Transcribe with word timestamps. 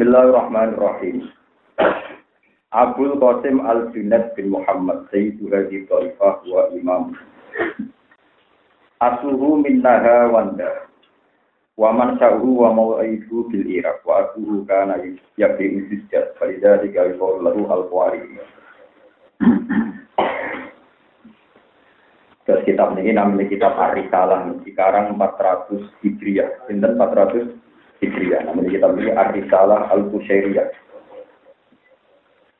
Bismillahirrahmanirrahim. 0.00 1.28
Abdul 2.72 3.20
Qasim 3.20 3.60
Al-Junaid 3.60 4.32
bin 4.32 4.48
Muhammad 4.48 5.04
Sayyidu 5.12 5.52
Hadi 5.52 5.84
Taifah 5.84 6.40
wa 6.40 6.72
Imam. 6.72 7.12
Asuhu 8.96 9.60
minnaha 9.60 10.32
wanda. 10.32 10.88
Wa 11.76 11.92
man 11.92 12.16
sya'uhu 12.16 12.64
wa 12.64 12.72
mawaidu 12.72 13.44
bil 13.52 13.60
Iraq. 13.68 14.00
Wa 14.08 14.24
asuhu 14.24 14.64
kana 14.64 15.04
yabi 15.36 15.84
usisjad 15.84 16.32
Farida 16.40 16.80
tiga 16.80 17.04
lahu 17.20 17.68
al-Qawari 17.68 18.40
Terus 22.48 22.64
kitab 22.64 22.96
ini 22.96 23.12
namanya 23.20 23.52
kitab 23.52 23.76
Arisalah 23.76 24.48
Sekarang 24.64 25.12
400 25.12 25.92
Hijriah. 26.00 26.64
Sinten 26.64 26.96
400 26.96 27.52
Hijriah 28.00 28.48
Namanya 28.48 28.70
kitab 28.72 28.96
ini 28.96 29.12
Arisalah 29.12 29.92
Al-Qusairiyah 29.92 30.90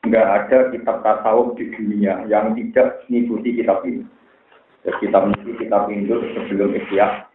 nggak 0.01 0.27
ada 0.27 0.57
kitab 0.73 1.05
tasawuf 1.05 1.53
di 1.61 1.69
dunia 1.77 2.25
yang 2.25 2.57
tidak 2.57 3.05
mengikuti 3.05 3.61
kitab 3.61 3.85
ini. 3.85 4.01
Jadi 4.81 4.97
kitab 4.97 5.29
ini 5.29 5.53
kitab 5.61 5.85
Hindu 5.93 6.25
sebelum 6.33 6.73
Ikhya. 6.73 7.29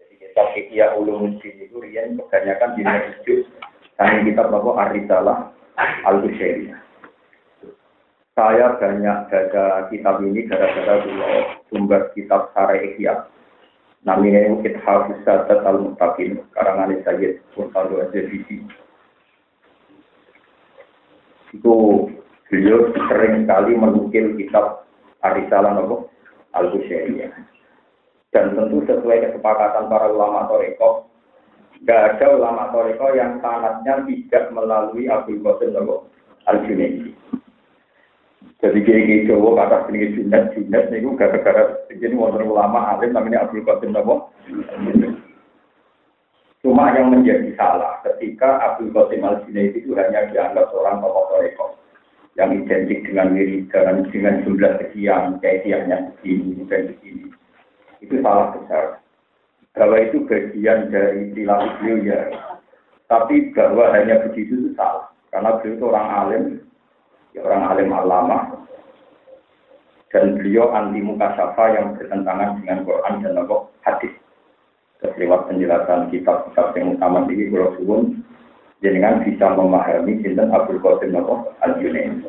Jadi 0.00 0.14
kitab 0.24 0.56
Ikhya 0.56 0.96
Ulumuddin 0.96 1.68
itu 1.68 1.76
rian 1.84 2.16
kebanyakan 2.16 2.70
di 2.80 2.82
hidup 2.82 3.40
karena 4.00 4.18
kitab 4.24 4.46
apa 4.56 4.70
Arisalah 4.88 5.38
al 6.08 6.16
-Bushairiyah. 6.24 6.80
Saya 8.34 8.74
banyak 8.80 9.18
baca 9.30 9.66
kitab 9.92 10.24
ini 10.24 10.48
gara-gara 10.48 11.06
dulu 11.06 11.28
sumber 11.68 12.08
kitab 12.16 12.50
Sare 12.56 12.82
Ikhya. 12.88 13.28
Namanya 14.04 14.60
Ithaf 14.60 15.08
Sadat 15.24 15.64
Al-Mustaqim, 15.64 16.44
karangan 16.52 16.92
Sayyid 17.08 17.40
Sultan 17.56 17.88
Al-Zabidi 17.88 18.84
itu 21.54 21.74
beliau 22.50 22.90
sering 23.08 23.46
sekali 23.46 23.72
menukil 23.78 24.34
kitab 24.34 24.84
Arisalah 25.22 25.78
Nopo 25.78 26.10
al 26.52 26.74
-Husyairiyah. 26.74 27.32
Dan 28.34 28.58
tentu 28.58 28.82
sesuai 28.82 29.30
kesepakatan 29.30 29.86
para 29.86 30.10
ulama 30.10 30.50
Toreko, 30.50 31.06
tidak 31.78 32.18
ada 32.18 32.26
ulama 32.34 32.74
Toreko 32.74 33.14
yang 33.14 33.38
sanatnya 33.38 34.02
tidak 34.10 34.50
melalui 34.50 35.06
Abdul 35.06 35.38
Qasim 35.40 35.70
Nopo 35.72 36.10
al 36.50 36.58
-Junaidi. 36.66 37.14
Jadi 38.64 38.80
kayak 38.80 39.28
Jawa 39.28 39.60
kata 39.60 39.76
sini 39.92 40.16
Junaid, 40.16 40.56
Junaid 40.56 40.88
itu 40.88 41.12
gara-gara 41.20 41.84
jadi 41.92 42.16
wonder 42.16 42.48
ulama 42.48 42.96
alim 42.96 43.12
namanya 43.12 43.44
Abdul 43.44 43.60
Qasim 43.60 43.92
Nopo. 43.92 44.32
Cuma 46.64 46.96
yang 46.96 47.12
menjadi 47.12 47.52
salah 47.60 48.00
ketika 48.08 48.56
Abdul 48.64 48.88
Qasim 48.96 49.20
al 49.20 49.44
itu 49.52 49.92
hanya 49.92 50.32
dianggap 50.32 50.72
seorang 50.72 51.04
tokoh 51.04 51.28
toreko 51.28 51.76
yang 52.40 52.56
identik 52.56 53.04
dengan 53.06 53.36
wiridan, 53.36 54.08
dengan 54.10 54.42
jumlah 54.42 54.72
sekian, 54.82 55.38
kaitannya 55.38 56.16
begini, 56.18 56.64
dan 56.66 56.90
begini. 56.90 57.30
Itu 58.02 58.18
salah 58.24 58.56
besar. 58.58 59.04
Bahwa 59.74 59.98
itu 60.02 60.24
bagian 60.26 60.90
dari 60.90 61.30
perilaku 61.34 61.66
beliau 61.78 61.96
ya. 62.02 62.20
Tapi 63.06 63.54
bahwa 63.54 63.92
hanya 63.94 64.24
begitu 64.24 64.56
itu 64.56 64.70
salah. 64.74 65.12
Karena 65.30 65.60
beliau 65.60 65.74
itu 65.78 65.84
orang 65.84 66.08
alim, 66.10 66.44
ya 67.34 67.40
orang 67.42 67.62
alim 67.70 67.90
alama, 67.90 68.38
dan 70.14 70.38
beliau 70.38 70.70
anti 70.70 71.02
muka 71.02 71.34
syafa 71.34 71.74
yang 71.74 71.98
bertentangan 71.98 72.62
dengan 72.62 72.86
Quran 72.86 73.14
dan 73.26 73.34
hadis 73.82 74.14
lewat 75.18 75.50
penjelasan 75.50 76.08
kitab-kitab 76.14 76.70
yang 76.78 76.94
utama 76.94 77.26
ini 77.26 77.50
kalau 77.50 77.74
suwun 77.76 78.22
jenengan 78.78 79.26
bisa 79.26 79.50
memahami 79.52 80.22
sinten 80.22 80.54
Abdul 80.54 80.78
Qasim 80.78 81.12
Nabi 81.12 81.34
al 81.60 81.72
Junaid. 81.82 82.24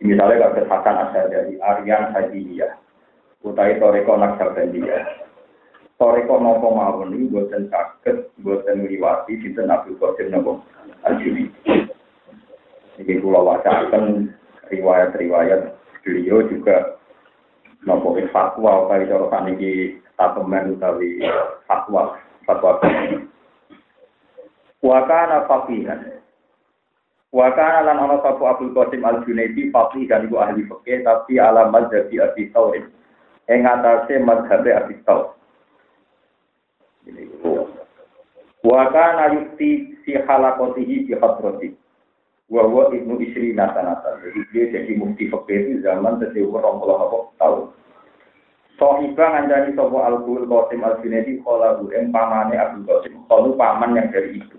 Misalnya 0.00 0.48
kalau 0.48 0.64
Hasan 0.68 0.96
asal 1.00 1.24
dari 1.30 1.54
Aryan 1.60 2.10
Hadiyah, 2.10 2.72
utai 3.46 3.78
Toreko 3.78 4.18
Naksabandiyah. 4.18 5.04
Toreko 5.94 6.42
nopo 6.42 6.74
mawon 6.74 7.14
ini 7.14 7.30
buatan 7.30 7.70
sakit, 7.70 8.42
buatan 8.42 8.90
liwati 8.90 9.38
sinten 9.44 9.70
Abdul 9.70 10.00
Qasim 10.00 10.32
Nabi 10.34 10.56
al 11.04 11.14
Junaid. 11.20 11.52
Ini 12.94 13.14
pulau 13.22 13.54
akan 13.54 14.30
riwayat-riwayat 14.70 15.84
beliau 16.04 16.44
juga 16.46 17.00
nopo 17.86 18.16
fatwa 18.32 18.88
kali 18.88 19.04
cara 19.08 19.26
saniki 19.30 20.00
statement 20.14 20.76
utawi 20.76 21.20
fatwa 21.68 22.18
fatwa. 22.46 22.80
Wa 24.84 24.98
kana 25.08 25.48
faqihan. 25.48 26.00
Wa 27.32 27.50
kana 27.56 27.80
lan 27.88 27.98
ana 27.98 28.20
sapa 28.22 28.56
Abdul 28.56 28.72
Qasim 28.76 29.04
Al 29.04 29.24
Junaidi 29.24 29.72
faqihan 29.72 30.24
iku 30.28 30.36
ahli 30.40 30.64
fikih 30.68 31.04
tapi 31.04 31.40
ala 31.40 31.68
madzhabi 31.72 32.20
Abi 32.20 32.52
Thawr. 32.52 32.76
Ing 33.48 33.60
atase 33.64 34.20
madzhab 34.20 34.64
Abi 34.64 34.94
Thawr. 35.04 35.32
Wa 38.64 38.82
kana 38.92 39.32
yukti 39.36 40.00
si 40.04 40.16
halakotihi 40.16 41.08
bi 41.08 41.12
hadrati 41.20 41.76
wa 42.52 42.62
wa 42.68 42.92
ibnu 42.92 43.16
isri 43.20 43.56
nasanata 43.56 44.20
jadi 44.20 44.40
dia 44.52 44.64
jadi 44.80 44.92
mufti 45.00 45.32
fikih 45.32 45.80
zaman 45.80 46.20
tersebut 46.20 46.60
orang 46.60 46.76
puluh 46.80 47.32
tahun 47.40 47.72
Sohiba 48.74 49.22
ngandani 49.30 49.70
sopo 49.78 50.02
al-Qul 50.02 50.50
Qasim 50.50 50.82
al-Junaidi 50.82 51.38
kholahu 51.46 51.94
yang 51.94 52.10
pamane 52.10 52.58
Abdul 52.58 52.82
Qasim. 52.82 53.22
Khalu 53.30 53.54
paman 53.54 53.94
yang 53.94 54.10
dari 54.10 54.42
itu. 54.42 54.58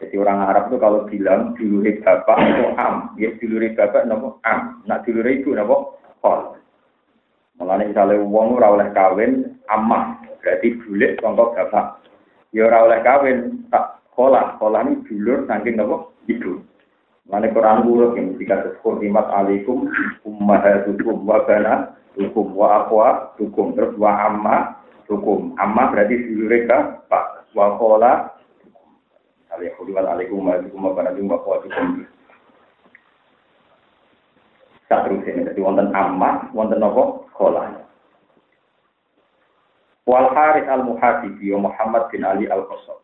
Jadi 0.00 0.16
orang 0.18 0.48
Arab 0.48 0.72
itu 0.72 0.76
kalau 0.80 1.06
bilang 1.06 1.54
dulure 1.54 2.02
bapak 2.02 2.34
itu 2.40 2.64
am, 2.80 3.14
ya 3.14 3.30
dulure 3.38 3.70
bapak 3.78 4.08
nopo 4.10 4.42
am, 4.42 4.82
nak 4.88 5.06
dulure 5.06 5.30
ibu 5.38 5.54
nopo 5.54 6.00
khol. 6.18 6.58
Mulane 7.60 7.94
misalnya 7.94 8.18
wong 8.18 8.58
ora 8.58 8.74
oleh 8.74 8.88
kawin 8.90 9.54
amah, 9.70 10.18
berarti 10.42 10.74
bulik 10.82 11.22
sangka 11.22 11.54
bapak. 11.54 12.02
Ya 12.50 12.66
ora 12.66 12.90
oleh 12.90 13.00
kawin 13.06 13.38
tak 13.70 14.02
kholah, 14.18 14.58
kholah 14.58 14.82
ini 14.82 14.98
dulur 15.06 15.46
saking 15.46 15.78
nopo 15.78 16.16
ibu. 16.26 16.58
Mulane 17.24 17.48
Quran 17.56 17.78
buruk 17.88 18.12
yang 18.20 18.36
jika 18.36 18.60
terus 18.60 18.84
alaikum 18.84 19.88
ummahatukum 20.28 21.24
wa 21.24 21.40
banat 21.48 21.96
hukum 22.20 22.52
wa 22.52 22.84
akwa 22.84 23.32
hukum 23.40 23.72
terus 23.74 23.96
wa 23.96 24.12
amma 24.28 24.76
hukum 25.08 25.56
amma 25.56 25.90
berarti 25.90 26.20
mereka 26.30 27.00
pak 27.08 27.48
wa 27.56 27.74
kola 27.80 28.30
Alaikum 29.54 29.86
alaikum 30.50 30.82
wa 30.82 30.90
barakatuh 30.92 31.24
wa 31.24 31.38
hukum 31.64 31.88
tak 34.92 35.00
terus 35.08 35.24
ini 35.24 35.48
jadi 35.48 35.60
wonten 35.64 35.88
amma 35.96 36.52
wonten 36.52 36.76
nopo 36.76 37.24
kola 37.32 37.72
Wal 40.04 40.28
Harith 40.36 40.68
al 40.68 40.84
Muhasibi 40.84 41.48
Muhammad 41.56 42.12
bin 42.12 42.28
Ali 42.28 42.44
al 42.52 42.68
Qasab 42.68 43.00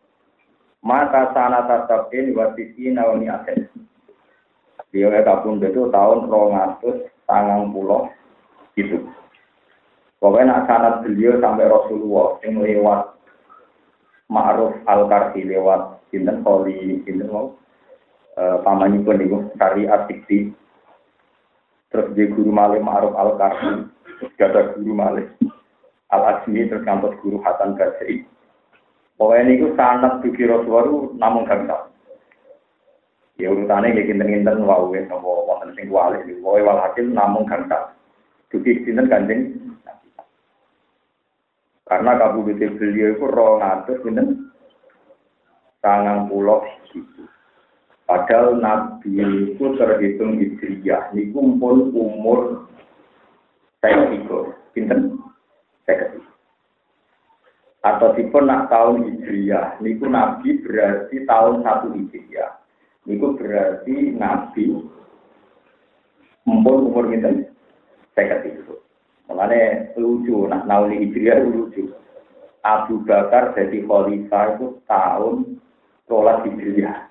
mata 0.85 1.33
sana 1.33 1.65
tatabin 1.65 2.37
wa 2.37 2.53
tisina 2.53 3.09
wa 3.09 3.17
mi'atin 3.17 3.65
Dia 4.91 5.23
kabun 5.23 5.63
itu 5.63 5.87
tahun 5.87 6.27
200 6.27 6.83
sangang 7.23 7.71
pulau 7.71 8.11
itu. 8.75 8.99
Pokoknya 10.19 10.61
nak 10.61 10.63
sanat 10.67 10.95
beliau 11.01 11.39
sampai 11.41 11.65
Rasulullah 11.65 12.37
yang 12.45 12.61
lewat 12.61 13.01
Ma'ruf 14.29 14.75
Al-Karsi 14.85 15.47
lewat 15.47 15.97
Sinten 16.13 16.45
Koli 16.45 17.01
Sinten 17.03 17.31
mau 17.31 17.57
e, 18.37 18.43
pamannya 18.61 19.01
pun 19.01 19.17
itu 19.17 19.37
syariat 19.57 20.05
dikti 20.05 20.53
terus 21.89 22.13
dia 22.13 22.29
guru 22.29 22.53
malih 22.53 22.79
Ma'ruf 22.79 23.17
Al-Karsi 23.17 23.89
terus 24.21 24.31
ada 24.37 24.61
guru 24.77 24.93
malih 24.93 25.25
Al-Azmi 26.13 26.69
terus 26.69 26.85
guru 27.23 27.41
Hasan 27.41 27.79
Basri. 27.79 28.27
Pokoknya 29.17 29.51
itu 29.57 29.67
sanat 29.73 30.21
dugi 30.21 30.45
Rasulullah 30.45 31.17
namun 31.17 31.49
gangsal 31.49 31.90
ya 33.41 33.49
urutannya 33.49 33.97
kayak 33.97 34.07
kinten-kinten 34.13 34.61
wau 34.63 34.93
ya 34.93 35.01
sama 35.09 35.25
wonten 35.25 35.73
sing 35.73 35.89
wali 35.89 36.21
pokoknya 36.39 36.67
walhasil 36.69 37.05
namun 37.09 37.49
gangsal 37.49 37.89
Dugi 38.51 38.83
sinten 38.85 39.09
kanjeng 39.09 39.57
Karena 41.87 42.15
kabudute 42.15 42.71
beliau 42.77 43.17
itu 43.17 43.25
roh 43.25 43.59
ngatur 43.59 43.97
sinten 44.05 44.53
sangang 45.81 46.29
pulau 46.29 46.61
Padahal 48.11 48.59
Nabi 48.59 49.23
itu 49.55 49.65
terhitung 49.79 50.35
hijriyah. 50.35 51.15
Ini 51.15 51.31
kumpul 51.31 51.95
umur 51.95 52.67
saya 53.81 54.11
tiga. 54.13 54.51
Pinten? 54.75 55.17
Saya 55.87 56.11
Atau 57.81 58.11
tipe 58.13 58.35
nak 58.43 58.67
tahun 58.67 59.07
hijriyah. 59.09 59.79
Niku 59.79 60.05
Nabi 60.11 60.59
berarti 60.59 61.23
tahun 61.23 61.65
satu 61.65 61.95
hijriyah. 61.95 62.60
Niku 63.11 63.35
berarti 63.35 64.15
Nabi 64.15 64.71
umur 66.47 66.87
umur 66.87 67.11
pinten? 67.11 67.51
saya 68.15 68.43
itu. 68.43 68.75
Makanya 69.31 69.95
lucu, 69.95 70.47
nah 70.47 70.63
nauli 70.67 71.07
hijriah 71.07 71.43
lucu. 71.47 71.91
Abu 72.61 73.01
Bakar 73.07 73.57
jadi 73.57 73.81
khalifah 73.87 74.55
itu 74.55 74.67
tahun 74.85 75.57
sholat 76.05 76.43
hijriah. 76.45 77.09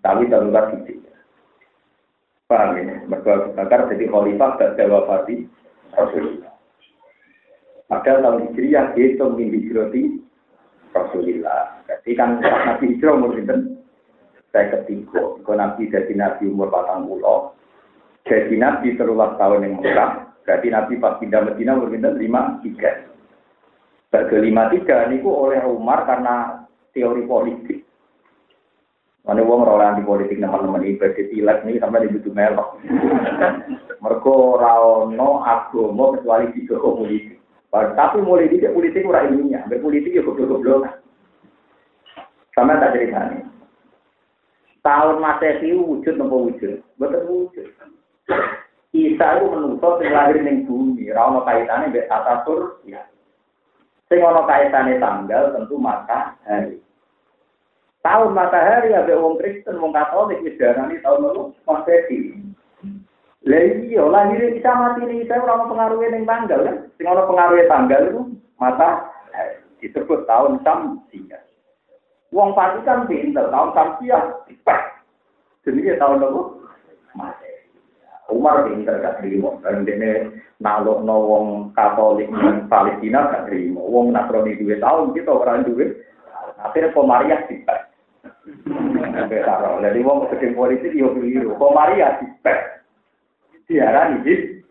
Tapi 0.00 0.30
darurat 0.30 0.72
itu. 0.82 1.02
Paham 2.46 2.78
ya? 2.78 3.02
Mereka 3.10 3.30
Abu 3.30 3.50
Bakar 3.58 3.90
jadi 3.90 4.06
khalifah 4.06 4.50
dan 4.58 4.90
Fati 5.06 5.36
Rasulullah. 5.92 6.54
Padahal 7.86 8.18
tahun 8.22 8.38
Hijriah 8.50 8.98
itu 8.98 9.22
menghijrati 9.22 10.02
Rasulullah. 10.90 11.78
Jadi 11.86 12.18
kan 12.18 12.42
Nabi 12.42 12.98
Hijrah 12.98 13.14
umur 13.14 13.38
itu 13.38 13.75
saya 14.56 14.72
ketiga. 14.80 15.36
Kalau 15.44 15.60
Nabi 15.60 15.92
jadi 15.92 16.16
Nabi 16.16 16.48
umur 16.48 16.72
patang 16.72 17.04
pulau, 17.04 17.52
jadi 18.24 18.56
Nabi 18.56 18.96
terulang 18.96 19.36
tahun 19.36 19.68
yang 19.68 19.74
murah, 19.84 20.32
berarti 20.48 20.72
Nabi 20.72 20.96
pas 20.96 21.20
pindah 21.20 21.44
Medina 21.44 21.76
umur 21.76 21.92
lima 21.92 22.56
tiga. 22.64 23.04
Bagi 24.08 24.36
lima 24.40 24.72
tiga 24.72 25.12
ini 25.12 25.20
oleh 25.20 25.60
Umar 25.68 26.08
karena 26.08 26.64
teori 26.96 27.28
politik. 27.28 27.84
Mana 29.26 29.42
wong 29.42 29.66
ora 29.66 29.90
anti 29.90 30.06
politik 30.06 30.38
teman-teman 30.38 30.86
ini 30.86 31.02
berarti 31.02 31.26
tilak 31.34 31.66
ini 31.66 31.82
sampai 31.82 32.06
dibutuh 32.06 32.30
melok. 32.30 32.78
Mereka 34.06 34.34
rawono 34.62 35.42
agama 35.42 36.14
kecuali 36.14 36.54
di 36.54 36.62
politik. 36.70 37.34
Tapi 37.74 38.22
mulai 38.22 38.46
di 38.48 38.62
politik 38.62 39.02
ora 39.04 39.26
ilmiah, 39.26 39.66
berpolitik 39.66 40.14
ya 40.14 40.22
goblok-goblok. 40.22 41.02
Sama 42.54 42.78
tak 42.78 42.94
cerita 42.94 43.34
nih. 43.34 43.55
Tahun 44.86 45.18
Masehi 45.18 45.74
wujud 45.74 46.14
nopo 46.14 46.46
wujud, 46.46 46.78
betul 46.94 47.26
wujud. 47.26 47.66
Isa 48.94 49.26
itu 49.34 49.44
menuntut 49.50 49.98
yang 49.98 50.14
lahir 50.14 50.38
ning 50.46 50.62
bumi, 50.62 51.10
ra 51.10 51.26
ono 51.26 51.42
kaitane 51.42 51.90
sur, 52.46 52.78
ya. 52.86 53.02
Sing 54.06 54.22
ono 54.22 54.46
kaitane 54.46 55.02
tanggal 55.02 55.58
tentu 55.58 55.74
matahari. 55.74 56.78
Tahun 58.06 58.30
matahari 58.30 58.94
ada 58.94 59.10
wong 59.18 59.42
Kristen, 59.42 59.82
wong 59.82 59.90
Katolik 59.90 60.38
wis 60.46 60.54
darani 60.54 61.02
tahun 61.02 61.34
lalu 61.34 61.50
Masehi. 61.66 62.38
Lah 63.42 63.62
iya, 63.62 64.06
lahir 64.06 64.54
bisa 64.54 64.70
mati 64.70 65.02
nih, 65.02 65.26
saya 65.26 65.42
orang 65.42 65.66
pengaruh 65.66 65.98
ning 65.98 66.22
tanggal 66.22 66.62
kan. 66.62 66.76
Sing 66.94 67.10
ono 67.10 67.26
pengaruh 67.26 67.58
tanggal 67.66 68.00
itu 68.06 68.22
mata 68.62 69.10
disebut 69.82 70.30
tahun 70.30 70.62
Samsia. 70.62 71.45
Wong 72.34 72.52
Vatikan 72.58 73.06
pinter, 73.06 73.46
tahun 73.48 73.70
Samsia 73.74 74.18
Jadi 75.66 75.98
tahun 75.98 76.22
apa? 76.22 76.40
Masehi. 77.14 77.56
Umar 78.30 78.66
pinter 78.66 78.98
gak 78.98 79.22
terima. 79.22 79.54
Dan 79.62 79.86
ini 79.86 80.30
naluk 80.58 81.02
no 81.06 81.16
wong 81.26 81.46
Katolik 81.78 82.30
dan 82.30 82.66
Palestina 82.66 83.30
gak 83.30 83.46
terima. 83.50 83.82
Wong 83.82 84.10
Nasrani 84.10 84.58
dua 84.58 84.76
tahun 84.82 85.14
kita 85.14 85.30
orang 85.30 85.66
dua. 85.66 85.86
Akhirnya 86.62 86.94
Komariah 86.94 87.46
tidak. 87.46 87.94
Jadi 89.82 90.00
wong 90.02 90.26
gede 90.34 90.48
politik 90.54 90.92
yo 90.94 91.14
keliru. 91.14 91.54
Komariah 91.58 92.18
tidak. 92.18 92.86
Siaran 93.66 94.22
ini 94.22 94.62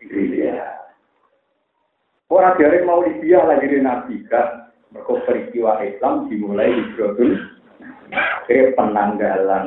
Orang 2.26 2.58
dari 2.58 2.82
mau 2.82 3.06
dia 3.06 3.38
lagi 3.44 3.78
Nabi 3.78 4.18
kan. 4.26 4.65
Mereka 4.94 5.12
peristiwa 5.26 5.82
Islam 5.82 6.30
dimulai 6.30 6.70
di 6.70 6.84
Brodul. 6.94 7.32
Akhirnya 8.14 8.74
penanggalan 8.78 9.64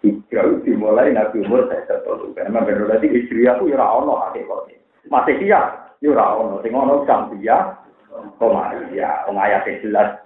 hijrah 0.00 0.48
dimulai 0.64 1.12
Nabi 1.12 1.44
umur 1.44 1.68
saya 1.68 1.84
satu. 1.88 2.32
Karena 2.32 2.64
benar 2.64 2.88
berarti 2.88 3.08
istri 3.12 3.44
aku 3.44 3.68
ya 3.68 3.84
ono 3.84 4.16
hakikatnya. 4.16 4.80
Masih 5.12 5.36
dia 5.40 5.60
ya 6.00 6.24
ono. 6.36 6.62
Sing 6.64 6.72
ono 6.72 7.04
dia. 7.36 7.76
Komaria. 8.36 9.24
Wong 9.24 9.40
ayat 9.40 9.64
jelas 9.80 10.20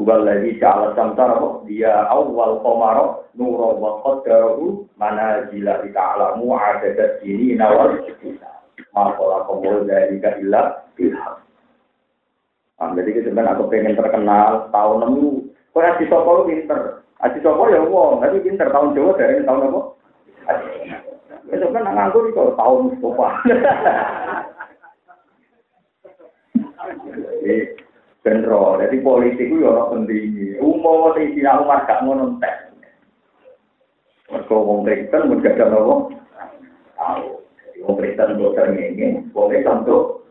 Bukan 0.00 0.24
lagi 0.24 0.56
ja'ala 0.56 0.96
samsara 0.96 1.36
dia 1.68 2.08
awal 2.08 2.64
komaro 2.64 3.28
nuro 3.36 3.76
wa 3.76 4.00
qaddarahu 4.00 4.88
mana 4.96 5.44
jila 5.52 5.84
ta'alamu 5.84 6.56
adadat 6.56 7.20
ini 7.20 7.52
nawal 7.52 8.00
kita. 8.00 8.48
Makola 8.96 9.44
komol 9.44 9.84
dari 9.84 10.16
ilah 10.16 10.88
bilham. 10.96 11.36
Nah, 12.80 12.96
jadi 12.96 13.20
sebenarnya 13.20 13.52
aku 13.60 13.68
pengen 13.68 13.92
terkenal 13.92 14.72
tahun 14.72 14.96
nemu. 15.04 15.28
Kok 15.76 15.84
Aji 15.84 16.04
Sopo 16.08 16.48
pinter. 16.48 17.04
Aji 17.20 17.38
Sopo 17.44 17.68
ya 17.68 17.84
wong, 17.84 18.24
tapi 18.24 18.40
pinter 18.40 18.72
tahun 18.72 18.96
Jawa 18.96 19.20
dari 19.20 19.44
tahun 19.44 19.68
apa? 19.68 19.80
Itu 21.52 21.66
kan 21.76 21.84
nganggur 21.92 22.32
itu 22.32 22.44
tahun 22.56 22.78
Mustafa. 22.88 23.28
benro. 28.20 28.76
Jadi 28.80 28.96
politik 29.00 29.48
itu 29.48 29.64
ya 29.64 29.72
orang 29.72 30.06
penting. 30.06 30.56
Umum 30.60 31.10
waktu 31.10 31.32
itu 31.32 31.44
Umar 31.44 31.88
gak 31.88 32.04
ngono 32.04 32.36
tek. 32.38 32.72
Mereka 34.30 34.54
wong 34.54 34.86
Kristen 34.86 35.26
mun 35.26 35.42
gak 35.42 35.58
ada 35.58 35.74
apa? 35.74 35.94
Tahu. 36.94 37.26
Wong 37.82 37.94
Kristen 37.98 38.38
wong 39.34 39.50
Islam 39.50 39.78
tuh. 39.88 40.22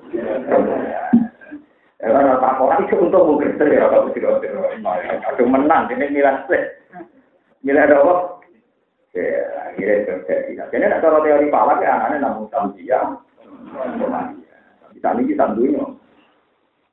Ya 2.00 2.16
kan 2.16 2.31
tak 2.40 2.63
orang 2.63 2.88
itu 2.88 2.96
untuk 2.96 3.28
wong 3.28 3.44
Kristen 3.44 3.75
ya 3.75 3.92
kalau 3.92 4.07
tidak 4.16 4.40
Aduh 5.36 5.48
menang 5.51 5.92
ini 5.92 6.16
milah 6.16 6.48
sih. 6.48 6.63
Milah 7.60 7.92
ada 7.92 8.00
apa? 8.00 8.16
Ya, 9.12 9.44
akhirnya 9.68 10.07
terjadi. 10.07 10.51
Jadi 10.72 10.86
nak 10.86 11.04
kalau 11.04 11.19
teori 11.19 11.51
palak 11.51 11.84
ya 11.84 12.00
anaknya 12.00 12.24
namun 12.24 12.48
samsia. 12.56 13.19
Kita 14.96 15.10
ini 15.19 15.28
kita 15.28 15.51
dunia. 15.60 15.84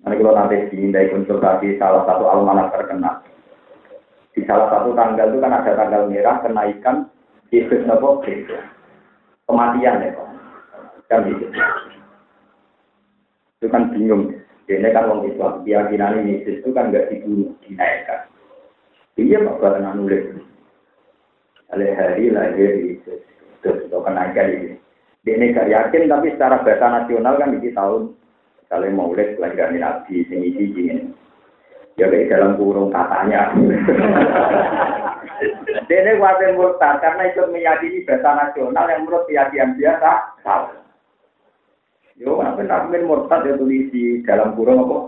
Nanti 0.02 0.18
kalau 0.18 0.34
nanti 0.34 0.56
dimintai 0.74 1.14
konsultasi 1.14 1.78
salah 1.78 2.02
satu 2.02 2.26
almanak 2.26 2.74
terkenal. 2.74 3.22
Di 4.34 4.42
salah 4.42 4.66
satu 4.74 4.90
tanggal 4.98 5.30
itu 5.30 5.38
kan 5.38 5.54
ada 5.54 5.72
tanggal 5.78 6.10
merah 6.10 6.42
kenaikan 6.42 7.06
Yesus 7.54 7.86
Nopo 7.86 8.26
Kematian 9.46 10.02
ya. 10.02 10.10
Kan 11.06 11.30
gitu. 11.30 11.46
Itu 13.62 13.66
kan 13.70 13.94
bingung. 13.94 14.34
Ini 14.66 14.90
kan 14.90 15.06
orang 15.06 15.30
Islam, 15.30 15.62
keyakinan 15.62 16.26
ini 16.26 16.42
Yesus 16.42 16.58
itu 16.58 16.74
kan 16.74 16.90
nggak 16.90 17.14
dibunuh, 17.14 17.54
dinaikkan. 17.62 18.26
Iya 19.14 19.46
Pak, 19.46 19.62
karena 19.62 19.94
nulis. 19.94 20.26
Oleh 21.70 21.94
hari 21.94 22.34
lahir 22.34 22.74
Yesus. 22.82 23.22
Terus 23.62 23.86
itu 23.86 23.98
kenaikan 24.02 24.50
ini. 24.50 24.74
Dia 25.22 25.38
ini 25.38 25.54
gak 25.54 25.70
yakin, 25.70 26.06
tapi 26.06 26.34
secara 26.34 26.62
bahasa 26.62 26.86
nasional 26.86 27.34
kan 27.34 27.58
di 27.58 27.70
tahun 27.74 28.14
kalau 28.70 28.90
mau 28.94 29.14
lihat 29.14 29.38
pelajaran 29.38 29.78
Nabi 29.78 30.22
ini, 30.22 31.10
ya 31.98 32.06
kayak 32.10 32.30
dalam 32.30 32.58
kurung 32.58 32.94
katanya. 32.94 33.54
Dia 35.86 36.18
wajar 36.18 36.50
murtad 36.56 36.98
karena 36.98 37.30
ikut 37.30 37.52
meyakini 37.52 38.02
bahasa 38.08 38.30
nasional 38.34 38.90
yang 38.90 39.06
menurut 39.06 39.22
keyakinan 39.30 39.78
biasa 39.78 40.10
salah. 40.42 40.85
Yo, 42.16 42.40
apa 42.40 42.64
nak 42.64 42.88
murtad 43.04 43.44
ya 43.44 43.60
tulis 43.60 43.92
di 43.92 44.24
dalam 44.24 44.56
kurung 44.56 44.88
apa? 44.88 44.98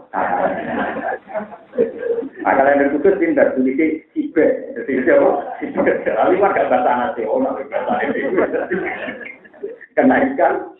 Kalau 2.44 2.68
yang 2.68 2.92
khusus 2.92 3.16
pintar 3.16 3.56
tulis 3.56 3.80
di 3.80 4.04
sibe, 4.12 4.76
jadi 4.76 4.92
siapa? 5.08 5.56
Sibe. 5.56 6.04
Tapi 6.04 6.36
mah 6.36 6.52
gak 6.52 6.68
bahasa 6.68 7.08
nasional, 7.08 7.56
bahasa 7.64 7.94
itu. 8.12 8.28
Kenaikan. 9.96 10.76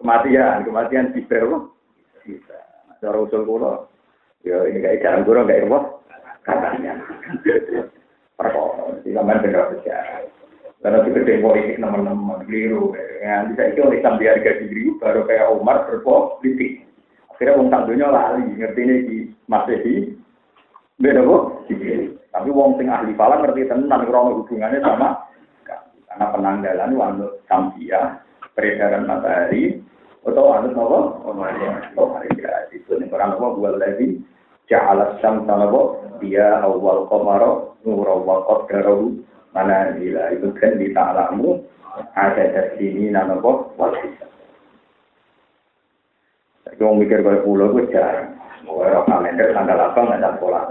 Kematian, 0.00 0.64
kematian 0.64 1.12
siber 1.12 1.68
bisa. 2.24 2.58
Cara 3.04 3.20
usul 3.20 3.44
kulo, 3.44 3.92
ya 4.40 4.64
ini 4.72 4.80
kayak 4.80 5.04
jalan 5.04 5.24
kulo 5.28 5.40
kayak 5.44 5.68
apa? 5.68 5.78
Katanya. 6.48 6.92
Perkara, 8.40 8.88
zaman 9.04 9.42
benar 9.44 9.68
sejarah. 9.76 10.24
Karena 10.78 11.02
itu 11.02 11.10
gede 11.10 11.42
politik 11.42 11.76
teman-teman, 11.82 12.46
keliru. 12.46 12.94
Ya, 12.94 13.07
bisa 13.52 13.62
itu 13.70 13.80
oleh 13.82 13.98
sambil 14.00 14.34
harga 14.34 14.62
diri, 14.62 14.94
baru 14.98 15.26
kayak 15.26 15.50
Umar 15.54 15.90
berpolitik. 15.90 16.86
Akhirnya 17.34 17.58
wong 17.58 17.68
tak 17.70 17.86
dunia 17.86 18.08
lali, 18.10 18.44
ngerti 18.58 18.80
ini 18.82 18.96
di 19.06 19.18
Masehi, 19.46 20.10
beda 20.98 21.22
kok. 21.22 21.42
Tapi 22.28 22.48
wong 22.50 22.78
sing 22.78 22.90
ahli 22.90 23.14
falak 23.14 23.46
ngerti 23.46 23.70
tenan, 23.70 24.06
kurang 24.06 24.42
hubungannya 24.42 24.82
sama. 24.82 25.22
Karena 26.08 26.26
penanggalan 26.34 26.98
wanut 26.98 27.32
Samsia, 27.46 28.18
peredaran 28.58 29.06
matahari 29.06 29.78
atau 30.26 30.50
anut 30.50 30.74
nopo 30.74 30.98
Komariah 31.24 32.66
itu 32.74 32.90
nih 32.98 33.06
orang 33.14 33.38
nopo 33.38 33.62
buat 33.62 33.78
lagi 33.78 34.18
ja'ala 34.66 35.16
syamsa 35.22 35.54
nopo 35.54 36.02
dia 36.18 36.58
awal 36.60 37.06
komaro 37.06 37.78
nuro 37.86 38.26
wa 38.26 38.42
qaddarahu 38.44 39.14
mana 39.54 39.94
gila 39.96 40.34
itu 40.34 40.50
kan 40.58 40.76
di 40.76 40.90
ta'lamu 40.90 41.62
ada 42.14 42.44
dari 42.50 42.74
sini 42.78 43.10
nopo 43.10 43.74
wal 43.78 43.94
hisab 44.02 44.30
Tapi 46.68 46.84
mau 46.84 46.98
mikir 46.98 47.24
pada 47.24 47.40
pulau 47.40 47.72
gue 47.72 47.88
jarang. 47.88 48.36
Mau 48.68 48.84
orang 48.84 49.08
kalender 49.08 49.56
tanggal 49.56 49.78
apa 49.80 49.98
nggak 50.04 50.20
ada 50.20 50.30
sekolah. 50.36 50.62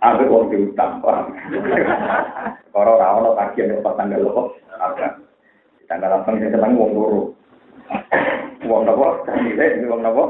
Aku 0.00 0.22
mau 0.24 0.48
diutang, 0.48 1.04
paham. 1.04 1.36
Kalau 2.72 2.96
rawon 2.96 3.36
pagi 3.36 3.60
ada 3.60 3.76
tanggal 3.82 4.24
apa? 4.24 4.42
Tanggal 5.84 6.08
delapan 6.08 6.40
saya 6.40 6.50
senang 6.56 6.80
uang 6.80 6.92
loro. 6.96 7.22
Uang 8.64 8.82
nopo, 8.88 9.28
nilai 9.36 9.84
wong 9.84 10.00
nopo, 10.00 10.24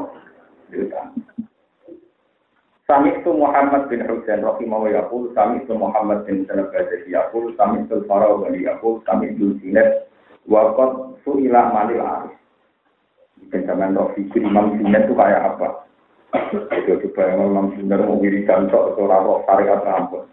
diutang. 0.75 1.15
Sami 2.85 3.17
itu 3.17 3.33
Muhammad 3.33 3.89
bin 3.89 4.05
Husain 4.05 4.45
rahimahullah 4.45 4.93
yaqul, 4.93 5.33
sami 5.33 5.65
itu 5.65 5.73
Muhammad 5.73 6.29
bin 6.29 6.45
Sanad 6.45 6.69
Ghazali 6.69 7.09
yaqul, 7.09 7.57
sami 7.57 7.81
itu 7.81 8.05
Farawali 8.05 8.69
yaqul, 8.69 9.01
sami 9.09 9.33
itu 9.33 9.57
Sinet 9.65 10.05
wa 10.45 10.77
qad 10.77 11.17
su'ila 11.25 11.73
manil 11.73 12.05
arif. 12.05 12.37
Zaman 13.49 13.97
roh 13.97 14.13
fikir 14.13 14.45
Imam 14.45 14.77
Sinet 14.77 15.09
itu 15.09 15.17
kayak 15.17 15.57
apa? 15.57 15.89
Itu 16.77 17.01
coba 17.09 17.23
yang 17.25 17.57
Imam 17.57 17.73
Sinet 17.73 18.05
mau 18.05 18.21
wiridan 18.21 18.69
sok 18.69 19.01
seorang 19.01 19.25
roh 19.25 19.41
syariat 19.49 19.81
rampun. 19.81 20.29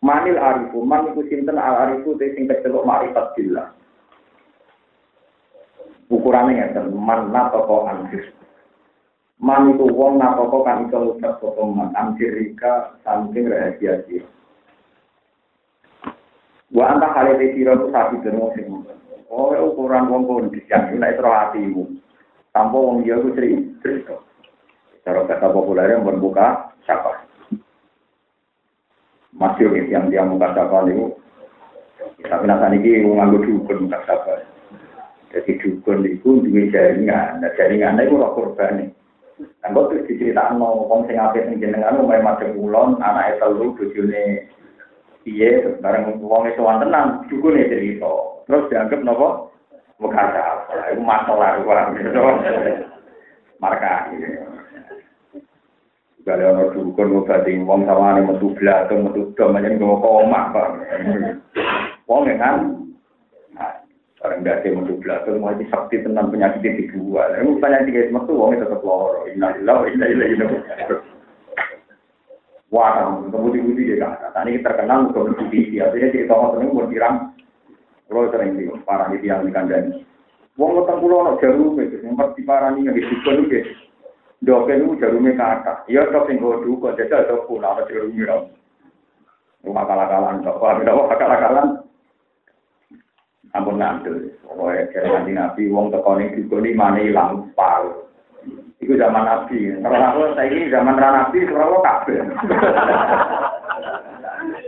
Manil 0.00 0.40
arifu, 0.40 0.80
man 0.86 1.10
iku 1.12 1.20
sinten 1.28 1.60
al 1.60 1.90
arifu 1.90 2.16
te 2.16 2.32
sing 2.32 2.48
kecelok 2.48 2.86
marifat 2.86 3.34
billah. 3.36 3.74
Ukurannya 6.08 6.72
ya, 6.72 6.80
man 6.86 7.28
natoko 7.28 7.84
anjir. 7.84 8.37
Man 9.38 9.70
itu 9.70 9.86
wong 9.86 10.18
natoko 10.18 10.66
kan 10.66 10.90
iso 10.90 10.98
ngucap 10.98 11.38
sapa 11.38 11.62
man 11.62 11.94
anjirika 11.94 12.98
saking 13.06 13.46
rahasia 13.46 14.02
dia. 14.10 14.26
Wa 16.74 16.90
anta 16.90 17.14
kali 17.14 17.54
sira 17.54 17.78
ku 17.78 17.88
sapi 17.94 18.18
dene 18.22 18.50
sing 18.58 18.66
Oh, 19.28 19.52
ukuran 19.52 20.08
wong 20.08 20.24
kon 20.24 20.48
dijak 20.50 20.90
nek 20.96 21.20
ro 21.20 21.30
hatimu. 21.30 21.84
Tanpa 22.50 22.76
wong 22.76 23.06
dia 23.06 23.20
ku 23.20 23.30
cerita. 23.36 24.18
Cara 25.06 25.22
kata 25.28 25.54
populer 25.54 25.94
yang 25.94 26.02
berbuka 26.02 26.74
siapa? 26.82 27.28
masih 29.38 29.70
yang 29.86 30.10
dia 30.10 30.26
muka 30.26 30.50
sapa 30.50 30.82
niku 30.82 31.14
tapi 32.26 32.44
nasa 32.50 32.66
niki 32.74 33.06
nganggo 33.06 33.38
dukun 33.46 33.86
muka 33.86 34.02
sapa 34.02 34.42
jadi 35.30 35.52
dukun 35.62 36.02
itu 36.02 36.42
duwe 36.42 36.72
jaringan 36.74 37.38
nah 37.38 37.52
jaringan 37.54 38.02
itu 38.02 38.18
roh 38.18 38.34
korban 38.34 38.90
Nah, 38.90 38.96
kok 39.62 39.86
terus 39.94 40.06
diceritakno 40.10 40.88
wong 40.90 41.06
sing 41.06 41.20
apik 41.20 41.46
ning 41.46 41.62
jenengan 41.62 42.00
omahe 42.00 42.18
madhep 42.24 42.50
kulon, 42.58 42.98
anake 42.98 43.38
telu 43.38 43.70
bojone 43.76 44.48
piye 45.22 45.62
bareng 45.78 46.18
wong 46.18 46.42
itu 46.48 46.62
tenan 46.64 47.22
dukune 47.28 47.68
cerita. 47.70 48.12
Terus 48.48 48.66
dianggap 48.72 49.00
napa? 49.04 49.28
Muka 50.00 50.24
sapa. 50.30 50.94
Iku 50.94 51.02
masalah 51.04 51.60
wae. 51.62 52.72
Marka. 53.58 54.08
Gale 56.24 56.44
ono 56.44 56.70
dukun 56.72 57.12
ngobati 57.12 57.60
wong 57.62 57.84
sawane 57.84 58.20
metu 58.24 58.52
blatung 58.56 59.10
metu 59.10 59.32
dom 59.36 59.56
aja 59.56 59.68
nggo 59.68 60.00
koma, 60.00 60.52
Pak. 60.54 60.68
Wong 62.08 62.30
kan 62.40 62.87
Orang 64.18 64.42
gak 64.42 64.66
ada 64.66 64.74
metu 64.74 64.98
blatung 64.98 65.38
mau 65.38 65.54
sakti 65.54 66.02
tenan 66.02 66.34
penyakit 66.34 66.74
di 66.74 66.90
dua. 66.90 67.38
Lalu 67.38 67.62
penyakit 67.62 67.94
guys 67.94 68.10
metu 68.10 68.34
wong 68.34 68.58
tetep 68.58 68.82
loro. 68.82 69.30
Innalillahi 69.30 69.78
wa 69.78 69.86
inna 69.86 70.06
ilaihi 70.10 70.34
raji'un. 70.42 71.00
Wah, 72.68 73.00
kemudian-kemudian 73.32 73.96
dia 73.96 73.96
kan. 74.04 74.28
Nah, 74.34 74.42
ini 74.44 74.60
terkenal 74.60 75.08
ke 75.08 75.20
TV. 75.40 75.80
Artinya 75.80 76.12
cerita 76.12 76.34
ngotot 76.36 76.60
ini 76.60 76.68
mau 76.68 76.90
dirang. 76.90 77.16
Kalau 78.08 78.28
sering 78.28 78.60
di 78.60 78.68
para 78.84 79.08
di 79.08 79.24
yang 79.24 79.46
dikandani. 79.46 80.04
Wong 80.58 80.76
ngutang 80.76 80.98
pulau 80.98 81.24
no 81.24 81.32
jarum 81.38 81.78
itu. 81.78 82.02
Yang 82.02 82.18
pasti 82.18 82.40
parah 82.42 82.74
nih 82.74 82.90
yang 82.90 82.96
disebut 82.98 83.34
itu. 83.46 83.60
Doke 84.42 84.74
itu 84.74 84.98
jarume 85.00 85.32
kata. 85.38 85.88
Iya 85.88 86.10
dok 86.12 86.26
sing 86.26 86.42
go 86.42 86.58
duka 86.60 86.98
jajal 86.98 87.24
dok 87.30 87.46
pun 87.46 87.62
ana 87.62 87.86
jarume 87.86 88.20
ora. 88.26 88.36
Rumah 89.62 89.84
kalah-kalan 89.86 90.44
dok. 90.44 90.58
Wah, 90.58 90.76
kita 90.82 90.92
kalah-kalan. 90.92 91.87
ampun 93.56 93.80
ngandel. 93.80 94.32
Pokoknya 94.44 94.90
dari 94.92 95.08
nanti 95.08 95.32
Nabi, 95.32 95.62
wong 95.72 95.94
teko 95.94 96.18
ini 96.18 96.34
juga 96.36 96.56
ini 96.64 96.70
mana 96.76 96.98
hilang 97.00 97.52
pal. 97.56 98.08
Zaman 98.78 99.24
Nabi. 99.28 99.58
Kalau 99.84 100.00
aku 100.00 100.32
saya 100.32 100.58
zaman 100.72 100.96
Rana 100.96 101.28
Nabi, 101.28 101.44
karena 101.44 101.66
aku. 101.68 102.12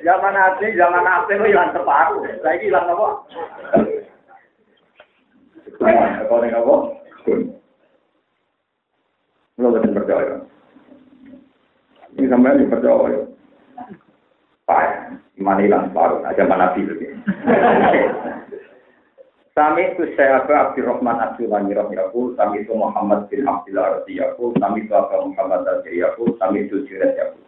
Zaman 0.01 0.33
Nabi, 0.33 0.67
zaman 0.77 1.05
Nabi 1.05 1.33
itu 1.37 1.45
hilang 1.53 1.71
terpaku. 1.73 2.17
Saiki 2.41 2.69
ini 2.69 2.73
hilang 2.73 2.89
apa? 2.89 3.09
Teko 5.81 6.35
ini 6.41 6.57
apa? 6.57 6.75
Lo 9.61 9.67
gak 9.77 9.93
percaya. 9.93 10.37
Ini 12.17 12.27
sampean 12.33 12.61
ini 12.61 12.73
percaya. 12.73 13.21
Pak, 14.65 14.89
mana 15.37 15.61
ilang 15.65 15.93
separuh? 15.93 16.25
Ada 16.25 16.49
mana 16.49 16.73
Nabi 16.73 16.81
lagi? 16.89 17.07
Sami 19.51 19.83
itu 19.83 20.07
saya 20.15 20.47
Abu 20.47 20.55
Abdurrahman 20.55 21.19
Abdulani 21.19 21.75
Rahimahul, 21.75 22.39
Sami 22.39 22.63
itu 22.63 22.71
Muhammad 22.71 23.27
bin 23.27 23.43
Abdullah 23.51 23.99
Radiyahul, 23.99 24.55
Sami 24.63 24.87
itu 24.87 24.95
Abu 24.95 25.35
Muhammad 25.35 25.67
Radiyahul, 25.67 26.39
Sami 26.39 26.71
itu 26.71 26.87
Jirat 26.87 27.19
Yahul. 27.19 27.43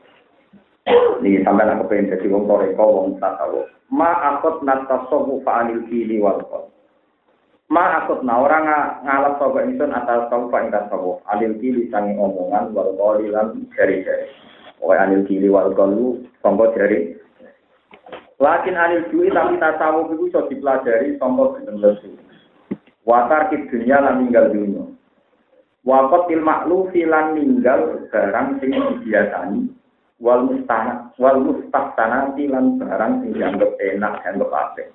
Ini 1.23 1.47
sampai 1.47 1.63
nak 1.63 1.87
kepengen 1.87 2.11
jadi 2.11 2.27
wong 2.27 2.51
toreko, 2.51 2.83
wong 2.83 3.09
tasawu. 3.23 3.71
Ma 3.95 4.35
akut 4.35 4.67
natasowu 4.67 5.47
fa'anil 5.47 5.87
kini 5.87 6.19
wal 6.19 6.43
Ma 7.71 8.03
akut 8.03 8.27
na 8.27 8.35
orang 8.43 8.67
ngalap 9.07 9.39
soba 9.39 9.63
insun 9.63 9.95
atas 9.95 10.27
sobu 10.27 10.51
fa'in 10.51 10.75
tasawu. 10.75 11.23
Alil 11.31 11.55
kili 11.63 11.87
sangi 11.95 12.19
omongan 12.19 12.75
wal 12.75 12.99
lan 13.23 13.63
jari-jari. 13.79 14.27
Pokoknya 14.83 15.07
anil 15.07 15.23
kili 15.31 15.47
wal 15.47 15.71
kolu, 15.71 16.27
songko 16.43 16.75
jari 16.75 17.15
Lakin 18.41 18.75
anil 18.75 19.07
duwi 19.13 19.29
tapi 19.31 19.61
tasawuf 19.61 20.11
itu 20.15 20.33
iso 20.33 20.41
dipelajari 20.49 21.15
sangka 21.21 21.59
beneng 21.59 21.77
lesu. 21.83 22.11
Watar 23.07 23.51
kid 23.51 23.69
dunia 23.69 23.99
lan 23.99 24.23
ninggal 24.23 24.51
dunia. 24.55 24.85
Wakot 25.83 26.31
til 26.31 26.43
maklufi 26.43 27.03
lan 27.03 27.35
ninggal 27.35 28.07
barang 28.11 28.63
sing 28.63 28.71
dibiasani. 28.71 29.67
Wal 30.23 30.47
mustana 30.47 31.11
wal 31.19 31.43
mustahsanati 31.43 32.47
lan 32.47 32.79
barang 32.79 33.27
sing 33.27 33.31
dianggap 33.35 33.75
enak 33.83 34.23
dianggap 34.23 34.51
apik. 34.55 34.89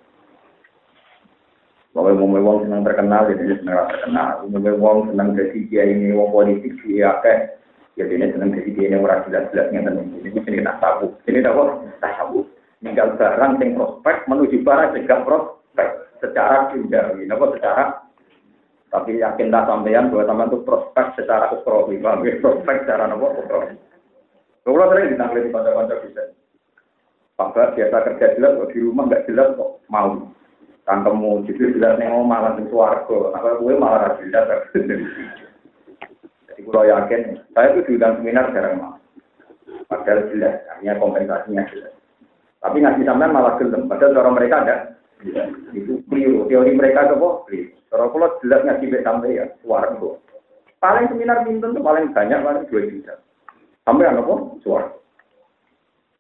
Bahwa 1.92 2.16
mau 2.16 2.40
wong 2.40 2.58
senang 2.68 2.84
terkenal 2.88 3.28
jadi 3.32 3.60
senang 3.60 3.88
terkenal. 3.92 4.48
Mau 4.48 4.76
wong 4.80 4.98
senang 5.12 5.36
jadi 5.36 5.60
dia 5.68 5.84
ini 5.88 6.16
wong 6.16 6.32
politik 6.32 6.76
dia 6.84 7.20
akeh. 7.20 7.60
Ya 8.00 8.08
dia 8.08 8.28
senang 8.32 8.56
jadi 8.56 8.70
dia 8.72 8.86
ini 8.92 8.98
orang 9.04 9.28
jelas-jelas 9.28 9.68
ngeten 9.72 10.04
ini. 10.24 10.32
Ini 10.32 10.64
tasawuf. 10.64 11.12
Ini 11.28 11.44
apa? 11.44 11.84
Tasawuf 12.00 12.57
tinggal 12.82 13.18
barang 13.18 13.58
yang 13.62 13.70
prospek 13.74 14.16
menuju 14.30 14.58
barang 14.62 14.94
juga 14.94 15.16
prospek 15.26 15.90
secara 16.22 16.70
duniawi, 16.74 17.26
apa 17.30 17.46
secara 17.58 17.84
tapi 18.88 19.20
yakin 19.20 19.52
tak 19.52 19.68
sampean 19.68 20.08
bahwa 20.08 20.24
teman 20.24 20.48
itu 20.48 20.58
prospek 20.64 21.06
secara 21.20 21.52
ukrowi, 21.52 22.00
paham 22.00 22.24
ya? 22.24 22.40
prospek 22.40 22.88
secara 22.88 23.12
nopo 23.12 23.36
ukrowi. 23.36 23.76
Kalau 24.64 24.88
sering 24.92 25.16
ditanggung 25.16 25.44
di 25.48 25.52
kantor-kantor 25.52 25.98
bisa. 26.04 26.24
Pak 27.38 27.54
biasa 27.54 27.98
kerja 28.04 28.28
jelas, 28.36 28.58
kok 28.58 28.70
di 28.74 28.80
rumah 28.82 29.06
nggak 29.08 29.26
jelas 29.30 29.54
kok 29.56 29.80
mau. 29.92 30.28
Tangkemu 30.88 31.32
jadi 31.52 31.64
jelas 31.76 31.94
nih 32.00 32.08
mau 32.08 32.24
malah 32.24 32.56
di 32.56 32.64
suarga, 32.72 33.36
apa 33.36 33.60
gue 33.60 33.74
malah 33.76 34.16
jelas. 34.24 34.48
Jadi 36.48 36.62
kalau 36.64 36.84
yakin, 36.88 37.22
saya 37.52 37.68
itu 37.76 37.80
diundang 37.92 38.24
seminar 38.24 38.50
jarang 38.56 38.76
mau. 38.80 38.96
Padahal 39.92 40.32
jelas, 40.32 40.64
artinya 40.72 41.00
kompensasinya 41.00 41.64
jelas. 41.70 41.97
Tapi 42.58 42.78
ngaji 42.82 43.02
sampean 43.06 43.34
malah 43.34 43.54
gelem. 43.62 43.86
Padahal 43.86 44.16
cara 44.18 44.30
mereka 44.34 44.56
ada. 44.66 44.76
Itu 45.74 46.02
keliru. 46.10 46.50
Teori 46.50 46.72
mereka 46.74 47.10
itu 47.10 47.16
kok 47.22 47.36
keliru. 47.48 47.72
Cara 47.88 48.04
kalau 48.10 48.30
jelas 48.44 48.62
ngaji 48.66 48.86
sampai 49.02 49.38
ya, 49.38 49.46
suara 49.62 49.94
itu. 49.94 50.18
Paling 50.78 51.06
seminar 51.10 51.42
minten 51.42 51.74
itu 51.74 51.82
paling 51.82 52.14
banyak, 52.14 52.40
paling 52.46 52.64
dua 52.70 52.82
juta. 52.86 53.16
Sampai 53.82 54.10
apa? 54.10 54.34
Suara. 54.62 54.88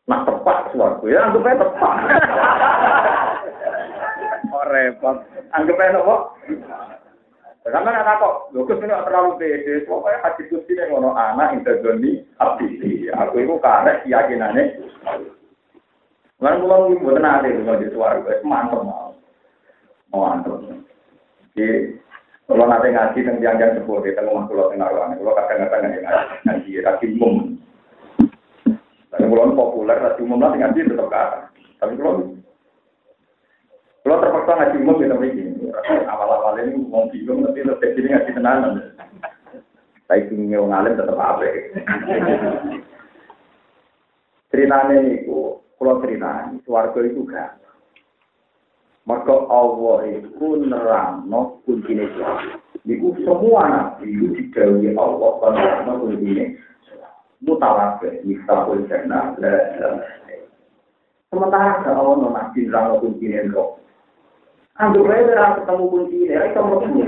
Nah 0.08 0.20
tepat 0.25 0.58
suara. 0.74 0.98
Ya 1.06 1.20
anggap 1.29 1.46
aja 1.46 1.62
tepat. 1.62 1.96
oh 4.56 4.65
repot. 4.72 5.17
Anggap 5.53 5.77
aja 5.77 6.00
apa? 6.01 6.15
Karena 7.67 8.00
anak 8.00 8.24
kok, 8.24 8.36
Lukas 8.56 8.79
ini 8.79 8.96
terlalu 8.96 9.44
pede, 9.44 9.84
pokoknya 9.91 10.24
hati 10.24 10.48
kusti 10.48 10.79
yang 10.79 10.88
ngono 10.88 11.12
anak 11.20 11.51
interdoni 11.51 12.24
abdi. 12.39 13.12
Aku 13.12 13.44
itu 13.44 13.60
karena 13.60 14.00
keyakinannya 14.08 14.63
Lan 16.38 16.62
kula 16.62 16.75
nggih 16.86 17.01
mboten 17.01 17.25
ate 17.25 17.50
kula 17.50 17.82
di 17.82 17.88
swarga, 17.89 18.32
mantep 18.46 18.82
mau. 18.86 19.10
Mau 20.13 20.22
mantep. 20.22 20.53
Jadi 21.58 21.98
kalau 22.46 22.70
nanti 22.70 22.94
ngaji 22.94 23.20
tentang 23.25 23.41
tiang-tiang 23.41 23.74
sepuh 23.82 24.06
di 24.06 24.13
tengah 24.13 24.46
kula 24.46 24.70
tengah 24.70 24.88
ruangan, 24.94 25.17
kalau 25.17 25.34
kadang-kadang 25.34 25.82
ngaji 25.82 26.00
ngaji 26.46 26.70
ngaji 26.86 27.06
umum. 27.17 27.34
Tapi 29.10 29.24
kalau 29.25 29.58
populer 29.58 29.98
ngaji 29.98 30.20
umum 30.22 30.38
nanti 30.38 30.58
ngaji 30.62 30.79
tetap 30.94 31.10
kata. 31.10 31.39
Tapi 31.82 31.94
kalau 31.98 32.13
kalau 34.06 34.22
terpaksa 34.22 34.51
ngaji 34.62 34.75
umum 34.77 35.01
kita 35.01 35.15
begini, 35.17 35.67
awal-awal 36.06 36.53
ini 36.62 36.86
mau 36.86 37.10
bingung 37.10 37.41
nanti 37.41 37.65
lebih 37.65 37.98
ini 37.98 38.13
ngaji 38.13 38.32
tenanan. 38.38 38.74
Saya 40.06 40.24
ingin 40.32 40.70
ngalim 40.70 40.96
tetap 40.96 41.17
apa? 41.20 41.44
Ceritanya 44.53 44.96
itu 45.03 45.60
kalau 45.77 46.01
cerita, 46.01 46.51
suarga 46.65 47.00
itu 47.05 47.22
gak. 47.29 47.62
Maka 49.07 49.36
Allah 49.48 49.98
itu 50.10 50.48
nerangno 50.67 51.62
kuncinya 51.63 52.05
suarga. 52.17 52.57
Itu 52.84 53.13
semua 53.24 53.62
nabi 53.69 54.12
itu 54.12 54.34
digawi 54.36 54.98
Allah 54.98 55.31
karena 55.39 55.93
kuncinya 56.01 56.46
mutawatir, 57.46 58.25
misalnya 58.25 58.88
jannah, 58.89 59.25
Sementara 61.27 61.84
ada 61.84 61.91
Allah 61.91 62.15
no 62.24 62.27
nabi 62.31 62.65
nerang 62.65 63.03
kunci 63.03 63.27
ini 63.27 63.51
kok. 63.51 63.84
Anggap 64.79 65.12
aja 65.12 65.60
ketemu 65.60 65.86
kunci 65.91 66.17
ini, 66.24 66.36
itu 66.39 66.60
mau 66.63 66.79
kunci. 66.79 67.03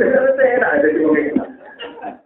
Saya 0.00 0.64
ada 0.64 0.88
di 0.88 1.04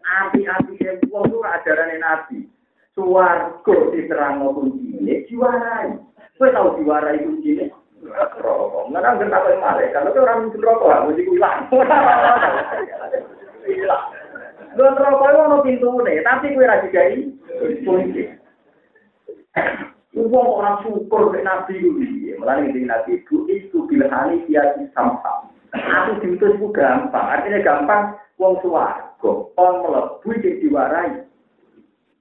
Api-api 0.05 0.75
yang 0.79 1.03
buang 1.11 1.27
itu 1.27 1.39
ajaran 1.43 1.91
nabi. 1.99 2.54
Suwargo 2.95 3.91
diterang 3.91 4.47
kunci 4.55 5.03
ini, 5.03 5.27
diwarai. 5.27 5.99
Kau 6.39 6.47
tahu 6.47 6.79
diwarai 6.79 7.27
kunci 7.27 7.59
ini? 7.59 7.67
Rokok. 8.07 8.95
Nggak 8.95 9.03
tahu 9.03 9.51
yang 9.51 9.63
mana. 9.63 9.83
Kalau 9.91 10.15
orang 10.15 10.39
mungkin 10.47 10.63
rokok, 10.63 11.03
mesti 11.11 11.23
hilang. 11.27 11.59
Hilang. 13.67 14.05
Lu 14.79 14.87
rokok 14.87 15.31
itu 15.31 15.57
pintu 15.67 15.91
nih, 16.07 16.23
tapi 16.23 16.55
kue 16.55 16.67
rajin 16.71 16.95
gay 16.95 17.15
kunci. 17.83 18.31
Wong 20.15 20.47
orang 20.63 20.79
syukur 20.87 21.35
ke 21.35 21.43
Nabi 21.43 21.75
itu, 21.83 22.39
malah 22.39 22.63
ini 22.63 22.87
Nabi 22.87 23.19
itu 23.19 23.51
itu 23.51 23.83
dia 23.91 24.07
sama. 24.95 25.51
Aku 25.75 26.23
diutus 26.23 26.55
itu 26.55 26.71
gampang, 26.71 27.27
artinya 27.35 27.59
gampang. 27.59 28.15
Wong 28.39 28.59
suwargo, 28.63 29.51
on 29.59 29.83
melebu 29.83 30.27
jadi 30.39 30.63
diwarai 30.63 31.23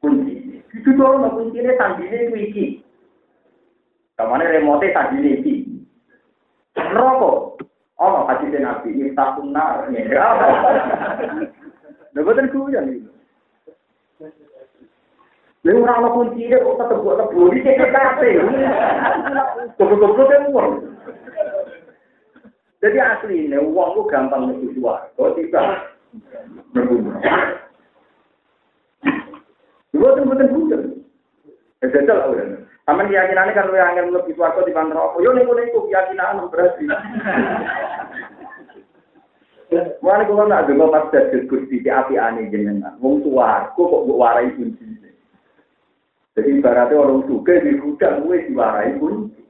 kunci. 0.03 0.59
Itu 0.75 0.89
tuh 0.99 1.15
mau 1.15 1.31
kunci 1.31 1.63
ini 1.63 1.71
tadi 1.79 2.03
ini 2.03 2.27
kunci. 2.27 2.65
Kamarnya 4.19 4.59
remote 4.59 4.91
tadi 4.91 5.23
iki. 5.23 5.55
Rokok. 6.75 7.63
Oh, 8.03 8.09
mau 8.11 8.27
kasih 8.27 8.51
ke 8.51 8.59
nabi 8.59 8.91
ini 8.91 9.15
takut 9.15 9.47
nar. 9.47 9.87
Ya, 9.95 10.27
dapat 12.11 12.35
dari 12.35 12.51
kuya 12.51 12.83
nih. 12.83 12.99
Lalu 15.63 15.79
orang 15.87 16.01
mau 16.03 16.15
kunci 16.19 16.43
ini 16.43 16.59
kok 16.59 16.75
tetap 16.75 16.99
buat 16.99 17.17
tebu 17.23 17.55
di 17.55 17.63
kita 17.63 17.87
kafe. 17.87 18.43
Tepuk-tepuk 19.79 20.27
dia 20.27 20.43
mual. 20.51 20.83
Jadi 22.83 22.99
asli 22.99 23.47
ini 23.47 23.55
uang 23.55 23.95
lu 23.95 24.03
gampang 24.11 24.51
mencuci 24.51 24.75
uang. 24.83 25.15
Kalau 25.15 25.31
tidak, 25.39 25.95
berbunuh. 26.75 27.15
Dua 29.93 30.17
betul 30.17 30.49
betul 30.49 30.81
Ya 31.83 31.87
jajal 31.93 32.15
lah 32.17 32.27
udah. 32.33 32.45
Taman 32.83 33.07
keyakinannya 33.07 33.55
kan 33.55 33.67
lu 33.71 33.75
yang 33.79 34.11
lebih 34.11 34.35
suarco 34.35 34.63
di 34.67 34.75
bandar 34.75 34.99
apa? 34.99 35.19
Yo 35.23 35.31
nih 35.31 35.45
nih 35.45 35.71
keyakinan 35.71 36.49
berarti. 36.51 36.85
Mulane 39.73 40.29
kula 40.29 40.43
nak 40.45 40.69
donga 40.69 40.85
pas 40.93 41.09
dadi 41.09 41.49
Gusti 41.49 41.81
di 41.81 41.89
api 41.89 42.13
ane 42.19 42.51
jenengan. 42.53 42.99
Wong 43.01 43.25
tuaku 43.25 43.81
kok 43.89 44.03
mbok 44.05 44.21
warai 44.21 44.53
kunci. 44.53 44.85
Jadi 46.33 46.49
ibaratnya 46.57 46.97
orang 46.97 47.25
suka 47.29 47.61
di 47.61 47.77
gudang 47.77 48.25
gue 48.25 48.49
diwarai 48.49 48.97
kunci. 48.97 49.41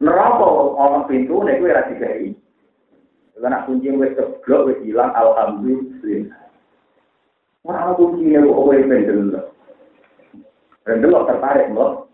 Neraka 0.00 0.48
orang 0.76 1.04
pintu 1.08 1.44
nek 1.44 1.60
kowe 1.60 1.72
ra 1.72 1.88
digawe. 1.88 2.28
Karena 3.38 3.64
kunci 3.68 3.88
wis 3.94 4.16
keblok 4.16 4.66
wis 4.72 4.78
hilang 4.84 5.12
alhamdulillah. 5.12 6.47
Ora 7.68 7.92
kunci 7.92 8.32
nek 8.32 8.48
kowe 8.48 8.76
pendel. 8.88 9.20
Pendel 10.88 11.12
tertarik 11.28 11.68
mbok. 11.68 12.08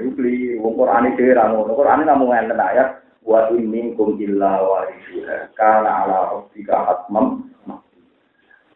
Iku 0.00 0.10
beli 0.16 0.56
wong 0.56 0.72
Quran 0.80 1.12
iki 1.12 1.36
ra 1.36 1.52
ngono. 1.52 1.76
Quran 1.76 2.08
namung 2.08 2.32
ngenten 2.32 2.56
ayat 2.56 3.04
wa 3.20 3.52
in 3.52 3.68
minkum 3.68 4.16
illa 4.16 4.64
warisuha 4.64 5.52
kana 5.56 6.04
ala 6.04 6.18
rabbika 6.32 6.76
hatmam 6.76 7.48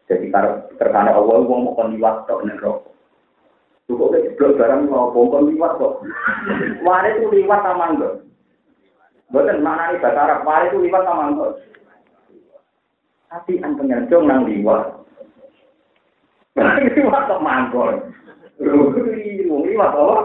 jadi 0.09 0.25
karena 0.33 0.65
terkana 0.81 1.13
Allah 1.13 1.45
wong 1.45 1.69
kon 1.77 1.93
liwat 1.93 2.25
tok 2.25 2.41
nek 2.41 2.57
rokok 2.65 2.89
Cukup 3.89 4.13
ke 4.13 4.21
jeblok 4.21 4.61
barang 4.61 4.85
mau 4.85 5.09
bongkon 5.09 5.49
liwat 5.49 5.81
kok. 5.81 6.05
Mari 6.85 7.09
itu 7.17 7.41
liwat 7.41 7.65
sama 7.65 7.89
enggak? 7.89 8.21
Bukan 9.33 9.65
mana 9.65 9.89
nih 9.89 9.97
bahasa 9.97 10.29
Arab, 10.29 10.45
mari 10.45 10.69
itu 10.69 10.77
liwat 10.77 11.09
sama 11.09 11.33
enggak? 11.33 11.57
Tapi 13.33 13.57
an 13.65 13.73
pengerjong 13.81 14.29
nang 14.29 14.45
liwat. 14.45 14.98
Liwat 16.57 17.23
kok 17.29 17.43
mangkon. 17.43 17.95
Wong 18.59 19.63
liwat 19.67 19.93
apa? 19.93 20.17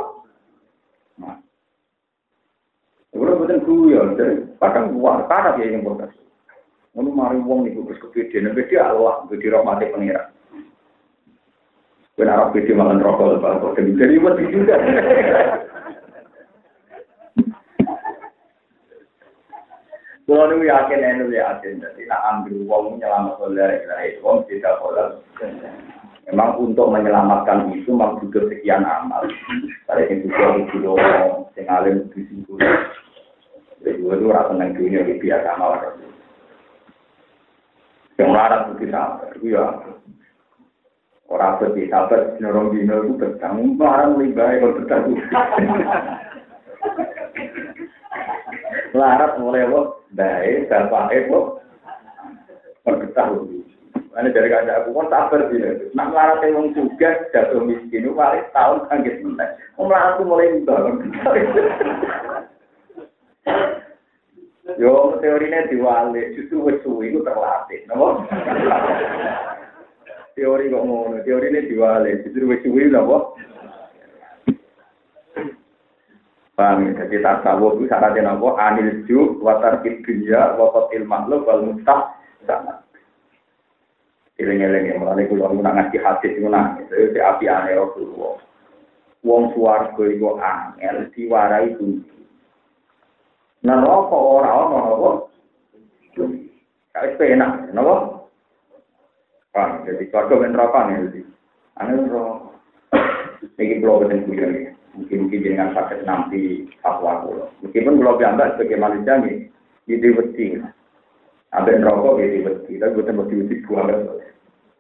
Udah 3.15 3.35
bukan 3.39 3.63
guyon, 3.63 4.19
jadi 4.19 4.43
kadang 4.59 4.99
kuat, 4.99 5.31
karena 5.31 5.55
dia 5.55 5.71
yang 5.71 5.87
protes. 5.87 6.11
Ini 6.99 7.11
mari 7.15 7.39
wong 7.39 7.63
itu 7.71 7.87
terus 7.87 8.03
kebedean, 8.03 8.51
beda 8.59 8.91
Allah, 8.91 9.23
beda 9.31 9.55
rahmati 9.55 9.95
pengira. 9.95 10.35
Gue 12.19 12.27
narap 12.27 12.51
beda 12.51 12.75
makan 12.75 13.03
rokok, 13.03 13.39
lepas 13.39 13.79
jadi 13.79 14.19
mati 14.19 14.51
juga. 14.51 14.77
Kalau 20.25 20.51
nu 20.51 20.67
yakin, 20.67 21.21
nu 21.23 21.31
yakin, 21.31 21.85
jadi 21.87 22.03
nak 22.11 22.23
ambil 22.35 22.55
uang 22.67 22.85
menyelamat 22.99 23.37
oleh 23.47 23.79
ilahi, 23.87 24.19
uang 24.19 24.43
tidak 24.51 24.75
boleh. 24.83 25.23
Memang 26.25 26.57
untuk 26.57 26.89
menyelamatkan 26.89 27.69
itu 27.77 27.93
memang 27.93 28.17
butuh 28.25 28.49
sekian 28.49 28.81
amal. 28.81 29.29
Ada 29.93 30.09
yang 30.09 30.25
butuh 30.25 30.51
itu 30.65 30.77
yang 31.61 31.69
alim 31.69 31.97
di 32.17 32.25
situ. 32.33 32.57
Jadi 33.85 34.01
gue 34.01 34.15
tuh 34.17 34.33
rasa 34.33 34.57
seneng 34.57 34.73
dunia 34.73 35.05
di 35.05 35.21
biasa 35.21 35.61
malah. 35.61 35.93
Yang 38.17 38.29
melarat 38.31 38.61
itu 38.73 38.87
sabar, 38.89 39.35
ya. 39.43 39.67
Orang 41.29 41.59
seperti 41.59 41.91
sabar, 41.91 42.21
norong 42.41 42.73
dino 42.73 42.95
itu 43.05 43.13
bertanggung, 43.19 43.75
marah 43.75 44.13
lebih 44.15 44.39
baik 44.39 44.61
kalau 44.63 44.77
bertanggung. 44.81 45.21
Larat 48.95 49.33
mulai 49.43 49.67
lo, 49.67 50.07
baik, 50.15 50.71
bapak 50.71 51.11
itu, 51.11 51.41
bertanggung. 52.87 53.64
Ini 54.15 54.31
dari 54.31 54.47
kaca 54.47 54.87
aku 54.87 54.95
kan 54.95 55.11
sabar 55.11 55.51
sih. 55.51 55.59
Nak 55.91 56.15
melarat 56.15 56.39
yang 56.47 56.71
juga 56.71 57.27
jatuh 57.35 57.67
miskin 57.67 58.07
itu 58.07 58.15
paling 58.15 58.47
tahun 58.55 58.87
kaget 58.87 59.27
mentek. 59.27 59.59
Melarat 59.75 60.23
mulai 60.23 60.55
bangun. 60.63 61.11
Yo 64.81 65.21
teorinya 65.21 65.69
diwali, 65.69 66.35
justru 66.35 66.65
suwi 66.81 67.13
itu 67.13 67.21
terlatih, 67.21 67.85
napa? 67.85 68.25
Teori 70.35 70.73
kok 70.73 70.83
ngono, 70.83 71.21
teorinya 71.23 71.63
diwali, 71.63 72.25
justru 72.25 72.49
wis 72.49 72.65
suwi 72.65 72.89
napa? 72.89 73.37
Paham 76.55 76.87
ya, 76.87 77.03
jadi 77.05 77.19
tasawuf 77.19 77.77
itu 77.77 77.91
syaratnya 77.93 78.31
napa? 78.31 78.57
Anil 78.57 79.05
ju, 79.05 79.37
watar 79.45 79.85
dunya, 79.85 80.57
wakotil 80.57 81.05
makhluk, 81.05 81.45
wal 81.45 81.61
mustah, 81.61 82.17
sama. 82.49 82.84
Iling-iling 84.35 84.91
ya, 84.91 84.99
mulai 84.99 85.31
kulo 85.31 85.47
nak 85.63 85.79
ngasih 85.79 86.03
hadis 86.03 86.35
itu 86.35 86.51
itu 86.91 87.19
api 87.23 87.47
aneh 87.47 87.79
Rasulullah. 87.79 88.35
Wong 89.23 89.55
suwargo 89.55 90.03
itu 90.11 90.27
angel, 90.43 91.07
diwarai 91.15 91.79
kunci. 91.79 92.19
Neraka 93.63 94.17
ora 94.19 94.51
ana 94.51 94.79
apa? 94.91 95.11
Kawis 96.95 97.15
penak, 97.17 97.73
napa? 97.73 98.27
Pak, 99.55 99.87
jadi 99.87 100.11
keluarga 100.11 100.35
ben 100.43 100.51
neraka 100.51 100.79
nih 100.91 100.97
jadi. 101.09 101.21
Ane 101.79 101.93
ro. 102.11 102.51
Iki 103.55 103.81
kula 103.83 104.03
boten 104.03 104.27
kuyon 104.27 104.51
ya. 104.51 104.71
Mungkin-mungkin 104.99 105.47
dengan 105.47 105.75
sakit 105.79 106.03
nanti 106.03 106.67
fatwa 106.83 107.23
kula. 107.23 107.47
Meskipun 107.63 108.03
kula 108.03 108.19
piambak 108.19 108.59
sebagai 108.59 108.83
manusia 108.83 109.15
nih, 109.23 109.47
ide 109.87 110.09
wedi. 110.11 110.59
Ambek 111.55 111.79
neraka 111.79 112.19
ide 112.19 112.39
wedi, 112.43 112.83
tapi 112.83 112.95
boten 112.99 113.19
wedi 113.23 113.35
wedi 113.47 113.57
buang. 113.63 113.87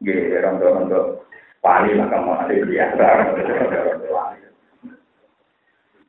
Nggih, 0.02 0.42
rondo-rondo 0.42 1.22
pali 1.62 1.94
lah 1.94 2.10
kamu 2.10 2.32
ada 2.34 2.54
biasa. 2.66 3.06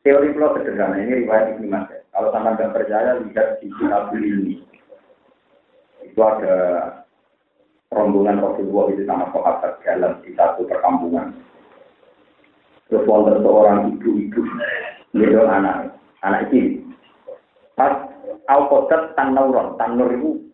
Teori 0.06 0.38
pulau 0.38 0.54
sederhana 0.54 1.01
ini 1.01 1.25
riwayat 1.25 1.58
Ibnu 1.58 1.65
Mas'ud. 1.65 2.01
Kalau 2.13 2.30
sama 2.30 2.54
nggak 2.54 2.78
percaya 2.78 3.17
lihat 3.25 3.58
di 3.58 3.73
kitab 3.73 4.13
ini. 4.13 4.62
Itu 6.06 6.21
ada 6.21 6.58
rombongan 7.89 8.38
Rasulullah 8.38 8.86
itu 8.93 9.01
sama 9.10 9.34
sahabat 9.34 9.82
jalan 9.82 10.21
di 10.21 10.38
satu 10.38 10.69
perkampungan. 10.69 11.34
Terus 12.86 13.10
wonten 13.10 13.41
seorang 13.41 13.97
ibu-ibu 13.97 14.45
itu 15.17 15.41
anak 15.41 15.97
anak 16.21 16.54
ini. 16.54 16.86
Pas 17.73 18.06
Al-Qadar 18.45 19.17
Tanauron, 19.17 19.73
Tanur 19.82 20.13
itu 20.13 20.44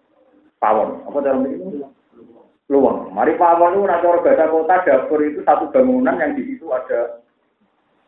pawon. 0.61 1.01
Apa 1.09 1.17
dalam 1.25 1.49
ini? 1.49 1.81
luang. 2.71 3.11
Mari 3.11 3.35
pawon 3.35 3.75
itu 3.75 3.83
nanti 3.83 4.07
bahasa 4.07 4.47
kota 4.47 4.75
dapur 4.87 5.19
itu 5.19 5.43
satu 5.43 5.67
bangunan 5.75 6.15
yang 6.15 6.31
di 6.39 6.47
situ 6.47 6.71
ada 6.71 7.19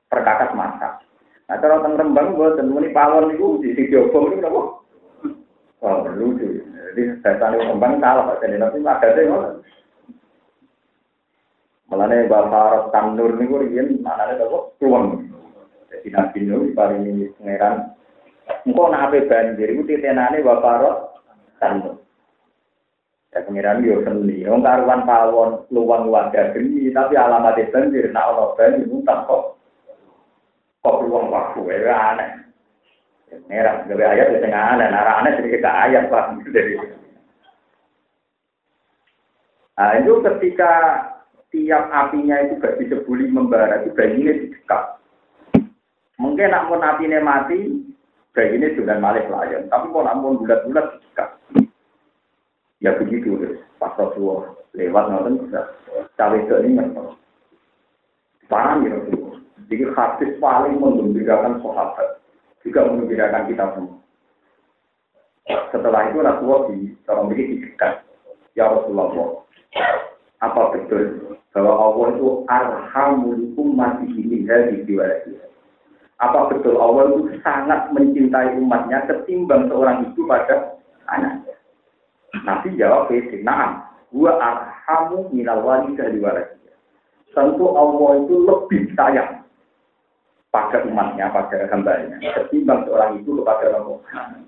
perkakas 0.07 0.55
masak. 0.55 1.03
Nah, 1.51 1.59
cara 1.59 1.83
teng 1.83 1.99
Rembang 1.99 2.39
gue 2.39 2.55
temui 2.55 2.95
pawon 2.95 3.35
itu 3.35 3.59
di 3.59 3.75
sisi 3.75 3.99
obong 3.99 4.31
itu 4.31 4.47
apa? 4.47 4.61
Oh, 5.83 6.07
lucu. 6.15 6.63
Jadi 6.63 7.19
tanya 7.19 7.59
Rembang 7.59 7.99
salah, 7.99 8.31
Pak. 8.31 8.39
Jadi 8.39 8.55
deh, 9.19 9.25
Malahnya 11.91 12.25
Bapak 12.25 12.89
Tanur 12.89 13.37
ini 13.37 13.45
gue 13.45 13.69
rian 13.69 14.01
mana 14.01 14.33
ada 14.33 14.49
kok 14.49 14.79
keluar. 14.81 15.13
Jadi 15.91 16.09
Nabi 16.09 16.39
Nuh 16.47 16.73
ini 16.73 17.29
pangeran. 17.37 17.93
Engkau 18.65 18.89
nak 18.89 19.13
apa 19.13 19.27
banjir 19.29 19.69
itu 19.69 19.85
titenane 19.85 20.41
Bapak 20.41 21.13
Tanur. 21.61 22.02
Ya 23.33 23.41
pangeran 23.41 23.81
yo 23.81 24.05
seni. 24.05 24.45
Wong 24.45 24.61
karuan 24.61 25.09
pawon 25.09 25.65
luwang 25.73 26.13
wadah 26.13 26.53
geni 26.53 26.93
tapi 26.93 27.17
alamat 27.17 27.57
banjir 27.73 28.13
nak 28.13 28.29
ono 28.29 28.53
banjir 28.53 28.85
utang 28.85 29.25
kok. 29.25 29.57
Kok 30.85 30.99
luang 31.09 31.33
waktu 31.33 31.61
ya 31.81 31.97
aneh. 32.13 32.29
Merah, 33.49 33.81
gawe 33.89 34.03
ayat 34.13 34.29
di 34.29 34.45
tengah 34.45 34.77
aneh, 34.77 34.87
nara 34.93 35.25
aneh 35.25 35.33
sedikit 35.41 35.65
ayat 35.65 36.05
pak. 36.05 36.37
Nah 39.73 39.91
itu 39.97 40.21
ketika 40.21 40.71
tiap 41.49 41.89
apinya 41.89 42.37
itu 42.45 42.61
gak 42.61 42.77
disebuli 42.77 43.25
membara 43.25 43.81
itu 43.81 43.89
bayinya 43.97 44.37
didekat. 44.37 44.83
Mungkin 46.21 46.53
nak 46.53 46.69
mau 46.69 46.77
apinya 46.77 47.17
mati, 47.25 47.89
bayinya 48.37 48.69
sudah 48.77 49.01
malih 49.01 49.25
layan. 49.33 49.65
Tapi 49.65 49.89
kalau 49.89 50.05
namun 50.05 50.45
bulat-bulat 50.45 51.01
didekat. 51.01 51.02
Ya 52.83 52.91
begitu, 52.99 53.39
pas 53.79 53.95
Rasulullah 53.95 54.59
lewat 54.75 55.07
nonton 55.07 55.47
cawe 56.19 56.35
itu 56.35 56.53
ini 56.67 56.75
ngerti. 56.75 57.15
Paham 58.51 58.83
ya 58.83 58.99
Rasulullah. 58.99 59.39
Jadi 59.71 59.83
hadis 59.95 60.31
paling 60.43 60.75
mengembirakan 60.83 61.63
sahabat, 61.63 62.19
juga 62.67 62.91
mengembirakan 62.91 63.47
kita 63.47 63.65
semua. 63.71 63.97
Setelah 65.71 66.11
itu 66.11 66.19
Rasulullah 66.19 66.61
di 66.69 66.77
orang 67.07 67.27
begini 67.31 67.63
didekat. 67.63 68.03
Ya 68.53 68.67
Rasulullah, 68.67 69.41
apa 70.43 70.61
betul 70.75 71.33
bahwa 71.55 71.73
Allah 71.79 72.07
itu 72.19 72.27
arhamul 72.51 73.41
umat 73.55 74.03
ini 74.03 74.43
dari 74.43 74.83
diwasi? 74.83 75.39
Apa 76.19 76.51
betul 76.51 76.77
Allah 76.83 77.15
itu 77.15 77.39
sangat 77.47 77.95
mencintai 77.95 78.59
umatnya 78.59 79.07
ketimbang 79.07 79.71
seorang 79.71 80.11
ibu 80.11 80.27
pada 80.27 80.75
anaknya? 81.07 81.42
Nabi 82.43 82.75
jawab, 82.75 83.11
nah, 83.41 83.87
gua 84.11 84.35
arhamu 84.37 85.31
minal 85.31 85.63
wali 85.63 85.95
dari 85.95 86.19
Tentu 87.33 87.65
Allah 87.73 88.09
itu 88.21 88.35
lebih 88.45 88.93
sayang 88.93 89.41
pada 90.53 90.85
umatnya, 90.85 91.33
pada 91.33 91.65
hambanya, 91.73 92.21
ketimbang 92.21 92.85
seorang 92.85 93.17
ibu 93.17 93.41
kepada 93.41 93.73
orang 93.73 94.45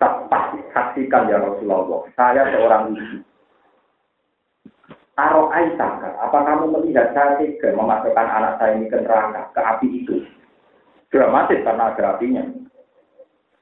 Pasti 0.00 0.56
saksikan 0.72 1.28
ya 1.28 1.36
Rasulullah, 1.36 2.08
saya 2.16 2.48
seorang 2.56 2.96
ibu 2.96 3.20
Aro 5.20 5.52
Aisyah, 5.52 6.16
apa 6.16 6.38
kamu 6.48 6.80
melihat 6.80 7.12
saya 7.12 7.36
tega 7.36 7.76
memasukkan 7.76 8.24
anak 8.24 8.56
saya 8.56 8.80
ini 8.80 8.88
ke 8.88 9.04
neraka, 9.04 9.52
ke 9.52 9.60
api 9.60 9.88
itu? 10.00 10.16
Dramatis 11.12 11.60
karena 11.60 11.92
ada 11.92 12.16
apinya. 12.16 12.40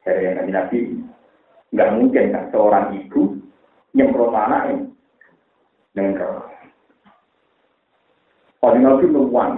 Dari 0.07 0.23
yang 0.23 0.47
Nabi, 0.47 1.03
nggak 1.73 1.93
mungkin 1.97 2.33
kan 2.33 2.45
seorang 2.49 2.97
ibu 2.97 3.37
nyemprot 3.93 4.33
anak 4.33 4.63
ini 4.73 4.85
dengan 5.93 6.13
neraka. 6.17 6.57
Kalau 8.59 8.79
Nabi 8.79 9.07
memuang, 9.07 9.51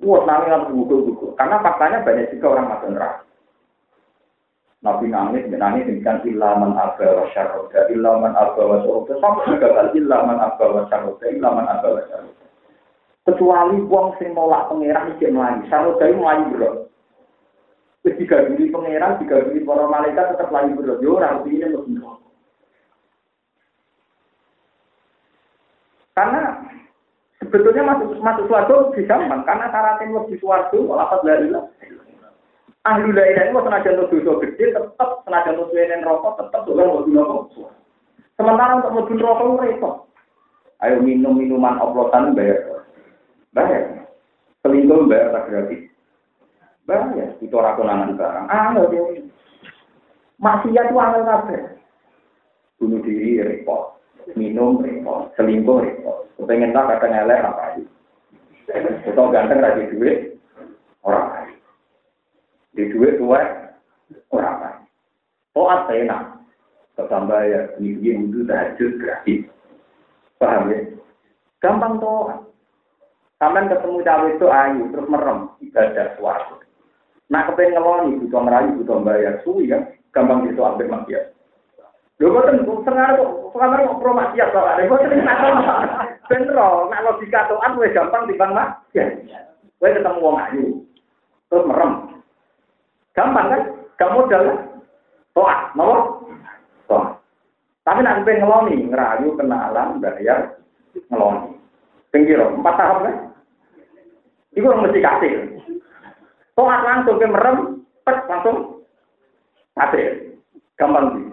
Wah, 0.00 0.24
nangis 0.24 0.72
buku-buku. 0.72 1.36
Karena 1.36 1.60
faktanya 1.60 2.00
banyak 2.00 2.32
juga 2.32 2.56
orang 2.56 2.66
masuk 2.72 2.88
neraka. 2.96 3.20
Nabi 4.80 5.12
nangis, 5.12 5.44
nangis 5.52 5.84
dengan 5.84 6.24
ilaman 6.24 6.72
abba 6.72 7.04
wa 7.04 7.28
syarroda, 7.36 7.84
ilaman 7.92 8.32
abba 8.32 8.64
wa 8.64 8.80
syarroda, 8.80 9.12
sampai 9.20 9.52
juga 9.52 9.68
kali 9.76 10.00
ilaman 10.00 10.40
abba 10.40 10.64
wa 10.72 10.82
syarroda, 10.88 11.26
ilaman 11.28 11.68
abba 11.68 12.00
wa 12.00 12.02
syarroda. 12.08 12.46
Kecuali 13.28 13.76
wong 13.84 14.16
sing 14.16 14.32
nolak 14.32 14.72
pangeran 14.72 15.12
iki 15.12 15.28
melayu, 15.28 15.68
syarroda 15.68 16.04
itu 16.08 16.16
melayu 16.16 16.44
bro. 16.56 16.70
Terus 18.10 18.26
jika 18.26 18.42
diri 18.50 18.74
pangeran, 18.74 19.22
jika 19.22 19.46
diri 19.46 19.62
para 19.62 19.86
malaikat 19.86 20.34
tetap 20.34 20.50
bro. 20.50 20.98
Yo 20.98 21.14
orang 21.14 21.46
ini 21.46 21.62
lebih 21.62 22.02
Karena 26.18 26.58
sebetulnya 27.38 27.86
masuk 27.86 28.18
masuk 28.18 28.50
suatu 28.50 28.90
bisa 28.98 29.14
karena 29.14 29.70
syaratnya 29.70 30.10
lebih 30.10 30.42
suatu, 30.42 30.90
walaupun 30.90 31.22
dari 31.22 31.54
ahli 32.82 33.14
la 33.14 33.24
ilaha 33.30 33.46
illallah 33.46 33.64
senajan 33.70 33.94
untuk 34.02 34.10
dosa 34.26 34.42
gede 34.42 34.64
tetap 34.74 35.10
senajan 35.22 35.54
untuk 35.54 35.70
suwenen 35.70 36.02
rokok 36.02 36.34
tetap 36.42 36.60
dolan 36.66 36.90
mau 36.90 37.06
rokok. 37.06 37.70
Sementara 38.34 38.82
untuk 38.82 39.06
mau 39.06 39.38
rokok 39.38 39.62
repot. 39.62 39.94
Ayo 40.82 40.98
minum 40.98 41.38
minuman 41.38 41.78
oplosan 41.78 42.34
bayar. 42.34 42.90
Bayar. 43.54 44.10
Selingkuh 44.66 45.06
bayar 45.06 45.30
tak 45.30 45.46
gratis. 45.46 45.89
Bayar. 46.90 47.38
Itu 47.38 47.54
orang 47.54 47.78
konangan 47.78 48.18
barang. 48.18 48.46
Ah, 48.50 48.74
dia. 48.90 49.22
Maksiat 50.42 50.90
itu 50.90 50.98
angel 50.98 51.22
kabeh. 51.22 51.60
Bunuh 52.82 52.98
diri 53.06 53.38
repot. 53.38 54.02
Minum 54.34 54.82
repot. 54.82 55.30
Selingkuh 55.38 55.86
repot. 55.86 56.26
Kepengen 56.34 56.74
tak 56.74 56.98
kadang 56.98 57.14
elek 57.14 57.46
apa 57.46 57.62
aja. 57.78 57.84
Atau 59.06 59.30
ganteng 59.30 59.62
lagi 59.62 59.86
duit. 59.94 60.34
Orang 61.06 61.30
lain. 61.30 61.54
Di 62.74 62.90
duit 62.90 63.22
tua 63.22 63.38
orang 64.34 64.56
lain. 64.58 64.80
Toat 65.54 65.80
enak. 65.94 66.22
Ketambah 66.98 67.40
ya, 67.46 67.60
ini 67.78 68.18
wudhu 68.18 68.44
tahajud 68.44 68.98
gratis. 68.98 69.46
Paham 70.36 70.68
ya? 70.68 70.84
Gampang 71.62 71.96
toat. 72.02 72.50
Sampai 73.40 73.72
ketemu 73.72 74.04
cawe 74.04 74.28
itu 74.36 74.46
ayu, 74.52 74.84
terus 74.92 75.08
merem, 75.08 75.48
ibadah. 75.64 76.09
Kepengen 77.70 77.86
ngeloni, 77.86 78.18
butuh 78.26 78.42
merayu, 78.42 78.70
butuh 78.82 78.98
bayar, 79.06 79.34
suwi 79.46 79.70
kan? 79.70 79.86
Gampang 80.10 80.42
gitu 80.50 80.58
ambil 80.66 80.90
maksiat. 80.90 81.30
Lho 82.18 82.34
boten 82.34 82.66
sengaja 82.66 83.14
kok 83.14 83.54
sekarang 83.54 83.86
kok 83.86 83.98
pro 84.02 84.12
maksiat 84.12 84.48
kok 84.50 84.66
ada 84.66 84.90
boten 84.90 85.22
ben 86.28 86.42
ro 86.50 86.90
nek 86.90 87.00
logika 87.06 87.46
toan 87.46 87.78
wis 87.78 87.94
gampang 87.94 88.26
timbang 88.26 88.52
maksiat. 88.58 89.08
Kowe 89.78 89.86
ketemu 89.86 90.18
wong 90.18 90.36
ayu 90.50 90.64
terus 91.46 91.66
merem. 91.70 91.92
Gampang 93.14 93.46
kan? 93.54 93.62
Gak 94.02 94.12
modal 94.18 94.42
kan? 94.42 94.58
Toat, 95.30 95.60
mau? 95.78 95.94
Tapi 97.80 98.00
nanti 98.02 98.26
pengen 98.26 98.44
ngeloni, 98.44 98.76
ngerayu, 98.90 99.38
kenalan, 99.38 100.02
bayar, 100.02 100.58
ngeloni. 101.06 101.54
Pinggir, 102.10 102.42
empat 102.42 102.74
tahap 102.76 102.98
kan? 103.06 103.14
Itu 104.58 104.66
yang 104.66 104.82
mesti 104.82 104.98
kasih. 105.00 105.32
Toat 106.60 106.84
langsung 106.84 107.16
ke 107.16 107.24
merem, 107.24 107.88
pet 108.04 108.20
langsung 108.28 108.84
mati. 109.72 110.36
Gampang 110.76 111.16
sih. 111.16 111.24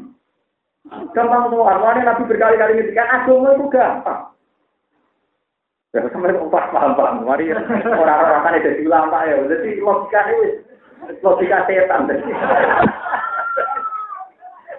Gampang 1.11 1.51
tuh, 1.51 1.67
arwahnya 1.67 2.07
Nabi 2.07 2.31
berkali-kali 2.31 2.79
ngedikan 2.79 3.11
agama 3.11 3.59
itu 3.59 3.67
gampang. 3.67 4.31
Ya, 5.91 6.07
sampai 6.15 6.31
empat 6.31 6.71
paham-paham. 6.71 7.27
Mari 7.27 7.51
orang-orang 7.51 8.39
kan 8.39 8.63
jadi 8.63 8.87
ulama 8.87 9.27
ya. 9.27 9.35
Jadi 9.51 9.83
logikanya 9.83 10.63
logika 11.19 11.67
setan. 11.67 12.07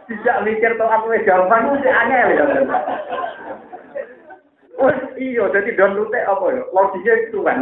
Tidak 0.09 0.41
mikir 0.49 0.81
tuh 0.81 0.89
aku 0.89 1.13
gampang 1.29 1.77
itu 1.77 1.93
angel 1.93 2.29
ya. 2.33 2.45
Oh 4.81 4.89
iya, 5.21 5.45
jadi 5.53 5.77
lute 5.93 6.21
apa 6.25 6.45
ya? 6.57 6.65
Logiknya 6.73 7.15
itu 7.29 7.45
kan. 7.45 7.61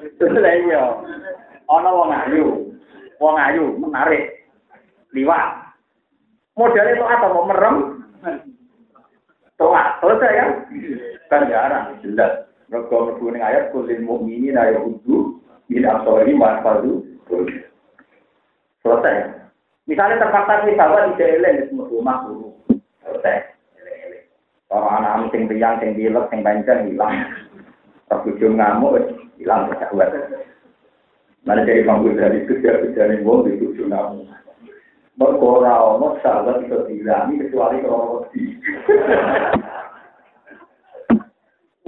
Lah 0.00 0.54
iya. 0.56 0.84
Ana 1.68 1.90
wong 1.92 2.10
ayu. 2.10 2.44
Wong 3.20 3.36
ayu 3.36 3.64
menarik. 3.76 4.48
Liwat. 5.12 5.74
Modelnya 6.56 6.96
itu 6.96 7.04
apa? 7.04 7.26
Mau 7.30 7.48
merem? 7.48 7.76
Toat. 9.60 10.00
Selesai 10.00 10.38
kan? 10.40 10.50
Kan 11.28 11.48
jarang. 11.52 11.84
Jelas. 12.00 12.48
Mereka 12.70 13.18
mereka 13.18 13.46
ayat 13.50 13.64
kulil 13.74 13.98
mu'minin 14.06 14.54
ayat 14.54 14.78
hudu 14.78 15.42
Min 15.66 15.86
asori 15.86 16.34
mahfadu 16.38 17.02
Selesai. 18.80 19.14
Misalnya 19.90 20.22
terpaksa 20.22 20.66
misalnya 20.66 21.14
tidak 21.18 21.30
eleng 21.34 21.54
di 21.58 21.64
semua 21.66 21.90
rumah 21.90 22.16
dulu. 22.26 22.48
Selesai. 23.02 23.36
Kalau 24.70 24.86
anak 24.86 25.34
sing 25.34 25.50
tiang, 25.50 25.82
sing 25.82 25.98
dilek, 25.98 26.30
sing 26.30 26.46
panjang 26.46 26.86
hilang. 26.86 27.26
Pas 28.06 28.22
ujung 28.22 28.54
ngamuk, 28.58 29.02
hilang 29.40 29.72
kesahuan. 29.72 30.12
Mana 31.48 31.64
dari 31.64 31.88
bangku 31.88 32.12
dari 32.12 32.44
kerja 32.44 32.84
kerja 32.84 33.24
wong 33.24 33.48
di 33.48 33.56
ujung 33.56 33.88
ngamuk. 33.88 34.28
Berkora 35.16 35.80
ono 35.80 36.20
sahabat 36.20 36.68
dihilangi 36.68 37.40
kecuali 37.40 37.80
kalau 37.80 38.28
wedi. 38.28 38.60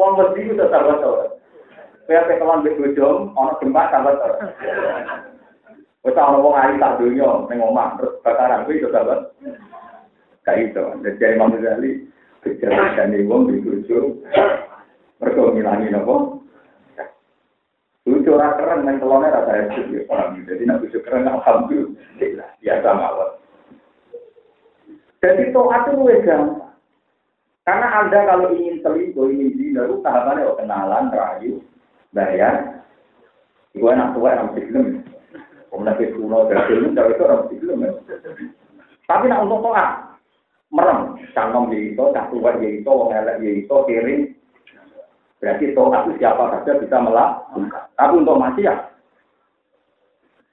Wong 0.01 0.11
wedi 0.17 0.41
itu 0.49 0.57
sahabat 0.57 1.05
sahabat. 1.05 1.31
Kaya 2.09 2.27
kekelan 2.27 2.65
mbek 2.65 2.81
bojo 2.81 3.31
ana 3.37 3.53
gempa 3.61 3.83
sahabat 3.93 4.17
wong 6.41 6.55
ayu 6.57 6.75
tak 6.81 6.97
donya 6.99 7.29
ning 7.47 7.61
terus 8.01 8.17
bakaran 8.25 8.65
kuwi 8.65 8.81
iso 8.81 8.89
sahabat. 8.89 9.21
Kayak 10.43 10.75
itu. 10.75 10.85
Jadi 11.07 11.39
Imam 11.39 11.55
Ghazali 11.55 12.13
Kejadian 12.43 13.31
wong 13.31 13.55
dibujuk. 13.55 14.27
Mereka 15.23 15.55
ngilangi 15.55 15.95
nopo. 15.95 16.42
Lucu 18.33 18.41
ora 18.41 18.57
keren 18.57 18.89
nang 18.89 18.97
telone 18.97 19.29
rasa 19.29 19.53
itu 19.69 19.93
ya 19.93 20.09
paham. 20.09 20.41
Jadi 20.49 20.65
nak 20.65 20.81
lucu 20.81 21.05
keren 21.05 21.29
alhamdulillah 21.29 22.49
biasa 22.65 22.89
mawon. 22.97 23.31
Jadi 25.21 25.53
toat 25.53 25.85
itu 25.93 26.01
lebih. 26.01 26.41
Karena 27.69 27.89
Anda 27.93 28.25
kalau 28.25 28.57
ingin 28.57 28.81
selingkuh, 28.81 29.29
ingin 29.29 29.55
zina, 29.55 29.85
itu 29.87 30.01
tahapannya 30.03 30.49
oh, 30.49 30.57
kenalan, 30.59 31.15
rayu, 31.15 31.61
bayar. 32.11 32.83
Iku 33.77 33.87
enak 33.87 34.19
tua, 34.19 34.35
enak 34.35 34.57
film. 34.59 35.05
Kemudian 35.71 35.95
ke 35.95 36.11
kuno, 36.11 36.51
dari 36.51 36.67
film, 36.67 36.97
dari 36.99 37.15
itu 37.15 37.23
orang 37.23 37.47
film. 37.53 37.87
Tapi 39.07 39.25
nak 39.31 39.47
untuk 39.47 39.63
toat, 39.63 40.19
merem. 40.75 41.23
Cangkem 41.37 41.71
ya 41.71 41.79
itu, 41.87 42.05
cah 42.11 42.27
tua 42.35 42.51
ya 42.59 42.69
itu, 42.83 42.91
wong 42.91 43.15
elek 43.15 43.39
ya 43.39 43.51
itu, 43.63 43.77
kiring. 43.87 44.23
Berarti 45.43 45.75
toat 45.75 46.07
itu 46.07 46.23
siapa 46.23 46.55
saja 46.55 46.79
bisa 46.79 46.97
melakukan. 47.03 47.91
Tapi 47.99 48.13
untuk 48.15 48.39
ya. 48.63 48.75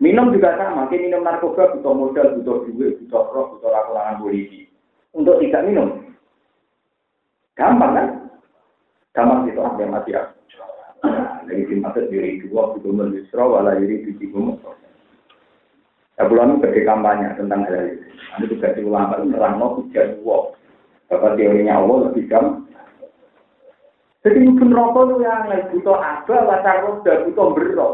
minum 0.01 0.33
juga 0.33 0.57
sama. 0.57 0.89
Kita 0.89 1.05
minum 1.05 1.21
narkoba 1.21 1.77
butuh 1.77 1.93
modal, 1.93 2.41
butuh 2.41 2.65
duit, 2.73 2.97
butuh 3.05 3.23
roh, 3.29 3.45
butuh 3.53 3.69
rakulangan 3.69 4.17
polisi. 4.17 4.65
Untuk 5.13 5.37
tidak 5.45 5.69
minum, 5.69 6.09
Gampang 7.59 7.91
kan? 7.91 8.07
Gampang 9.11 9.51
itu 9.51 9.59
mati 9.83 10.15
ya. 10.15 10.31
Jadi 11.43 11.67
dimaksud 11.67 12.07
diri 12.07 12.39
dua 12.47 12.71
itu 12.79 12.87
menyusra 12.87 13.43
wala 13.43 13.75
diri 13.75 14.07
biji 14.07 14.31
gumuk. 14.31 14.63
Ya 16.15 16.27
bulan 16.27 16.59
itu 16.59 16.83
kampanye 16.83 17.35
tentang 17.35 17.67
hal 17.67 17.95
itu. 17.95 18.07
Nanti 18.31 18.45
juga 18.51 18.75
di 18.75 18.81
ulama 18.83 19.19
itu 19.19 19.31
nerang 19.31 19.55
no 19.59 19.83
dua. 19.91 20.55
Bapak 21.09 21.35
teorinya 21.35 21.83
Allah 21.83 22.11
lebih 22.11 22.27
gampang. 22.31 22.69
Jadi 24.19 24.37
mungkin 24.43 24.75
rokok 24.75 25.03
itu 25.07 25.15
yang 25.23 25.47
lagi 25.47 25.71
butuh 25.71 25.95
apa, 25.95 26.35
wasar 26.43 26.83
roda, 26.83 27.13
butuh 27.23 27.47
berok. 27.55 27.93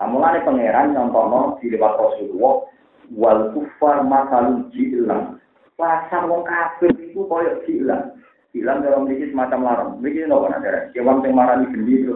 Nah, 0.00 0.08
mulai 0.08 0.40
pangeran 0.40 0.96
nyontono 0.96 1.60
di 1.60 1.68
lewat 1.68 2.00
Rasulullah, 2.00 2.64
wal 3.12 3.52
kufar 3.52 4.00
masalul 4.08 4.64
jilang. 4.72 5.36
Pasar 5.76 6.24
wong 6.24 6.48
kafir 6.48 6.96
itu 6.96 7.28
koyok 7.28 7.68
hilang. 7.68 8.16
Hilang 8.56 8.80
dalam 8.80 9.04
memiliki 9.04 9.36
semacam 9.36 9.60
larang. 9.68 9.90
Memiliki 10.00 10.24
nopo 10.24 10.48
ada. 10.48 10.88
Kewan 10.96 11.20
yang 11.22 11.36
marani 11.36 11.68
gendi 11.68 11.94
itu 12.00 12.14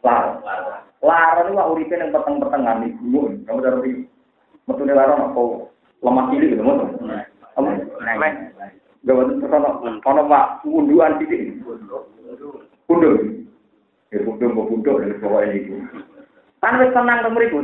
larang. 0.00 0.40
Larang 1.04 1.52
itu 1.52 1.60
uripe 1.60 1.94
yang 2.00 2.12
peteng-petengan 2.16 2.82
di 2.84 2.88
gunung. 2.96 3.44
Kamu 3.44 3.60
dari 3.60 3.92
metune 4.64 4.92
larang 4.96 5.28
apa 5.28 5.42
lemah 6.02 6.24
cilik 6.32 6.48
gitu 6.56 6.64
moto. 6.64 6.84
Apa? 7.52 7.70
Gak 9.02 9.18
betul 9.18 9.42
terus 9.42 9.98
ono 10.06 10.22
pak 10.30 10.62
unduan 10.62 11.18
cilik. 11.18 11.58
Punduk. 12.86 13.16
Ya 14.14 14.18
punduk 14.22 14.50
mau 14.54 14.68
punduk 14.70 15.02
dari 15.02 15.18
bawah 15.18 15.42
ini. 15.48 15.82
Kan 16.62 16.78
wis 16.78 16.94
tenang 16.94 17.26
to 17.26 17.30
mriku. 17.34 17.58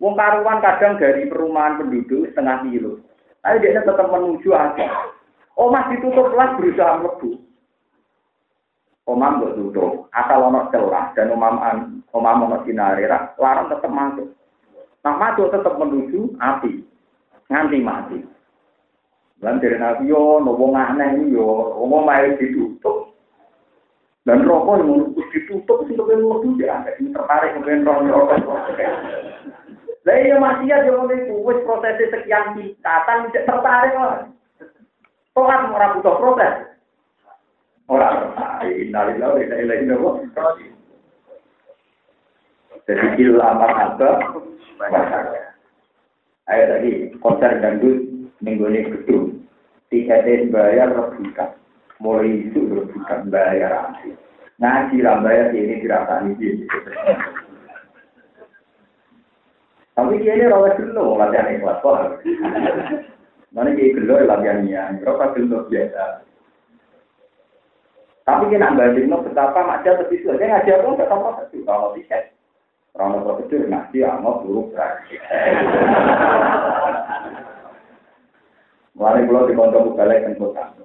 Wong 0.00 0.16
karuan 0.16 0.64
kadang 0.64 0.96
dari 0.96 1.28
perumahan 1.28 1.80
penduduk 1.80 2.28
setengah 2.32 2.64
kilo. 2.64 3.00
Tapi 3.40 3.60
dia 3.64 3.80
tetap 3.80 4.08
menuju 4.08 4.52
aja. 4.52 5.12
Omah 5.60 5.92
ditutup 5.92 6.32
lah 6.32 6.56
berusaha 6.56 7.00
mlebu. 7.00 7.36
Omah 9.08 9.42
nggak 9.42 9.56
tutup, 9.58 10.06
asal 10.14 10.48
ono 10.48 10.70
celah 10.70 11.10
dan 11.18 11.34
omah 11.34 11.82
omah 12.14 12.34
ono 12.46 12.62
sinare, 12.62 13.04
larang 13.36 13.66
tetap 13.66 13.90
masuk. 13.90 14.28
Nah 15.02 15.14
masuk 15.18 15.50
tetap 15.50 15.74
menuju 15.80 16.38
api, 16.38 16.84
nganti 17.50 17.78
mati. 17.82 18.18
Dan 19.40 19.56
dari 19.56 19.80
nabi 19.80 20.12
yo, 20.12 20.36
nopo 20.44 20.68
aneh 20.76 21.32
yo, 21.32 21.72
omah 21.80 22.04
main 22.04 22.36
ditutup. 22.36 23.16
Dan 24.28 24.44
rokok 24.44 24.84
yang 24.84 25.16
ditutup 25.16 25.88
sih 25.88 25.96
kemudian 25.96 26.20
mlebu 26.20 26.60
ya, 26.60 26.84
ini 27.00 27.08
tertarik 27.08 27.56
kemudian 27.56 27.88
rokok. 27.88 28.36
Lah 30.04 30.16
iya 30.16 30.36
maksiat 30.36 30.80
yo 30.88 31.08
itu 31.08 31.40
wis 31.40 31.60
proses 31.64 31.96
sekian 32.12 32.52
tingkatan 32.52 33.32
tidak 33.32 33.48
tertarik 33.48 33.96
lah. 33.96 34.28
Toat 35.32 35.72
ora 35.72 35.92
butuh 35.96 36.16
protes. 36.20 36.54
Ora 37.88 38.08
innalillahi 38.64 39.32
wa 39.34 39.40
inna 39.40 39.56
ilaihi 39.56 39.88
raji'un. 40.36 40.76
Jadi 42.84 43.06
illa 43.24 43.56
apa 43.56 43.96
Ayo 46.50 46.64
tadi 46.66 46.90
konser 47.22 47.62
dangdut 47.62 48.19
ini 48.44 48.88
gedung. 48.88 49.44
Tiketnya 49.90 50.48
bayar 50.48 50.88
rebutan. 50.94 51.56
Mulai 52.00 52.48
itu 52.48 52.60
rebutan 52.64 53.28
bayar 53.28 53.92
asli. 53.92 54.16
Ngaji 54.60 54.96
lah 55.04 55.20
bayar 55.20 55.52
ini 55.52 55.80
dirasani 55.80 56.32
ini. 56.36 56.64
Tapi 59.96 60.20
dia 60.22 60.32
ini 60.32 60.48
rawat 60.48 60.80
dulu 60.80 61.20
latihan 61.20 61.52
ikhlas 61.52 61.80
kok. 61.84 62.24
Mana 63.50 63.74
kayak 63.74 63.98
gelo 63.98 64.14
latihannya, 64.24 65.02
berapa 65.02 65.34
gelo 65.36 65.66
biasa. 65.66 66.24
Tapi 68.24 68.44
kita 68.46 68.62
nggak 68.62 69.10
no 69.10 69.26
betapa 69.26 69.60
macam 69.66 69.98
tapi 69.98 70.22
sudah 70.22 70.38
ngajar 70.38 70.86
pun 70.86 70.94
tetap 70.94 71.18
prosedur 71.18 71.66
kalau 71.66 71.90
tiket. 71.98 72.30
Orang 72.94 73.26
prosedur 73.26 73.66
ngaji 73.66 73.98
amat 74.06 74.34
buruk 74.46 74.70
berakhir. 74.70 75.20
Mulai 79.00 79.24
pulau 79.24 79.48
di 79.48 79.56
kontok 79.56 79.96
balik 79.96 80.28
dan 80.28 80.36
kota. 80.36 80.76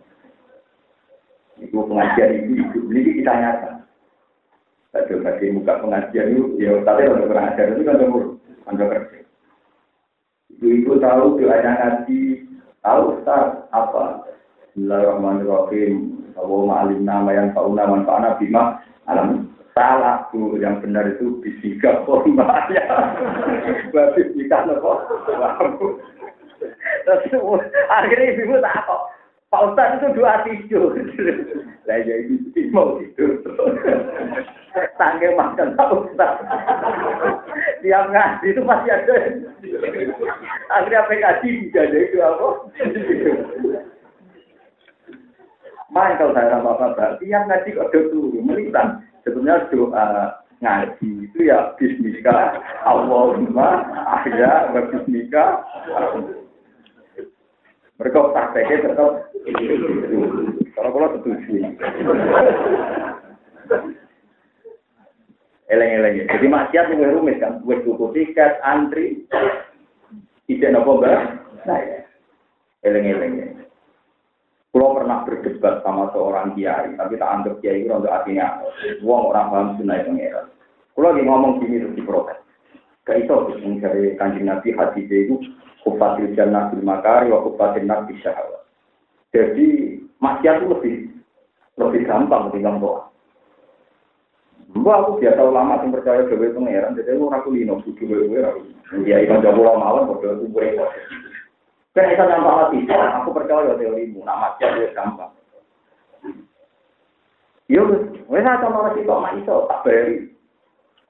Itu 1.60 1.84
pengajian 1.84 2.48
itu, 2.48 2.64
itu 2.64 2.80
ini 2.88 3.20
kita 3.20 3.32
nyata. 3.36 3.72
Saya 4.96 5.04
coba 5.12 5.36
muka 5.52 5.74
pengajian 5.84 6.32
itu, 6.32 6.44
ya 6.64 6.80
tapi 6.88 7.12
untuk 7.12 7.36
pengajian 7.36 7.76
itu 7.76 7.84
kan 7.84 8.00
anda 8.72 8.86
kerja. 8.88 9.20
Ibu-ibu 10.56 10.96
tahu 11.04 11.44
doanya 11.44 11.72
ngaji, 11.76 12.48
tahu 12.80 13.20
Ustaz 13.20 13.68
apa? 13.76 14.24
Bismillahirrahmanirrahim. 14.72 16.16
Allahumma 16.40 16.88
alim 16.88 17.04
nama 17.04 17.36
yang 17.36 17.52
tahu 17.52 17.76
nama 17.76 18.00
mana 18.00 18.40
bima 18.40 18.80
alam 19.12 19.52
salah 19.76 20.28
tuh 20.32 20.56
yang 20.56 20.80
benar 20.80 21.04
itu 21.12 21.44
bisika 21.44 22.08
formalnya. 22.08 22.84
Berarti 23.92 24.32
bisika 24.32 24.64
nopo. 24.64 25.04
Akhirnya 27.06 28.34
ibu 28.34 28.58
tak 28.62 28.86
kok. 28.86 29.02
Pak 29.54 29.64
Ustaz 29.72 30.02
itu 30.02 30.08
dua 30.18 30.42
tidur. 30.44 30.92
Lah 31.86 31.98
ya 32.02 32.16
ibu 32.26 32.60
mau 32.74 32.98
tidur. 32.98 33.40
Tangga 34.98 35.30
makan 35.38 35.78
Pak 35.78 35.90
Ustaz. 35.94 36.34
Tiap 37.86 38.06
ngaji 38.10 38.48
itu 38.50 38.62
masih 38.66 38.92
ada. 38.92 39.18
Akhirnya 40.74 41.00
apa 41.06 41.14
ngaji 41.14 41.50
jadi 41.70 42.00
itu 42.10 42.18
apa? 42.20 42.48
Main 45.94 46.18
kalau 46.20 46.36
saya 46.36 46.60
bapak-bapak, 46.60 47.24
tiap 47.24 47.48
ngaji 47.48 47.70
kok 47.72 47.88
ada 47.88 48.00
tuh, 48.12 48.36
melihat 48.44 49.00
sebenarnya 49.24 49.70
doa 49.72 50.08
ngaji 50.60 51.30
itu 51.30 51.40
ya 51.46 51.76
bismika 51.76 52.58
Allahumma 52.88 53.84
ahya 54.08 54.72
wa 54.72 54.82
bismika 54.92 55.62
mereka 57.96 58.32
prakteknya 58.36 58.92
tetap 58.92 59.10
kalau 60.76 60.92
kalau 60.92 61.08
setuju 61.16 61.72
Eleng-eleng. 65.66 66.30
Jadi 66.30 66.46
maksiat 66.46 66.94
yang 66.94 67.18
rumit 67.18 67.42
kan, 67.42 67.58
gue 67.66 67.82
tuku 67.82 68.14
tiket, 68.14 68.62
antri, 68.62 69.26
tidak 70.46 70.78
nopo 70.78 71.02
mbak. 71.02 71.42
Nah 71.66 71.80
ya, 71.82 72.00
eleng-eleng. 72.86 73.66
Kalau 74.70 74.94
pernah 74.94 75.26
berdebat 75.26 75.82
sama 75.82 76.14
seorang 76.14 76.54
kiai, 76.54 76.94
tapi 76.94 77.18
tak 77.18 77.32
anggap 77.34 77.58
kiai 77.66 77.82
itu 77.82 77.90
untuk 77.90 78.14
artinya, 78.14 78.62
uang 79.02 79.34
orang 79.34 79.48
paham 79.50 79.68
sunnah 79.82 80.06
pengeran. 80.06 80.48
Kalau 80.94 81.08
lagi 81.10 81.22
ngomong 81.26 81.52
gini 81.64 81.82
terus 81.82 81.98
diprotes. 81.98 82.45
Gak 83.06 83.22
itu 83.22 83.38
yang 83.62 83.78
dari 83.78 84.18
kanjeng 84.18 84.50
Nabi 84.50 84.74
hadis 84.74 85.06
itu 85.06 85.38
kufatil 85.86 86.34
jannah 86.34 86.74
bil 86.74 86.82
makari 86.82 87.30
wa 87.30 87.46
kufatil 87.46 87.86
nabi 87.86 88.18
syahwat. 88.18 88.66
Jadi 89.30 90.02
maksiat 90.18 90.66
itu 90.66 90.66
lebih 90.74 90.96
lebih 91.78 92.02
gampang 92.10 92.50
ketimbang 92.50 92.82
doa. 92.82 93.06
Mbak 94.76 94.98
aku 95.06 95.12
biasa 95.22 95.42
ulama 95.46 95.80
yang 95.80 95.94
percaya 95.94 96.28
gawe 96.28 96.48
pangeran, 96.52 96.98
jadi 97.00 97.16
aku 97.16 97.32
ragu 97.32 97.50
lino 97.54 97.80
gawe 97.80 98.40
aku. 98.50 98.62
Ya 99.08 99.24
ikan 99.24 99.40
jago 99.40 99.62
lama 99.64 99.80
mawon 99.80 100.10
padha 100.18 100.36
aku 100.36 100.52
boleh. 100.52 100.76
Kan 101.96 102.12
itu 102.12 102.24
nampak 102.28 102.76
mati, 102.76 102.84
aku 102.92 103.30
percaya 103.32 103.72
teorimu, 103.80 104.26
nama 104.26 104.52
maksiat 104.52 104.72
itu 104.76 104.92
gampang. 104.92 105.32
Yo, 107.72 107.82
wes 108.30 108.46
atau 108.46 108.70
malah 108.70 108.94
sih 108.94 109.08
kok 109.08 109.26
iso 109.42 109.66
tak 109.72 109.82
bayari. 109.88 110.35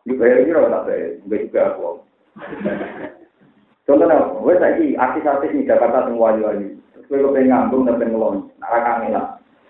Di 0.05 0.13
bayar 0.13 0.45
ini 0.45 0.53
tak 0.53 0.85
bayar, 0.85 1.09
enggak 1.25 1.41
juga 1.49 1.61
aku. 1.73 1.89
Contohnya, 3.89 4.17
wes 4.45 4.61
lagi 4.61 4.93
artis-artis 4.93 5.53
di 5.53 5.65
Jakarta 5.65 6.05
semua 6.05 6.29
wali-wali. 6.33 6.77
kowe 7.05 7.21
kepengen 7.21 7.53
ngambung 7.53 7.85
dan 7.85 8.01
pengen 8.01 8.49
Nara 8.57 8.79
kangelan. 8.81 9.25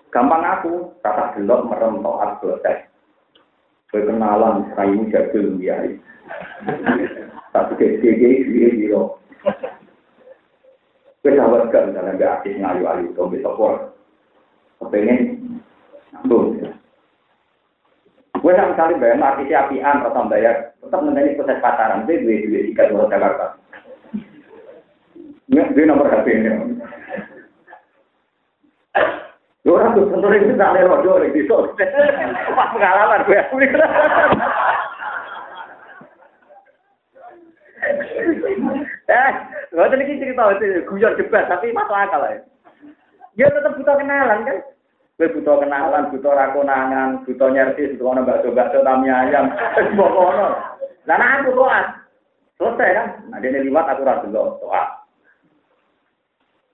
Gampang 0.08 0.44
aku, 0.44 0.72
kata 1.04 1.36
gelok 1.36 1.68
merem 1.68 2.00
toat 2.00 2.40
selesai. 2.40 2.88
Kowe 3.92 4.00
kenalan 4.04 4.72
rayu 4.76 5.08
jadul 5.12 5.60
ya. 5.60 5.84
Tapi 7.56 7.72
kecil-kecil 7.76 8.52
dia 8.52 8.68
dia. 8.72 9.02
Kowe 11.20 11.30
sahabat 11.32 11.68
gak 11.72 11.92
misalnya 11.92 12.16
gak 12.16 12.32
aktif 12.40 12.56
ngayu-ayu, 12.60 13.12
bisa 13.12 13.50
kuat. 13.56 13.92
Kepengen 14.80 15.20
ngambung. 16.12 16.75
Gue 18.46 18.54
sama 18.54 18.78
sekali 18.78 18.94
bayang 19.02 19.26
artis 19.26 19.50
apian 19.50 20.06
atau 20.06 20.22
bayar, 20.30 20.70
tetap 20.78 21.02
mengenai 21.02 21.34
proses 21.34 21.58
pacaran. 21.58 22.06
Gue 22.06 22.22
duit 22.22 22.46
duit 22.46 22.70
tiga 22.70 22.86
dua 22.94 23.10
Jakarta. 23.10 23.58
Dia 25.50 25.82
nomor 25.82 26.06
HP 26.06 26.30
ini. 26.30 26.78
Orang 29.66 29.98
tuh 29.98 30.06
tentu 30.14 30.30
itu 30.30 30.54
tak 30.54 30.78
ada 30.78 30.86
rodo 30.86 31.26
di 31.26 31.34
situ. 31.34 31.58
Pas 32.54 32.70
pengalaman 32.70 33.26
gue 33.26 33.34
Eh, 39.10 39.30
gue 39.74 39.90
tadi 39.90 40.22
cerita 40.22 40.54
itu 40.54 40.86
guyon 40.86 41.18
debat 41.18 41.50
tapi 41.50 41.74
masuk 41.74 41.98
akal 41.98 42.22
ya. 42.30 42.38
Dia 43.34 43.50
tetap 43.50 43.74
butuh 43.74 43.98
kenalan 43.98 44.46
kan. 44.46 44.58
Gue 45.16 45.32
butuh 45.32 45.64
kenalan, 45.64 46.12
butuh 46.12 46.28
rakonangan, 46.28 47.24
butuh 47.24 47.48
nyerti, 47.48 47.96
butuh 47.96 48.12
ono 48.12 48.20
bakso-bakso 48.28 48.84
tami 48.84 49.08
ayam, 49.08 49.48
semua 49.80 50.12
kono. 50.12 50.48
Lah 51.08 51.40
aku 51.40 51.56
toat. 51.56 51.86
Selesai 52.60 52.96
kan? 52.96 53.06
Nah, 53.32 53.40
dia 53.40 53.64
liwat 53.64 53.88
aku 53.88 54.04
rasa 54.04 54.28
dulu 54.28 54.60
toat. 54.60 54.88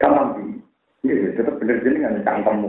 Gampang 0.02 0.28
sih. 0.35 0.59
Iya, 1.07 1.38
tetap 1.38 1.59
bener 1.62 1.87
jenengan 1.87 2.22
cangkem. 2.26 2.66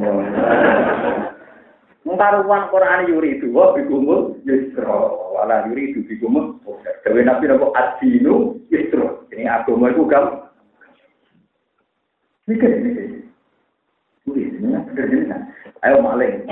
Mengkaruan 2.05 2.69
Quran 2.69 3.09
yuri 3.09 3.41
itu, 3.41 3.49
wah 3.49 3.73
bigumul 3.73 4.38
yusro, 4.45 5.33
wala 5.33 5.65
yuri 5.69 5.93
itu 5.93 6.05
bigumul. 6.05 6.57
Dewi 7.01 7.25
Nabi 7.25 7.49
nopo 7.49 7.73
adinu 7.73 8.62
yusro. 8.69 9.25
Ini 9.33 9.49
agama 9.49 9.89
itu 9.89 10.05
gam. 10.05 10.49
Mikir, 12.45 12.73
mikir. 12.86 13.05
Ini 14.29 14.41
bener 14.62 15.05
jenengan. 15.09 15.52
Ayo 15.84 16.00
maling. 16.00 16.48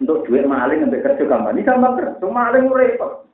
Untuk 0.00 0.24
duit 0.24 0.48
maling 0.48 0.88
sampai 0.88 1.04
kerja 1.04 1.24
gampang. 1.28 1.54
Ini 1.54 1.68
gampang 1.68 1.94
kerja, 2.00 2.24
maling 2.24 2.66
repot. 2.72 3.28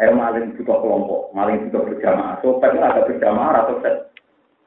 Ayo 0.00 0.12
maling 0.12 0.52
butuh 0.56 0.78
kelompok, 0.84 1.22
maling 1.32 1.68
butuh 1.68 1.82
berjamaah. 1.88 2.36
Sopetnya 2.44 2.92
ada 2.92 3.08
berjamaah 3.08 3.64
atau 3.64 3.80
set. 3.80 4.12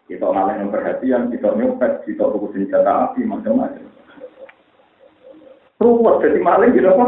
Kita 0.06 0.30
malah 0.30 0.62
yang 0.62 0.70
perhatian, 0.70 1.34
kita 1.34 1.50
nyopet, 1.58 2.06
kita 2.06 2.30
buku 2.30 2.54
senjata 2.54 3.10
api, 3.10 3.26
macam-macam. 3.26 3.90
Ruwet, 5.82 6.16
jadi 6.22 6.40
maling 6.46 6.72
gitu 6.78 6.90
apa? 6.94 7.06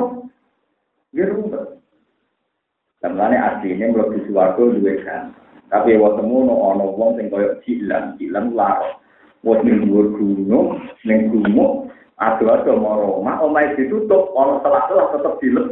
Ya 1.14 1.26
ruwet. 1.30 1.78
Aslinya 3.06 3.94
belum 3.94 4.14
di 4.18 4.20
suarga 4.28 4.60
juga 4.60 4.94
kan. 5.06 5.24
Tapi 5.70 6.00
waktu 6.00 6.24
no 6.26 6.56
ono 6.58 6.96
wong 6.96 7.20
sing 7.20 7.28
koyo 7.30 7.60
cilan, 7.64 8.18
cilan 8.18 8.56
laro. 8.58 8.98
Wong 9.46 9.62
ning 9.64 9.88
gunung, 9.88 10.82
ning 11.06 11.30
gumuk, 11.30 11.94
ado-ado 12.18 12.74
mau 12.78 12.98
Roma, 12.98 13.38
omahe 13.42 13.78
ditutup, 13.78 14.34
ono 14.34 14.62
selah-selah 14.66 15.08
tetep 15.14 15.34
dilem. 15.42 15.68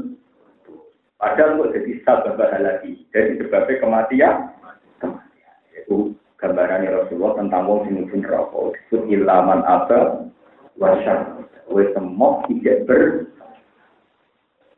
Padahal 1.17 1.57
kok 1.57 1.71
jadi 1.73 1.91
sabab 2.05 2.37
lagi. 2.37 3.01
Jadi 3.09 3.41
sebabnya 3.41 3.81
kematian. 3.81 4.35
Kematian. 5.01 5.55
Itu 5.73 6.13
gambaran 6.37 6.85
Rasulullah 6.85 7.39
tentang 7.39 7.63
wong 7.65 7.79
sing 7.87 7.93
mlebu 7.97 8.15
neraka 8.21 8.59
disebut 8.75 9.01
ilaman 9.09 9.61
apa 9.65 10.27
wasyar 10.77 11.41
wis 11.71 11.89
semok 11.95 12.45
tidak 12.51 12.85
ber 12.85 13.03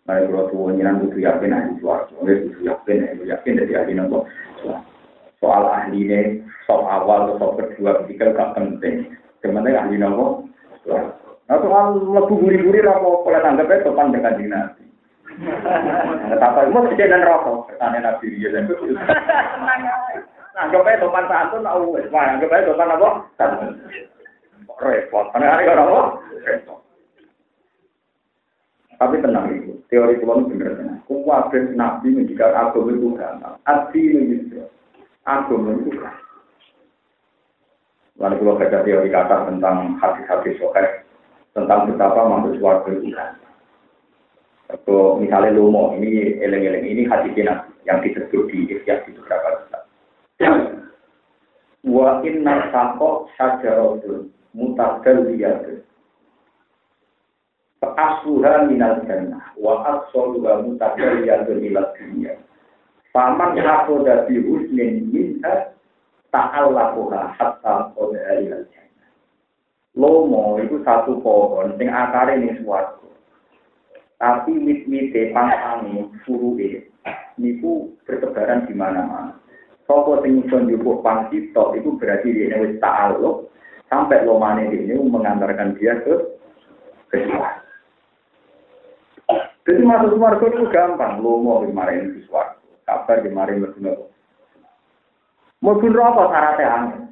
Mari 0.08 0.23
kalau 0.32 0.47
tuh 0.47 0.71
nyiran 0.71 1.03
butuh 1.03 1.19
yakin 1.19 1.51
ahli 1.51 1.84
suarga, 1.84 2.15
wis 2.23 2.39
butuh 2.47 2.63
yakin, 2.63 3.27
yakin 3.27 3.60
dari 3.60 3.75
ahli 3.75 3.91
nopo. 3.91 4.23
Soal 5.43 5.67
ahli 5.67 6.08
ini, 6.08 6.47
soal 6.63 6.88
awal 6.88 7.36
soal 7.36 7.60
kedua, 7.60 8.08
ketiga 8.08 8.32
gak 8.32 8.56
penting. 8.56 9.12
Sebenarnya 9.43 9.84
ahli 9.84 9.99
nopo. 9.99 10.47
Nah 11.47 11.57
soal 11.63 11.95
lebu 11.95 12.43
guri-guri 12.43 12.83
rapo, 12.83 13.23
kalau 13.23 13.39
tanggapnya 13.39 13.83
sopan 13.88 14.12
dengan 14.12 14.36
dinasti. 14.36 14.83
Tapi 16.27 16.73
mau 16.73 16.83
kejadian 16.91 17.23
rokok, 17.23 17.71
pertanyaan 17.71 18.19
nabi 18.19 18.36
dia 18.36 18.51
dan 18.51 18.67
Anggap 20.57 20.89
aja 20.89 21.05
sopan 21.05 21.29
santun, 21.29 21.69
aku 21.69 21.93
wes, 21.93 22.10
anggap 22.10 22.49
aja 22.49 22.67
sopan 22.67 22.89
apa? 22.89 23.10
Santun. 23.38 23.71
Repot, 24.77 25.25
karena 25.31 25.53
hari 25.53 25.69
orang 25.69 25.88
apa? 25.88 26.03
Repot. 26.43 26.79
Tapi 28.97 29.21
tenang 29.21 29.45
itu, 29.53 29.77
teori 29.93 30.17
Tuhan 30.17 30.49
benar 30.49 30.73
tenang. 30.73 30.99
Kuwabe 31.05 31.57
nabi 31.77 32.10
menjadikan 32.10 32.57
agama 32.57 32.89
itu 32.91 33.13
gampang. 33.13 33.55
Adi 33.69 34.01
itu 34.10 34.65
agama 35.29 35.77
itu 35.77 35.93
gampang. 35.93 36.25
Lalu 38.17 38.36
kalau 38.41 38.57
baca 38.57 38.77
teori 38.81 39.10
kata 39.13 39.38
tentang 39.45 40.01
hadis-hadis 40.01 40.57
sokai, 40.57 41.05
tentang 41.57 41.89
betapa 41.89 42.21
masuk 42.29 42.61
suarga 42.61 42.91
itu. 42.93 43.09
Atau 44.69 45.17
misalnya 45.17 45.57
lomo, 45.57 45.97
ini 45.97 46.37
eleng-eleng, 46.37 46.85
ini 46.85 47.01
hadis 47.09 47.33
nabi 47.41 47.73
yang 47.87 48.03
disebut 48.03 48.51
di 48.51 48.67
ikhya 48.69 49.01
di 49.07 49.15
beberapa 49.17 49.65
kitab. 49.65 49.83
Wa 51.87 52.19
inna 52.21 52.69
sako 52.69 53.31
syajaratun 53.39 54.29
mutadalliyatun. 54.53 55.81
Asluha 57.97 58.67
minal 58.67 59.01
jannah 59.07 59.55
wa 59.55 59.81
asluha 59.87 60.67
mutadalliyatun 60.67 61.63
ilal 61.63 61.89
dunia. 61.95 62.35
Faman 63.15 63.55
hakoda 63.57 64.27
bi 64.27 64.43
husnin 64.43 65.09
minha 65.09 65.73
ta'allaquha 66.35 67.33
hatta 67.39 67.95
qada 67.95 68.35
ilal 68.43 68.67
jannah. 68.67 68.87
Lomo 69.97 70.62
itu 70.62 70.77
satu 70.86 71.17
pohon 71.25 71.73
sing 71.81 71.89
akare 71.89 72.38
ning 72.38 72.62
swarga. 72.62 73.10
Tapi 74.21 74.53
wit-wite 74.62 75.33
pangsange 75.33 76.05
furuke 76.21 76.86
niku 77.41 77.89
bertebaran 78.05 78.69
di 78.69 78.77
mana-mana. 78.77 79.33
Sopo 79.89 80.21
sing 80.21 80.45
iso 80.45 80.62
njupuk 80.62 81.01
pang 81.01 81.33
itu 81.33 81.89
berarti 81.97 82.29
dia 82.29 82.62
wis 82.62 82.77
ta'aluk 82.77 83.49
sampai 83.89 84.21
lomane 84.21 84.69
ini 84.69 84.93
mengantarkan 85.01 85.73
dia 85.81 85.97
ke 86.05 86.13
kesuara. 87.10 87.65
Jadi 89.65 89.81
masuk 89.83 90.15
swarga 90.15 90.45
itu 90.47 90.65
gampang, 90.71 91.19
lomo 91.19 91.65
kemarin 91.65 92.13
di 92.13 92.21
swarga, 92.29 92.62
kabar 92.86 93.17
kemarin 93.25 93.65
lebih 93.65 93.81
nopo. 93.81 94.05
Mungkin 95.65 95.89
rokok 95.89 96.29
syaratnya 96.29 96.67
aneh. 96.69 97.06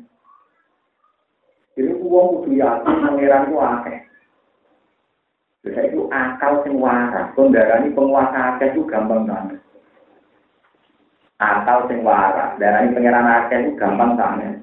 Ini 1.75 1.91
uang 1.91 2.27
kudu 2.39 2.55
yakin 2.55 3.03
pangeran 3.03 3.51
ku 3.51 3.59
akeh. 3.59 3.99
Bisa 5.59 5.81
itu 5.91 6.07
akal 6.07 6.63
sing 6.63 6.79
waras, 6.79 7.35
kondarani 7.35 7.91
penguasa 7.91 8.55
akeh 8.55 8.71
itu 8.71 8.87
gampang 8.87 9.27
banget. 9.27 9.59
Akal 11.43 11.91
sing 11.91 11.99
waras, 12.07 12.55
darani 12.63 12.95
pangeran 12.95 13.27
akeh 13.27 13.57
itu 13.59 13.71
gampang 13.75 14.15
banget. 14.15 14.55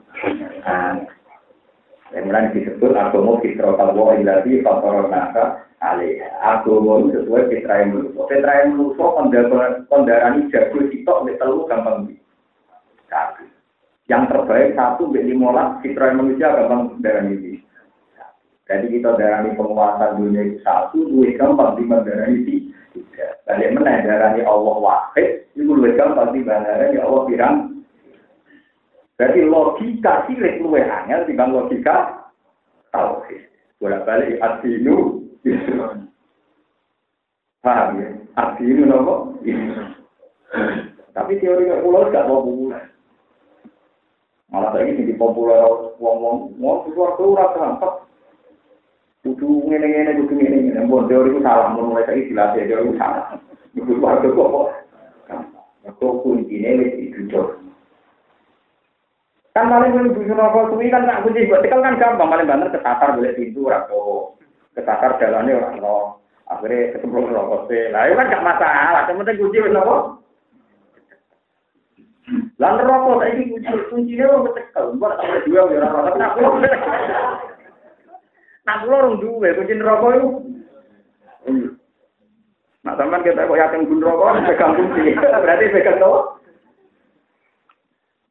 Kemudian 2.13 2.53
disebut 2.53 2.93
agama 2.93 3.41
fitro 3.41 3.73
tawo 3.77 4.13
ilahi 4.17 4.61
faktor 4.65 5.09
naka 5.13 5.69
alih. 5.85 6.17
Itu 6.65 7.13
sesuai 7.13 7.49
fitra 7.49 7.75
yang 7.85 7.89
menuso. 7.97 8.25
Fitra 8.29 8.53
yang 8.65 8.77
menuso 8.77 9.05
kondarani 9.89 10.49
jago 10.49 10.81
sitok 10.89 11.29
telu 11.37 11.69
gampang 11.69 12.09
di. 12.09 12.17
Yang 14.13 14.29
terbaik 14.29 14.77
satu 14.77 15.09
di 15.09 15.25
limolas 15.25 15.81
fitra 15.81 16.13
yang 16.13 16.21
manusia 16.21 16.53
gampang 16.53 17.01
darani 17.01 17.33
ini. 17.33 17.53
Jadi 18.69 18.93
kita 18.93 19.17
darani 19.17 19.57
penguasa 19.57 20.21
dunia 20.21 20.53
itu 20.53 20.61
satu, 20.61 21.01
dua 21.09 21.33
gampang 21.33 21.81
di 21.81 21.89
darani 21.89 22.39
tiga. 22.93 23.41
Balik 23.49 23.73
mana 23.73 24.05
darani 24.05 24.45
Allah 24.45 24.77
wahid, 24.77 25.49
itu 25.57 25.73
lebih 25.73 25.97
gampang 25.97 26.37
di 26.37 26.45
darani 26.45 27.01
Allah 27.01 27.25
pirang 27.25 27.57
Jadi 29.17 29.41
logika 29.49 30.29
sirik 30.29 30.61
luwe 30.61 30.85
angel 30.85 31.25
timbang 31.25 31.57
logika 31.57 32.29
tauhid. 32.93 33.49
Bolak 33.81 34.05
balik 34.05 34.37
adinu 34.45 35.25
Islam. 35.47 36.13
Paham 37.65 38.03
ya? 38.03 38.11
Nopo? 38.83 39.41
Tapi 41.17 41.33
teori 41.39 41.71
pulau 41.81 42.11
gak 42.13 42.27
mau. 42.27 42.45
Malah 44.53 44.77
lagi 44.77 45.01
di 45.01 45.17
populer 45.17 45.65
wong-wong 45.97 46.61
wong 46.61 46.79
itu 46.93 47.01
aku 47.01 47.33
ora 47.33 47.57
gampang. 47.57 48.05
Kudu 49.25 49.65
ngene-ngene, 49.65 50.21
kudu 50.21 50.37
ngene-ngene. 50.37 50.85
Mbon 50.85 51.09
teori 51.09 51.33
ku 51.33 51.41
salah, 51.41 51.73
mun 51.73 51.89
mulai 51.89 52.05
saiki 52.05 52.37
jelas 52.37 52.53
ya 52.61 52.69
teori 52.69 52.93
salah. 53.01 53.41
Kudu 53.73 53.97
warga 53.97 54.29
kok. 54.29 54.53
Gampang. 55.25 55.67
Kok 55.97 56.21
kuncinya 56.21 56.85
wis 56.85 56.93
dijujur. 57.01 57.65
Kan 59.57 59.73
paling 59.73 59.93
mlebu 59.97 60.21
neraka 60.21 60.69
kuwi 60.69 60.93
kan 60.93 61.09
tak 61.09 61.25
kunci 61.25 61.49
buat 61.49 61.65
kan 61.65 61.97
gampang 61.97 62.29
paling 62.29 62.49
banter 62.49 62.73
ketakar 62.77 63.17
boleh 63.17 63.33
pintu 63.33 63.73
ora 63.73 63.89
kok. 63.89 64.37
Ketakar 64.77 65.17
dalane 65.17 65.57
ora 65.57 65.73
ono. 65.81 65.97
Akhirnya 66.53 66.93
ketemu 66.93 67.33
rokok 67.33 67.73
sih. 67.73 67.89
Lah 67.89 68.05
itu 68.05 68.21
kan 68.21 68.29
gak 68.29 68.45
masalah, 68.45 69.09
yang 69.09 69.17
penting 69.25 69.41
kunci 69.41 69.65
wis 69.65 69.73
apa? 69.73 69.97
Lan 72.63 72.79
rokok 72.79 73.27
saiki 73.27 73.51
kunci 73.51 73.75
kuncinya 73.91 74.31
wong 74.31 74.55
tekel. 74.55 74.95
Mbok 74.95 75.19
tak 75.19 75.27
boleh 75.27 75.43
dua 75.43 75.63
ya 75.67 75.83
ora 75.83 76.01
tapi 76.07 76.19
nak 76.23 76.33
kulo. 76.39 76.51
Nak 78.63 78.77
kulo 78.87 78.97
rong 79.03 79.17
duwe 79.19 79.49
kunci 79.59 79.75
rokok 79.83 80.11
itu. 80.15 80.29
Nah, 82.83 82.95
sampean 82.99 83.27
kita 83.27 83.51
kok 83.51 83.59
yakin 83.59 83.87
gun 83.91 84.07
rokok 84.07 84.39
pegang 84.47 84.79
kunci. 84.79 85.11
Berarti 85.19 85.75
pegang 85.75 85.99
to. 85.99 86.39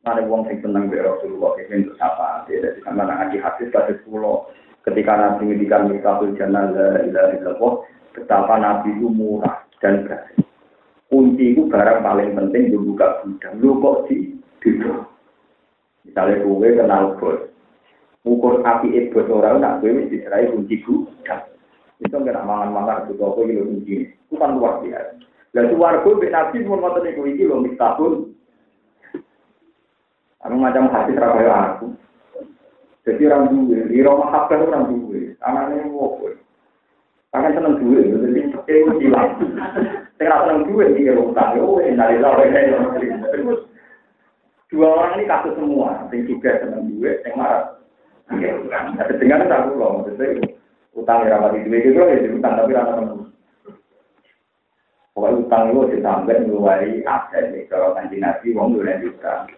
Ada 0.07 0.23
wong 0.23 0.47
sing 0.47 0.63
seneng 0.63 0.87
be 0.87 0.97
Rasulullah 1.03 1.51
itu 1.59 1.91
untuk 1.91 1.95
siapa? 1.99 2.47
Jadi 2.47 2.79
sampean 2.87 3.11
ngaji 3.11 3.37
hadis 3.43 3.67
kados 3.75 3.99
kula 4.07 4.47
ketika 4.87 5.13
Nabi 5.13 5.51
ngendikan 5.51 5.91
misalul 5.91 6.31
jannah 6.39 6.71
la 6.71 7.03
ilaha 7.03 7.35
illallah 7.35 7.73
betapa 8.15 8.55
Nabi 8.57 8.95
itu 8.95 9.11
murah 9.11 9.59
dan 9.83 10.07
berhasil. 10.07 10.50
Kunci 11.11 11.51
itu 11.51 11.67
barang 11.67 11.99
paling 11.99 12.31
penting 12.39 12.71
buka 12.71 13.19
gudang. 13.19 13.59
Lu 13.59 13.83
kok 13.83 14.07
di 14.07 14.31
duduk. 14.63 15.11
Misalnya 16.07 16.39
gue 16.39 16.69
kenal 16.79 17.19
bos. 17.19 17.51
Ukur 18.23 18.63
api 18.63 19.11
bos 19.11 19.27
orang 19.27 19.59
nak 19.59 19.83
gue 19.83 19.91
mesti 19.91 20.23
diserai 20.23 20.55
kunci 20.55 20.79
gudang. 20.87 21.43
Itu 21.99 22.15
nggak 22.15 22.47
mangan-mangan 22.47 23.11
juga 23.11 23.27
apa 23.27 23.39
gitu 23.43 23.61
kunci. 23.67 23.95
Itu 24.07 24.39
kan 24.39 24.55
luar 24.55 24.79
biasa. 24.79 25.19
Dan 25.51 25.67
suara 25.75 25.99
gue 25.99 26.31
Nabi 26.31 26.63
pun 26.63 26.79
ngotot 26.79 27.03
itu 27.03 27.21
iki 27.27 27.43
loh 27.43 27.59
mistahun. 27.59 28.31
Aku 30.47 30.55
macam 30.55 30.89
hati 30.95 31.11
terapaya 31.11 31.75
aku. 31.75 31.91
Jadi 33.03 33.27
orang 33.27 33.51
dua, 33.51 33.83
di 33.89 33.99
rumah 33.99 34.29
hafal 34.29 34.61
orang 34.61 34.93
dua, 34.93 35.33
anaknya 35.41 35.89
mau 35.89 36.21
karena 37.31 37.55
seneng 37.55 37.79
duit, 37.79 38.11
jadi 38.11 38.41
itu 38.51 38.91
hilang. 38.99 39.31
Saya 40.21 40.45
seneng 40.45 40.69
duit, 40.69 40.93
dia 40.93 41.17
utang, 41.17 41.57
oh 41.57 41.81
ini 41.81 41.97
Dua 44.69 44.87
orang 44.93 45.17
ini 45.17 45.25
kasus 45.25 45.57
semua, 45.57 45.97
yang 46.13 46.29
juga 46.29 46.61
seneng 46.61 46.93
duit, 46.93 47.25
yang 47.25 47.41
marah. 47.41 47.73
Ada 49.01 49.17
dengar 49.17 49.49
tak 49.49 49.65
aku 49.65 49.81
loh, 49.81 49.89
maksudnya 49.97 50.45
utang 50.93 51.25
yang 51.25 51.41
rapat 51.41 51.65
duit 51.65 51.89
itu 51.89 51.97
ya 51.97 52.29
utang 52.37 52.53
tapi 52.53 52.69
rata 52.69 52.93
temen. 53.01 53.33
Pokoknya 55.17 55.41
utang 55.41 55.63
itu 55.73 55.81
ditambah 55.97 56.37
melalui 56.45 57.01
aset 57.01 57.45
nih, 57.49 57.65
kalau 57.65 57.97
kanji 57.97 58.21
nabi, 58.21 58.53
uang 58.53 58.77
dua 58.77 59.01
juta. 59.01 59.49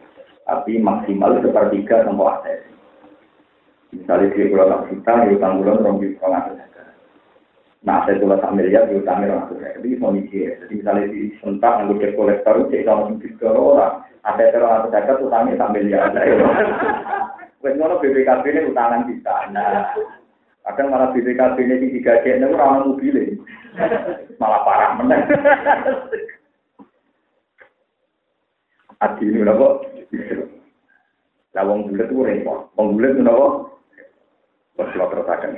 Tapi 0.48 0.80
maksimal 0.80 1.44
sepertiga 1.44 2.08
sama 2.08 2.40
aset. 2.40 2.64
Misalnya 3.92 4.32
dia 4.32 4.48
pulau 4.48 4.88
juta, 4.88 5.12
ya 5.28 5.36
utang 5.36 5.60
bulan 5.60 5.84
orang 5.84 6.00
juta 6.00 6.24
nggak 6.24 6.73
Nah, 7.84 8.08
saya 8.08 8.16
tulis 8.16 8.40
sak 8.40 8.56
miliar 8.56 8.88
di 8.88 8.96
utangnya 8.96 9.36
orang 9.36 9.48
tua 9.52 9.60
saya. 9.60 9.76
Jadi 9.76 10.00
mikir. 10.00 10.56
Jadi 10.56 10.74
misalnya 10.80 11.12
di 11.12 11.36
sentak 11.44 11.84
nggak 11.84 12.00
cek 12.00 12.16
kolektor, 12.16 12.56
cek 12.72 12.88
sama 12.88 13.12
mungkin 13.12 13.32
ke 13.36 13.48
orang. 13.52 14.08
Ada 14.24 14.56
teror 14.56 14.72
atau 14.72 14.88
saya 14.88 15.14
utangnya 15.20 15.60
sak 15.60 15.72
miliar 15.76 16.08
aja. 16.16 16.24
Wes 17.60 17.76
ngono 17.76 18.00
BPKB 18.00 18.44
ini 18.56 18.72
utangan 18.72 19.04
kita. 19.08 19.36
Nah, 19.52 19.92
kadang 20.64 20.96
malah 20.96 21.12
BPKB 21.12 21.58
ini 21.60 21.96
tiga 22.00 22.24
G 22.24 22.40
ini 22.40 22.48
orang 22.48 22.88
mobil 22.88 23.20
malah 24.40 24.62
parah 24.64 24.92
menang. 25.00 25.24
Adi 29.04 29.28
ini 29.28 29.44
kok? 29.44 29.74
Lah 31.52 31.64
wong 31.68 31.92
bulet 31.92 32.08
itu 32.08 32.24
repot. 32.24 32.72
Wong 32.80 32.96
bulet 32.96 33.12
itu 33.12 33.28
apa? 33.28 33.48
Wes 34.80 34.96
lo 34.96 35.06
terusakan. 35.12 35.52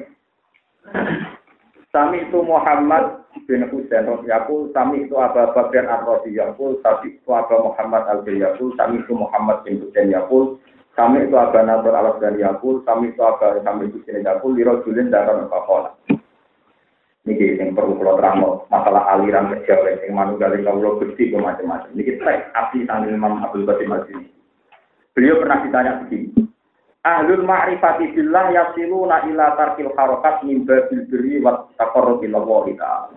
Sami 1.95 2.27
itu 2.27 2.43
Muhammad 2.43 3.23
bin 3.47 3.63
Husain 3.71 4.03
Yakul, 4.27 4.67
Sami 4.75 5.07
itu 5.07 5.15
Abu 5.15 5.47
Bakar 5.55 5.87
Ar-Rodi 5.87 6.35
Yakul, 6.35 6.75
Sami 6.83 7.15
itu 7.15 7.31
Abu 7.31 7.71
Muhammad 7.71 8.03
al 8.11 8.19
Yakul, 8.27 8.75
Sami 8.75 8.99
itu 8.99 9.15
Muhammad 9.15 9.63
bin 9.63 9.79
Husain 9.79 10.11
Yakul, 10.11 10.59
Sami 10.91 11.23
itu 11.23 11.39
Abu 11.39 11.55
Nadir 11.55 11.95
al 11.95 12.19
Yakul, 12.19 12.83
Sami 12.83 13.15
itu 13.15 13.23
Abu 13.23 13.63
Sami 13.63 13.87
Husain 13.95 14.27
Yakul, 14.27 14.59
Liro 14.59 14.83
Julin 14.83 15.07
Daran 15.07 15.47
Fakola. 15.47 15.95
Ini 17.23 17.57
yang 17.57 17.71
perlu 17.73 17.95
kalau 17.97 18.19
terang 18.19 18.43
masalah 18.69 19.15
aliran 19.15 19.49
kejauhan 19.49 19.97
yang 20.03 20.13
mana 20.13 20.37
dari 20.37 20.61
kalau 20.61 20.99
bukti 20.99 21.31
ke 21.31 21.39
macam-macam. 21.39 21.89
Ini 21.95 22.05
kita 22.05 22.53
api 22.53 22.85
sambil 22.85 23.15
Imam 23.15 23.41
Abdul 23.41 23.65
Qasim 23.65 24.29
Beliau 25.17 25.41
pernah 25.41 25.63
ditanya 25.63 26.05
begini, 26.05 26.44
Ahlul 27.05 27.45
ma'rifati 27.45 28.17
billah 28.17 28.49
yasiluna 28.49 29.29
ila 29.29 29.53
tarkil 29.53 29.93
harokat 29.93 30.41
min 30.41 30.65
babil 30.65 31.05
biri 31.05 31.37
wa 31.37 31.69
taqarrub 31.77 32.25
ila 32.25 32.41
Allah 32.41 32.65
ta'ala. 32.73 33.15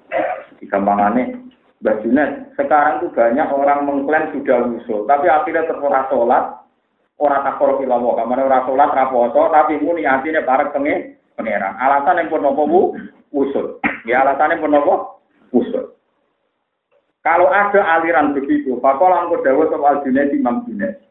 Digampangane 0.60 1.48
Mbak 1.80 1.96
Junet, 2.04 2.30
sekarang 2.58 3.00
tuh 3.00 3.14
banyak 3.14 3.48
orang 3.48 3.86
mengklaim 3.86 4.34
sudah 4.34 4.66
usul, 4.66 5.06
tapi 5.06 5.30
akhirnya 5.30 5.62
terpura 5.64 6.10
sholat, 6.10 6.58
orang 7.22 7.46
takor 7.46 7.78
Allah. 7.78 8.12
kamar 8.18 8.38
orang 8.44 8.66
sholat, 8.66 8.90
raposo, 8.90 9.42
tapi 9.54 9.78
muni 9.78 10.02
hatinya 10.02 10.42
bareng 10.42 10.74
pengen 10.74 10.98
pangeran. 11.38 11.78
Alasan 11.78 12.18
yang 12.18 12.34
pun 12.34 12.42
nopo 12.42 12.92
usul. 13.30 13.78
Ya 14.04 14.26
alasan 14.26 14.58
yang 14.58 14.66
pun 14.66 14.74
nopo, 14.74 15.22
usul. 15.54 15.94
Kalau 17.22 17.46
ada 17.46 17.80
aliran 17.98 18.34
begitu, 18.34 18.76
pakolang 18.82 19.30
kodawa 19.30 19.70
soal 19.70 20.02
Junet, 20.02 20.34
Imam 20.34 20.66
Junet. 20.66 21.07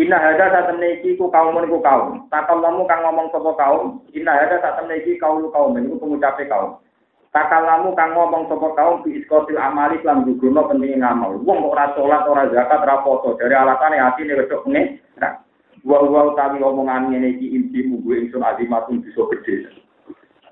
Inna 0.00 0.16
hada 0.16 0.48
saat 0.48 0.72
meniki 0.72 1.20
ku 1.20 1.28
kaum 1.28 1.52
ku 1.68 1.78
kaum. 1.84 2.24
Takal 2.32 2.64
lamu 2.64 2.88
kang 2.88 3.04
ngomong 3.04 3.28
sopo 3.28 3.52
kaum. 3.60 4.00
Inna 4.16 4.32
hada 4.32 4.56
saat 4.64 4.80
kaum 5.20 5.44
kaum. 5.52 5.76
Ini 5.76 6.00
pengucape 6.00 6.48
kaum. 6.48 6.80
Takal 7.28 7.60
lamu 7.68 7.92
kang 7.92 8.16
ngomong 8.16 8.48
sopo 8.48 8.72
kaum 8.72 9.04
di 9.04 9.20
iskotil 9.20 9.60
amali 9.60 10.00
lan 10.00 10.24
gugono 10.24 10.64
penting 10.64 11.04
ngamal. 11.04 11.36
Wong 11.44 11.68
kok 11.68 11.72
ora 11.76 11.86
salat 11.92 12.22
ora 12.24 12.44
zakat 12.48 12.80
ora 12.88 13.04
poso 13.04 13.36
dari 13.36 13.52
alatane 13.52 14.00
hati 14.00 14.24
ne 14.24 14.32
wedok 14.40 14.64
ngene. 14.64 14.96
Nah, 15.20 15.44
wa 15.84 16.00
wa 16.08 16.32
utawi 16.32 16.64
omongan 16.64 17.12
ngene 17.12 17.36
iki 17.36 17.52
inti 17.52 17.84
mugo 17.84 18.16
ingsun 18.16 18.40
azimatun 18.40 19.04
bisa 19.04 19.28
gede. 19.28 19.76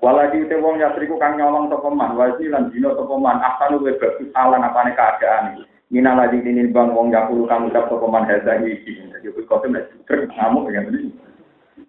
Waladi 0.01 0.49
te 0.49 0.57
wong 0.57 0.81
yatriku 0.81 1.21
kang 1.21 1.37
nyolong 1.37 1.69
sapa 1.69 1.89
man, 1.93 2.17
wasi 2.17 2.49
lan 2.49 2.73
dina 2.73 2.93
sapa 2.97 3.13
man, 3.17 3.37
ahsanu 3.37 3.85
wa 3.85 3.93
bagus 4.01 4.29
alan 4.33 4.65
apane 4.65 4.97
keadaan. 4.97 5.61
Minal 5.91 6.23
lagi 6.23 6.39
ini 6.39 6.71
bang 6.71 6.95
wong 6.95 7.11
yakulu 7.11 7.43
kamu 7.51 7.67
dapat 7.75 7.99
peman 7.99 8.23
haza 8.23 8.63
iki. 8.63 8.95
Jadi 9.11 9.43
kau 9.43 9.59
tuh 9.59 9.67
nggak 9.67 9.91
kamu 10.07 10.59
dengan 10.71 10.87
ini. 10.95 11.11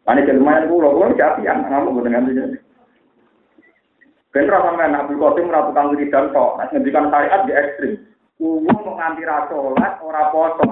Mana 0.02 0.26
lumayan 0.26 0.66
pulau, 0.66 0.98
pulau 0.98 1.14
siapa 1.14 1.38
yang 1.46 1.62
kamu 1.70 2.02
dengan 2.02 2.26
ini. 2.26 2.58
Bentra 4.34 4.64
sampai 4.64 4.88
anak 4.88 5.06
Abdul 5.06 5.20
Qasim 5.20 5.52
ratu 5.52 5.70
kang 5.76 5.92
wiridan 5.92 6.32
tok, 6.32 6.56
ngendikan 6.72 7.12
syariat 7.12 7.44
di 7.44 7.52
ekstrim. 7.52 7.94
Wong 8.40 8.64
mau 8.64 8.96
nganti 8.96 9.22
ra 9.28 9.46
salat, 9.46 10.00
ora 10.00 10.32
poso, 10.32 10.64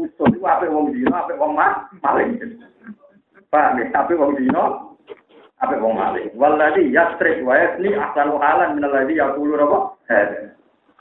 usul. 0.00 0.30
Iku 0.32 0.46
apik 0.46 0.70
wong 0.70 0.94
dino, 0.94 1.12
apik 1.12 1.36
wong 1.36 1.58
mah 1.58 1.90
maling. 2.00 2.40
Pak, 3.50 3.76
tapi 3.90 4.14
wong 4.14 4.38
dino 4.38 4.96
apik 5.60 5.82
wong 5.82 5.98
maling. 5.98 6.30
Walladhi 6.38 6.88
yastrik 6.88 7.42
wa 7.42 7.58
yasni 7.58 7.92
ahsanu 7.92 8.38
halan 8.38 8.78
min 8.78 8.86
alladhi 8.86 9.18
yaqulu 9.18 9.60
apa? 9.60 9.78
Hada. 10.08 10.54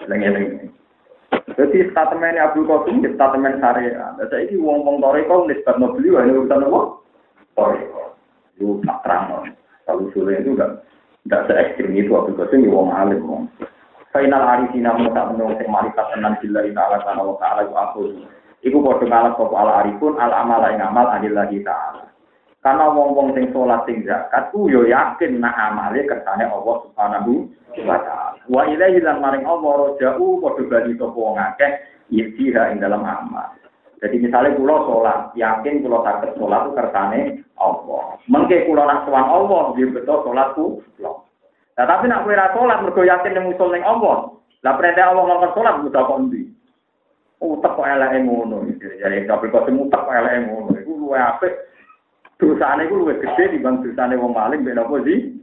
Lengen-lengen. 0.10 0.74
Jadi 1.56 1.88
statemen 1.88 2.36
Abdul 2.36 2.68
Qasim 2.68 3.00
di 3.00 3.10
statemen 3.16 3.64
syariah. 3.64 4.12
Jadi 4.20 4.52
ini 4.52 4.60
wong 4.60 4.84
wong 4.84 4.98
toreko 5.00 5.48
nisbat 5.48 5.80
no 5.80 5.96
beliau 5.96 6.20
ini 6.20 6.36
urusan 6.36 6.68
apa? 6.68 6.82
Toreko. 7.56 8.04
Itu 8.60 8.84
tak 8.84 9.00
terang. 9.08 9.56
Kalau 9.88 10.12
sulit 10.12 10.44
itu 10.44 10.52
enggak 10.52 10.84
enggak 11.24 11.42
se 11.48 11.54
ekstrim 11.56 11.96
itu 11.96 12.12
Abdul 12.12 12.36
Qasim 12.36 12.68
wong 12.68 12.92
alim 12.92 13.24
wong. 13.24 13.44
Final 14.12 14.44
arifina 14.44 14.96
mau 14.96 15.12
tak 15.16 15.32
menung 15.32 15.56
sing 15.60 15.68
marifat 15.68 16.08
tenan 16.12 16.40
billahi 16.40 16.72
ta'ala 16.72 17.04
kana 17.04 17.24
wa 17.24 17.36
ta'ala 17.40 17.68
ku 17.68 17.76
aku. 17.76 18.02
Iku 18.64 18.80
padha 18.80 19.06
ngalah 19.08 19.32
sapa 19.36 19.56
ala 19.56 19.72
arifun 19.84 20.16
al 20.20 20.32
amal 20.32 20.64
ing 20.72 20.80
amal 20.80 21.08
adillahi 21.12 21.60
ta'ala. 21.64 22.16
Karena 22.66 22.90
wong-wong 22.90 23.38
sing 23.38 23.54
sholat 23.54 23.86
sing 23.86 24.02
zakat 24.10 24.50
yo 24.58 24.90
yakin 24.90 25.38
nak 25.38 25.54
amale 25.54 26.02
kersane 26.10 26.50
Allah 26.50 26.76
Subhanahu 26.82 27.46
wa 27.86 27.98
taala. 28.02 28.25
Wa 28.46 28.70
ilaihi 28.70 29.02
lan 29.02 29.22
maring 29.22 29.46
Allah 29.46 29.72
roja'u 29.94 30.42
padha 30.42 30.64
bali 30.70 30.94
sapa 30.98 31.18
wong 31.18 31.38
akeh 31.38 31.72
yitiha 32.14 32.74
ing 32.74 32.78
dalam 32.82 33.02
amal. 33.02 33.50
Jadi 34.04 34.22
misalnya 34.22 34.54
pulau 34.54 34.86
sholat, 34.86 35.34
yakin 35.34 35.82
pulau 35.82 36.04
sakit 36.06 36.38
sholat 36.38 36.68
itu 36.68 36.72
kersane 36.78 37.22
Allah. 37.58 38.20
Mengke 38.30 38.68
pulau 38.70 38.86
nak 38.86 39.08
suan 39.08 39.26
Allah, 39.26 39.74
dia 39.74 39.90
betul 39.90 40.22
sholatku. 40.22 40.66
Nah 41.02 41.86
tapi 41.90 42.06
nak 42.06 42.28
kira 42.28 42.54
sholat, 42.54 42.86
mergo 42.86 43.02
yakin 43.02 43.34
yang 43.34 43.50
usul 43.50 43.72
neng 43.72 43.82
Allah. 43.82 44.36
Lah 44.62 44.74
perintah 44.78 45.10
Allah 45.10 45.24
ngomong 45.26 45.54
sholat, 45.58 45.74
udah 45.82 46.04
kok 46.06 46.20
ndi? 46.28 46.44
Utak 47.42 47.76
kok 47.76 47.88
elek 47.88 48.14
ngono. 48.24 48.68
Jadi 48.78 49.28
tapi 49.28 49.50
kok 49.50 49.68
utak 49.68 50.02
kok 50.06 50.18
elek 50.22 50.34
ngono. 50.48 50.72
Iku 50.76 50.92
luwe 51.02 51.18
apik. 51.18 51.54
Dosane 52.36 52.86
iku 52.86 53.00
luwe 53.00 53.16
gede 53.24 53.56
dibanding 53.56 53.96
dosane 53.96 54.16
wong 54.20 54.36
maling 54.36 54.62
ben 54.68 54.80
apa 54.80 54.96
sih? 55.08 55.40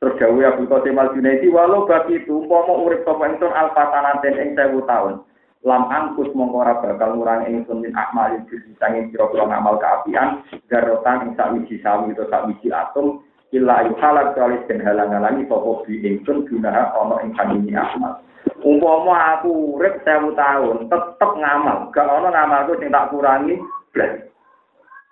Terus 0.00 0.16
Jawa 0.16 0.56
Abdul 0.56 0.68
Qasim 0.72 0.96
Al 0.96 1.12
Junaidi 1.12 1.52
walau 1.52 1.84
bagi 1.84 2.24
itu 2.24 2.40
umpama 2.40 2.72
urip 2.80 3.04
sapa 3.04 3.20
ingsun 3.28 3.52
alfatanaten 3.52 4.40
ing 4.40 4.48
1000 4.56 4.88
tahun. 4.88 5.20
lam 5.60 5.92
angkus 5.92 6.32
mongkora 6.32 6.80
bakal 6.80 7.20
ngurang 7.20 7.44
ingsun 7.44 7.84
min 7.84 7.92
akmal 7.92 8.32
iki 8.32 8.56
sanging 8.80 9.12
pira-pira 9.12 9.44
ngamal 9.44 9.76
kaapian 9.76 10.40
garotan 10.72 11.28
ing 11.28 11.30
sawiji 11.36 11.76
sawi 11.84 12.16
utawa 12.16 12.32
sawiji 12.32 12.72
atom 12.72 13.20
illa 13.52 13.84
yuhalak 13.84 14.32
kali 14.32 14.56
den 14.64 14.80
halang-halangi 14.80 15.44
sapa 15.44 15.84
bi 15.84 16.00
ingsun 16.00 16.48
gunaha 16.48 16.96
ana 16.96 17.20
ing 17.28 17.36
kandungi 17.36 17.76
amal 17.76 18.24
umpama 18.64 19.36
aku 19.36 19.76
urip 19.76 20.00
1000 20.00 20.32
tahun 20.32 20.76
tetep 20.88 21.30
ngamal 21.36 21.92
gak 21.92 22.08
ana 22.08 22.28
ngamalku 22.32 22.80
sing 22.80 22.88
tak 22.88 23.12
kurangi 23.12 23.60
blas 23.92 24.16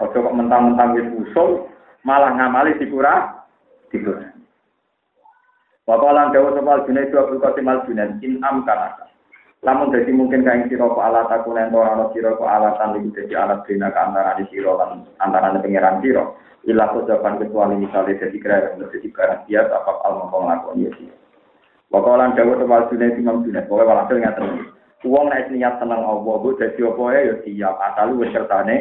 aja 0.01 0.16
kok 0.16 0.32
mentang-mentang 0.32 0.97
wis 0.97 1.09
usul 1.28 1.68
malah 2.09 2.32
ngamali 2.32 2.72
dikurang 2.80 3.36
dikurang 3.93 4.38
Bapak 5.89 6.12
lan 6.12 6.36
dawa 6.36 6.53
sapa 6.53 6.84
Junaid 6.84 7.16
Abdul 7.16 7.41
Qasim 7.41 7.64
Al 7.64 7.80
Junaid 7.89 8.20
in 8.20 8.45
am 8.45 8.61
kanaka 8.68 9.09
Lamun 9.66 9.91
dadi 9.91 10.14
mungkin 10.14 10.47
kain 10.47 10.70
sira 10.70 10.86
kok 10.86 11.03
alat 11.03 11.26
aku 11.34 11.51
nek 11.51 11.74
ora 11.74 11.99
ana 11.99 12.07
sira 12.14 12.39
kok 12.39 12.47
alatan 12.47 12.95
iki 13.03 13.11
dadi 13.11 13.34
alat 13.34 13.66
dina 13.66 13.91
ka 13.91 14.07
antara 14.07 14.39
di 14.39 14.47
sira 14.55 14.70
lan 14.70 15.03
antara 15.18 15.59
pengiran 15.59 15.99
sira. 15.99 16.30
Ila 16.62 16.95
jawaban 16.95 17.43
kecuali 17.43 17.74
misalnya 17.74 18.22
dadi 18.22 18.39
kira 18.39 18.70
dadi 18.78 19.09
garansia 19.11 19.66
apa 19.66 19.99
al 20.07 20.22
mongko 20.22 20.39
nglakoni 20.47 20.86
ya 20.86 20.91
sira. 20.95 21.16
Wakalan 21.91 22.36
dawa 22.39 22.55
tewal 22.61 22.82
dunia 22.93 23.16
imam 23.18 23.43
dunia, 23.43 23.64
pokoknya 23.66 23.89
walhasil 23.89 24.16
ngaten. 24.20 24.47
Wong 25.09 25.26
nek 25.26 25.49
niat 25.51 25.74
seneng 25.80 26.05
Allah, 26.05 26.34
bu 26.39 26.51
dadi 26.55 26.80
apa 26.84 27.03
ya 27.16 27.34
siap 27.43 27.74
asal 27.82 28.09
wis 28.14 28.30
sertane 28.30 28.76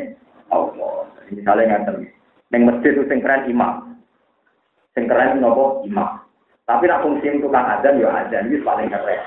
Allah. 0.54 1.10
Misalnya 1.34 1.74
ngaten. 1.74 2.06
Ning 2.54 2.62
masjid 2.70 3.00
sing 3.10 3.24
keren 3.24 3.50
imam. 3.50 3.98
Sing 4.94 5.10
keren 5.10 5.42
nopo 5.42 5.82
imam. 5.90 6.27
Tapi 6.68 6.84
nak 6.84 7.00
fungsi 7.00 7.40
tukang 7.40 7.64
adzan 7.64 8.04
ya 8.04 8.12
adzan 8.12 8.52
iki 8.52 8.60
paling 8.60 8.92
keren. 8.92 9.24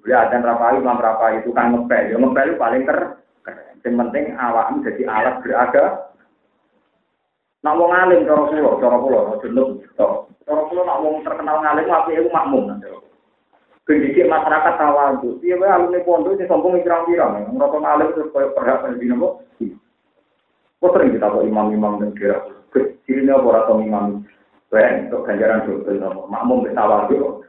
Beliau 0.00 0.20
ada 0.20 0.36
rapai, 0.40 0.80
imam 0.80 1.00
rapai 1.00 1.40
itu 1.44 1.52
kan 1.52 1.76
ngepel. 1.76 2.12
Ya 2.12 2.16
ngepel 2.16 2.48
itu 2.48 2.60
paling 2.60 2.82
ter. 2.88 2.98
Yang 3.84 3.94
penting 4.00 4.24
awak 4.40 4.72
jadi 4.80 5.02
alat 5.04 5.44
beraga. 5.44 5.84
Nak 7.64 7.76
wong 7.80 7.92
alim 7.92 8.24
cara 8.24 8.48
kula, 8.48 8.80
cara 8.80 8.96
kula 8.96 9.20
aja 9.36 9.48
nuk. 9.48 9.84
Cara 9.96 10.62
kula 10.68 10.82
nak 10.88 11.00
wong 11.04 11.20
terkenal 11.20 11.60
ngalim 11.60 11.88
apike 11.88 12.20
iku 12.20 12.30
makmum. 12.32 12.80
Pendidik 13.84 14.28
masyarakat 14.28 14.74
tawadhu. 14.80 15.40
Piye 15.44 15.60
wae 15.60 15.68
alumni 15.68 16.00
pondok 16.00 16.40
sing 16.40 16.48
sombong 16.48 16.80
pirang-pirang. 16.80 17.44
Ngrasa 17.52 17.76
ngalim 17.76 18.08
terus 18.16 18.32
koyo 18.32 18.52
berhak 18.56 18.80
ben 18.88 18.96
dino 18.96 19.16
kok. 19.20 19.34
Kok 20.80 20.92
sering 20.96 21.12
kita 21.16 21.28
kok 21.28 21.44
imam-imam 21.44 22.00
dan 22.00 22.12
kira. 22.16 22.40
Kecilnya 22.72 23.36
apa 23.36 23.52
ora 23.52 23.72
imam. 23.80 24.24
Wae 24.74 25.06
untuk 25.06 25.22
ganjaran 25.22 25.70
dosa 25.70 26.10
makmum 26.26 26.66
wis 26.66 26.74
tawadhu. 26.74 27.46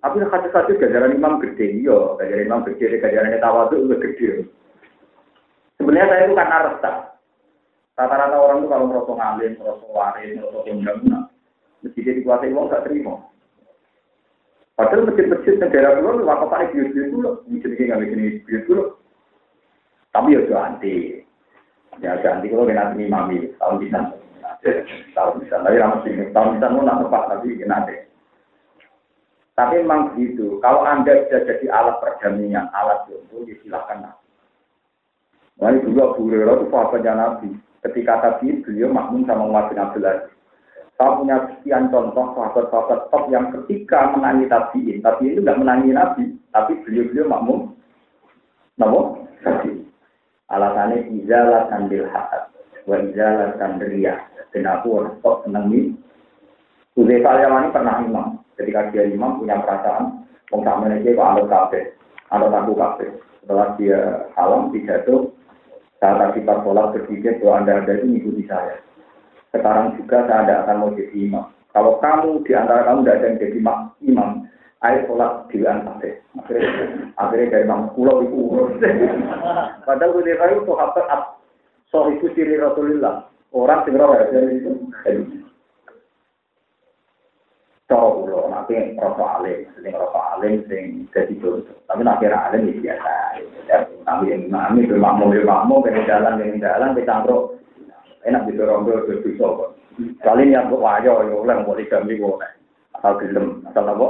Tapi 0.00 0.24
hadis-hadis 0.24 0.80
gajaran 0.80 1.12
imam 1.12 1.36
gede, 1.44 1.84
yo, 1.84 2.16
gajaran 2.16 2.48
imam 2.48 2.64
gede, 2.64 2.96
tawadu 3.44 3.84
itu 3.84 3.96
gede. 4.00 4.28
Sebenarnya 5.76 6.08
saya 6.08 6.24
itu 6.24 6.32
karena 6.32 6.58
resah. 6.72 6.96
Rata-rata 8.00 8.36
orang 8.40 8.64
itu 8.64 8.72
kalau 8.72 8.88
merosot 8.88 9.16
ngalim, 9.20 9.60
merosot 9.60 9.92
waris, 9.92 10.32
merosot 10.32 10.64
undang, 10.64 11.04
nah, 11.04 11.28
masjid 11.84 12.16
dikuasai 12.16 12.56
uang 12.56 12.72
gak 12.72 12.88
terima. 12.88 13.20
Padahal 14.80 15.12
masjid-masjid 15.12 15.60
negara 15.60 16.00
waktu 16.00 16.46
paling 16.48 16.70
bius-bius 16.72 17.12
dulu, 17.12 17.30
masjid 17.44 17.76
ini 17.76 17.84
nggak 17.84 18.00
bikin 18.00 18.20
bius 18.48 18.64
dulu. 18.64 18.84
Tapi 20.16 20.32
ya 20.32 20.56
anti. 20.64 21.20
Ya 22.00 22.16
anti 22.16 22.48
kalau 22.48 22.64
kena 22.64 22.96
imami, 22.96 23.52
tahun 23.60 23.76
bisa. 23.84 24.19
Tahun 25.16 25.40
bisa, 25.40 25.56
tapi 25.64 25.80
ramah 25.80 26.04
sini, 26.04 26.28
bisa 26.28 26.68
mau 26.68 26.84
tepat, 26.84 27.22
tapi 27.32 27.56
deh. 27.64 28.00
Tapi 29.56 29.84
memang 29.84 30.12
begitu. 30.12 30.56
Kalau 30.64 30.84
Anda 30.88 31.28
sudah 31.28 31.40
jadi 31.44 31.66
alat 31.68 31.96
perdamaian, 32.00 32.72
alat 32.72 33.04
jodoh, 33.08 33.44
ya 33.44 33.56
silahkan. 33.60 34.08
Nah, 35.60 35.76
dulu 35.76 36.00
Abu 36.00 36.20
Hurairah 36.28 36.56
itu 36.56 36.66
sahabatnya 36.72 37.12
Nabi. 37.12 37.48
Ketika 37.84 38.24
tadi 38.24 38.60
beliau 38.64 38.88
makmum 38.88 39.28
sama 39.28 39.44
Umar 39.44 39.68
bin 39.68 39.80
Abdul 39.80 40.08
Aziz. 40.08 40.32
Saya 40.96 41.16
punya 41.16 41.36
sekian 41.48 41.88
contoh 41.88 42.36
sahabat-sahabat 42.36 43.08
top 43.08 43.24
yang 43.32 43.48
ketika 43.56 44.12
menangi 44.12 44.48
tabiin, 44.52 45.00
tapi 45.00 45.32
itu 45.32 45.40
nggak 45.40 45.60
menangi 45.60 45.96
Nabi, 45.96 46.24
tapi 46.52 46.76
beliau-beliau 46.84 47.28
makmum. 47.28 47.72
Nabo? 48.76 49.24
Alasannya 50.50 51.08
izalah 51.20 51.68
sambil 51.68 52.04
hakat, 52.08 52.52
wa 52.84 52.96
izalah 53.00 53.54
sambil 53.56 53.88
riyah. 53.92 54.29
Dan 54.50 54.66
aku 54.66 55.06
top 55.22 55.46
senang 55.46 55.70
ini. 55.70 55.94
Uzaifah 56.98 57.46
Yamani 57.46 57.74
pernah 57.74 58.02
imam. 58.02 58.28
Ketika 58.58 58.90
dia 58.92 59.08
imam 59.08 59.40
punya 59.40 59.56
perasaan, 59.62 60.26
wong 60.52 60.62
sama 60.66 60.90
ini 60.92 61.16
kok 61.16 61.24
anut 61.24 61.48
kafe, 61.48 61.96
anut 62.28 62.52
aku 62.52 62.76
kafe. 62.76 63.06
Setelah 63.40 63.72
dia 63.80 64.28
salam 64.36 64.68
pidato, 64.68 65.32
saat 65.96 66.32
pas 66.32 66.60
sholat 66.64 66.96
berpikir 66.96 67.40
bahwa 67.40 67.60
anda 67.60 67.72
ada 67.80 67.92
itu 67.96 68.04
mengikuti 68.08 68.44
saya. 68.48 68.80
Sekarang 69.52 69.96
juga 70.00 70.24
saya 70.24 70.44
tidak 70.44 70.60
akan 70.64 70.76
mau 70.80 70.96
jadi 70.96 71.16
imam. 71.28 71.46
Kalau 71.70 71.92
kamu 72.02 72.30
di 72.44 72.52
antara 72.56 72.88
kamu 72.88 73.00
tidak 73.04 73.16
ada 73.16 73.26
yang 73.26 73.36
jadi 73.40 73.58
imam, 74.08 74.28
ayo 74.80 74.98
sholat 75.08 75.32
di 75.52 75.56
kafe. 75.60 76.10
Akhirnya, 76.40 76.84
akhirnya 77.20 77.52
dari 77.52 77.64
imam 77.68 77.80
pulau 77.92 78.24
itu 78.24 78.36
urus. 78.36 78.72
Padahal 79.86 80.14
ketika 80.20 80.44
itu 80.52 80.62
sahabat 80.68 81.06
so 81.92 81.98
itu 82.08 82.26
ciri 82.32 82.56
Rasulullah. 82.56 83.28
Orang 83.50 83.82
sing 83.82 83.98
roh 83.98 84.14
ya 84.14 84.24
itu. 84.46 84.72
cara 87.90 88.06
kula 88.14 88.46
nanti 88.46 88.78
rasa 88.94 90.20
alim, 90.38 90.62
sing 90.70 91.10
contoh. 91.10 91.74
Tapi 91.90 92.06
nak 92.06 92.22
kira 92.22 92.38
alim 92.46 92.70
ya 92.70 92.94
biasa. 92.94 93.14
Tapi 94.06 94.30
yang 94.30 94.46
mami 94.46 94.86
itu 94.86 94.94
makmum 94.94 95.34
ya 95.34 95.42
makmum, 95.42 95.82
pengen 95.82 96.06
jalan 96.06 96.38
pengen 96.38 96.62
jalan, 96.62 96.94
kecangkruk. 96.94 97.58
Enak 98.22 98.46
bisa 98.46 98.70
kok. 99.42 99.74
Kali 100.22 100.42
ini 100.46 100.54
aku 100.54 100.78
wajo, 100.78 101.26
ya 101.26 101.34
oleh 101.34 101.56
mau 101.66 101.74
digami 101.74 102.20
boleh. 102.20 102.52
Asal 102.94 103.18
gelem, 103.18 103.64
asal 103.66 103.90
apa? 103.90 104.06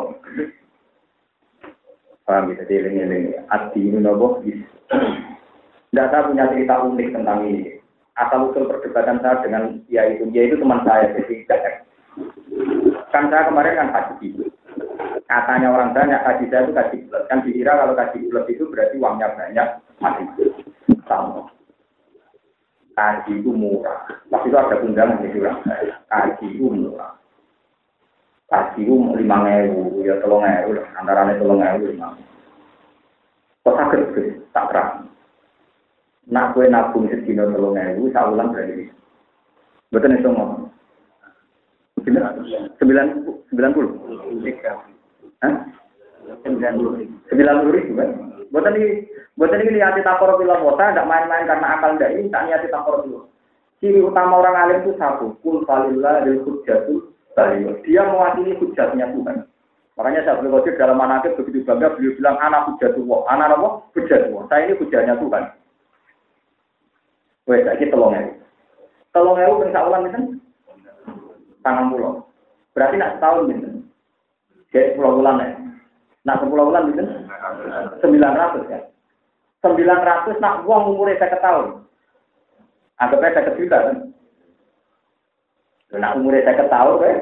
Paham 2.29 2.53
bisa 2.53 2.63
dieling-eling. 2.69 3.39
Adi 3.49 3.81
ini 3.81 3.99
nopo. 3.99 4.45
Tidak 4.45 6.07
saya 6.11 6.27
punya 6.29 6.47
cerita 6.53 6.85
unik 6.85 7.09
tentang 7.17 7.49
ini. 7.49 7.80
Asal 8.21 8.53
usul 8.53 8.69
perdebatan 8.69 9.25
saya 9.25 9.41
dengan 9.41 9.81
ya 9.89 10.05
itu, 10.13 10.29
ya 10.29 10.45
itu 10.45 10.61
teman 10.61 10.85
saya, 10.85 11.09
jadi 11.17 11.41
tidak 11.49 11.89
Kan 13.11 13.33
saya 13.33 13.49
kemarin 13.49 13.81
kan 13.81 13.89
haji 13.97 14.29
Katanya 15.31 15.71
orang 15.71 15.95
banyak 15.95 16.21
haji 16.27 16.45
saya 16.51 16.67
itu 16.67 16.73
haji 16.75 16.97
bulat. 17.07 17.23
Kan 17.31 17.41
dikira 17.47 17.73
kalau 17.81 17.95
haji 17.97 18.19
bulat 18.29 18.45
itu 18.51 18.65
berarti 18.69 18.97
uangnya 18.99 19.29
banyak. 19.39 19.69
Masih 20.03 20.27
sama. 21.07 21.49
Haji 22.99 23.33
itu 23.41 23.51
murah. 23.55 24.11
Waktu 24.29 24.51
itu 24.51 24.57
ada 24.59 24.77
undangan 24.83 25.23
di 25.23 25.39
orang 25.39 25.59
saya. 25.65 25.95
Itu 26.43 26.67
murah. 26.69 27.15
Haji 28.51 28.83
itu 28.83 28.95
lima 29.17 29.39
ewu, 29.63 30.03
ya 30.03 30.19
tolong 30.19 30.43
ewu, 30.43 30.83
antara 30.99 31.31
tolong 31.39 31.63
ewu 31.63 31.95
lima. 31.95 32.19
Kok 33.63 33.77
sakit 33.79 34.03
tak 34.51 34.67
terang. 34.75 35.07
Nak 36.31 36.55
kue 36.55 36.71
nabung 36.71 37.11
sedino 37.11 37.51
tolong 37.51 37.75
ewu, 37.75 38.07
saya 38.15 38.31
ulang 38.31 38.55
berarti. 38.55 38.87
Betul 39.91 40.15
nih 40.15 40.23
semua. 40.23 40.47
Sembilan 42.01 42.33
sembilan 42.79 43.07
puluh. 43.19 43.35
Sembilan 43.51 43.71
puluh. 43.75 43.91
Ribu 47.75 47.93
kan? 47.99 48.11
Buatan 48.51 48.75
ini, 48.79 49.07
buatan 49.39 49.63
ini 49.63 49.79
niati 49.79 50.03
takor 50.03 50.35
bilang 50.39 50.63
kota, 50.67 50.91
tidak 50.91 51.07
main-main 51.07 51.47
karena 51.47 51.79
akal 51.79 51.95
tidak 51.95 52.19
ini, 52.19 52.31
tak 52.31 52.47
niati 52.51 52.67
takor 52.71 53.03
dulu. 53.07 53.27
Ciri 53.79 54.03
utama 54.03 54.43
orang 54.43 54.59
alim 54.59 54.79
itu 54.83 54.93
satu, 54.99 55.39
kul 55.41 55.63
dan 55.67 55.95
hujjatul 56.43 57.15
baliyo. 57.33 57.79
Dia 57.87 58.03
mewakili 58.07 58.59
hujatnya 58.59 59.11
Tuhan. 59.15 59.47
Makanya 59.99 60.21
saya 60.27 60.39
beliau 60.43 60.65
dalam 60.65 60.99
manakib 60.99 61.37
begitu 61.39 61.63
bangga 61.63 61.95
beliau 61.95 62.17
bilang 62.17 62.37
anak 62.43 62.73
hujatullah, 62.75 63.21
anak 63.31 63.55
apa? 63.55 63.69
Hujatullah. 63.95 64.43
Saya 64.49 64.63
ini 64.67 64.79
hujatnya 64.81 65.15
Tuhan. 65.19 65.45
Wes. 67.51 67.67
Tolong 69.11 69.43
ya, 69.43 69.51
bisa 69.51 69.81
ulang 69.83 70.07
itu 70.07 70.39
tangan 71.67 71.91
pulau. 71.91 72.23
Berarti 72.79 72.95
nak 72.95 73.19
setahun 73.19 73.51
gitu. 73.51 73.69
Jadi 74.71 74.95
pulau 74.95 75.19
bulan 75.19 75.43
ya. 75.43 75.49
Nak 76.31 76.39
sepuluh 76.47 76.71
bulan. 76.71 76.95
Sembilan 77.99 78.33
ratus 78.39 78.65
ya. 78.71 78.81
Sembilan 79.67 80.01
ratus 80.07 80.37
nak 80.39 80.63
uang 80.63 80.95
umurnya 80.95 81.19
saya 81.19 81.43
tahun. 81.43 81.83
Anggapnya 83.03 83.35
saya 83.35 83.59
juta 83.59 83.77
kan. 83.83 83.97
Nak 85.99 86.15
umurnya 86.23 86.47
saya 86.47 86.65
tahun 86.71 86.97
kan. 87.03 87.19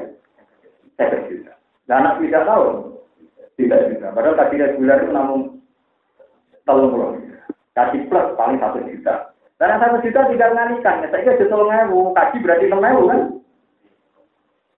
Saya 1.01 1.17
juta. 1.25 1.53
Dan 1.89 2.05
anak 2.05 2.21
tidak 2.21 2.45
tahu. 2.45 2.65
Tidak 3.57 3.81
juta. 3.89 4.07
Padahal 4.13 4.37
kasih 4.37 4.77
bulan 4.77 5.01
itu 5.01 5.09
namun 5.09 5.39
telur. 6.69 7.17
Kasih 7.73 8.05
plus 8.05 8.27
paling 8.37 8.61
satu 8.61 8.77
juta. 8.85 9.28
Karena 9.59 9.75
satu 9.75 9.99
juta 9.99 10.23
tidak 10.31 10.55
nganikan. 10.55 11.03
Saya 11.11 11.19
kira 11.19 11.39
juta 11.43 11.55
ngewu. 11.59 12.15
Kaji 12.15 12.37
berarti 12.39 12.65
enam 12.71 13.03
kan. 13.11 13.21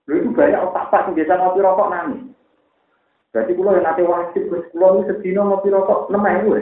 Lalu 0.10 0.28
itu 0.28 0.30
banyak 0.34 0.60
otak 0.60 0.90
pas 0.90 1.06
yang 1.08 1.16
biasa 1.16 1.34
ngopi 1.38 1.60
rokok 1.62 1.92
nangis. 1.94 2.22
Berarti 3.32 3.52
kulo 3.56 3.70
yang 3.78 3.86
nanti 3.88 4.04
wajib, 4.04 4.44
terus 4.50 4.68
kulo 4.76 4.88
ini 5.00 5.08
sedino 5.08 5.42
ngopi 5.48 5.72
rokok, 5.72 6.12
lemah 6.12 6.36
gue. 6.44 6.62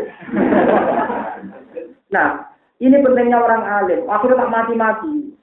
nah, 2.13 2.45
ini 2.78 3.01
pentingnya 3.01 3.41
orang 3.41 3.63
alim. 3.65 4.05
Akhirnya 4.05 4.45
tak 4.45 4.53
mati-mati. 4.53 5.34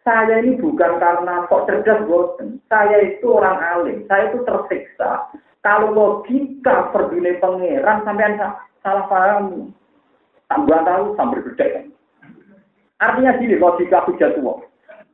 Saya 0.00 0.40
ini 0.40 0.56
bukan 0.56 0.96
karena 0.96 1.44
kok 1.52 1.68
cerdas 1.68 2.00
boten. 2.08 2.64
Saya 2.72 2.96
itu 3.04 3.28
orang 3.28 3.60
alim. 3.60 4.08
Saya 4.08 4.32
itu 4.32 4.40
tersiksa. 4.46 5.28
Kalau 5.60 5.92
logika 5.92 6.88
berdini 6.96 7.36
pangeran 7.36 8.00
sampai 8.08 8.40
salah 8.80 9.04
paham. 9.12 9.76
Tambah 10.48 10.80
tahu 10.88 11.04
sampai 11.20 11.44
berdek. 11.44 11.92
Artinya 13.00 13.32
gini, 13.40 13.56
logika 13.56 14.04
hujat 14.04 14.36
tua. 14.36 14.60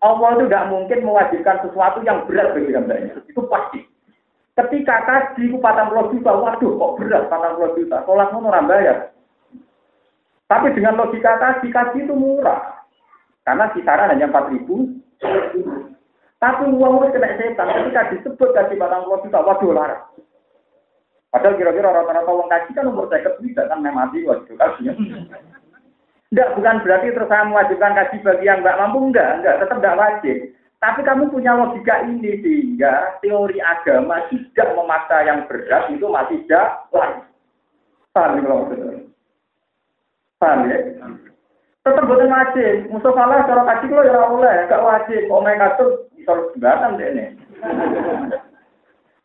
Allah 0.03 0.29
itu 0.37 0.45
tidak 0.51 0.69
mungkin 0.69 0.99
mewajibkan 1.07 1.63
sesuatu 1.65 2.03
yang 2.05 2.27
berat 2.27 2.53
bagi 2.53 2.75
hambanya. 2.75 3.17
Itu 3.25 3.47
pasti. 3.47 3.87
Ketika 4.57 5.05
kaji 5.05 5.53
itu 5.53 5.57
patang 5.61 5.93
juta, 5.93 6.33
waduh 6.33 6.73
kok 6.77 6.95
berat 6.99 7.31
patang 7.31 7.57
puluh 7.57 7.73
juta. 7.79 8.03
Sholat 8.05 8.29
mau 8.35 8.51
orang 8.51 8.69
bayar. 8.69 8.99
Tapi 10.51 10.75
dengan 10.75 10.99
logika 10.99 11.39
kaji, 11.39 11.69
kaji 11.71 11.99
itu 12.05 12.15
murah. 12.15 12.85
Karena 13.47 13.71
kisaran 13.73 14.11
hanya 14.11 14.27
empat 14.29 14.51
ribu. 14.51 14.91
Tapi 16.37 16.63
uang 16.69 17.07
itu 17.07 17.15
kena 17.17 17.39
setan. 17.39 17.69
Ketika 17.71 18.11
disebut 18.13 18.49
kaji 18.53 18.75
patang 18.77 19.07
juta, 19.07 19.39
waduh 19.41 19.71
larang. 19.73 20.03
Padahal 21.31 21.59
kira-kira 21.59 21.93
rata-rata 21.93 22.31
uang 22.33 22.49
kaji 22.49 22.71
kan 22.75 22.89
umur 22.89 23.07
saya 23.13 23.29
bisa 23.39 23.69
kan 23.69 23.81
mati 23.81 24.25
waduh 24.25 24.57
kajinya. 24.57 24.93
Enggak, 26.35 26.53
bukan 26.59 26.77
berarti 26.83 27.07
terus 27.15 27.31
saya 27.31 27.47
mewajibkan 27.47 27.95
kaji 27.95 28.17
bagi 28.27 28.51
yang 28.51 28.59
nggak 28.59 28.79
mampu, 28.83 28.99
enggak, 29.09 29.31
enggak, 29.39 29.57
tetap 29.63 29.79
enggak 29.79 29.99
wajib. 29.99 30.37
Tapi 30.77 31.01
kamu 31.07 31.33
punya 31.33 31.57
logika 31.57 32.05
ini 32.05 32.37
sehingga 32.45 33.17
teori 33.25 33.59
agama 33.65 34.29
tidak 34.29 34.69
memaksa 34.77 35.17
yang 35.25 35.49
berat 35.49 35.89
itu 35.89 36.05
masih 36.05 36.39
jalan. 36.51 37.25
Paham 38.13 38.45
kalau 38.45 38.69
maksudnya? 38.69 39.09
Paham 40.37 40.69
ya? 40.69 40.79
Tetap 41.81 42.05
buatan 42.05 42.29
wajib. 42.29 42.75
Musuh 42.93 43.13
salah 43.17 43.47
cara 43.49 43.63
kaji 43.65 43.87
lo 43.89 44.03
ya 44.05 44.21
oleh, 44.29 44.57
gak 44.69 44.85
wajib. 44.85 45.23
Oh 45.33 45.41
mereka 45.41 45.81
tuh 45.81 46.11
bisa 46.13 46.35
jembatan 46.53 47.01
deh 47.01 47.09
nih. 47.15 47.29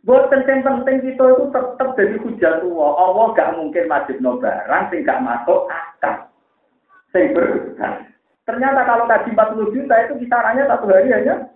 Buat 0.08 0.32
penting-penting 0.32 0.98
kita 1.04 1.26
itu 1.26 1.46
tetap 1.52 1.90
jadi 2.00 2.16
hujat 2.22 2.54
tua. 2.64 2.88
Allah 2.96 3.28
gak 3.36 3.54
mungkin 3.60 3.92
wajib 3.92 4.24
no 4.24 4.40
barang 4.40 4.94
gak 5.04 5.24
masuk 5.26 5.68
akal. 5.68 6.31
Sing. 7.12 7.36
Ternyata 8.48 8.82
kalau 8.88 9.06
kaji 9.06 9.30
40 9.36 9.76
juta 9.76 9.96
itu 10.02 10.14
kisarannya 10.26 10.64
satu 10.66 10.86
hari 10.90 11.14
hanya 11.14 11.52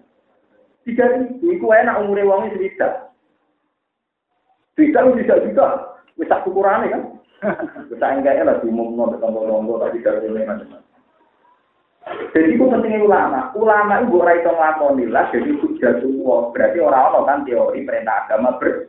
tiga 0.85 1.05
ribu. 1.15 1.51
Iku 1.51 1.67
enak 1.71 1.99
umurnya 2.03 2.27
uangnya 2.29 2.55
sedikit. 2.55 2.91
Tidak 4.75 5.03
lu 5.03 5.17
tidak 5.19 5.43
juga. 5.49 5.67
Bisa 6.15 6.39
ukurannya 6.45 6.93
kan. 6.93 7.03
Bisa 7.91 8.05
enggaknya 8.15 8.47
lah 8.47 8.55
diumum 8.63 8.95
no 8.95 9.11
tombol-tombol 9.19 9.83
tapi 9.83 9.99
dari 9.99 10.27
ini 10.29 10.47
macam 10.47 10.79
Jadi 12.05 12.53
itu 12.53 12.63
pentingnya 12.69 13.01
ulama. 13.01 13.49
Ulama 13.57 14.05
itu 14.05 14.13
bukan 14.13 14.37
itu 14.37 14.51
ngelakoni 14.53 15.05
lah. 15.09 15.25
Jadi 15.33 15.49
sudah 15.57 15.93
tua. 15.99 16.37
Berarti 16.53 16.77
orang-orang 16.77 17.25
kan 17.25 17.39
teori 17.49 17.81
perintah 17.81 18.29
agama 18.29 18.61
ber. 18.61 18.85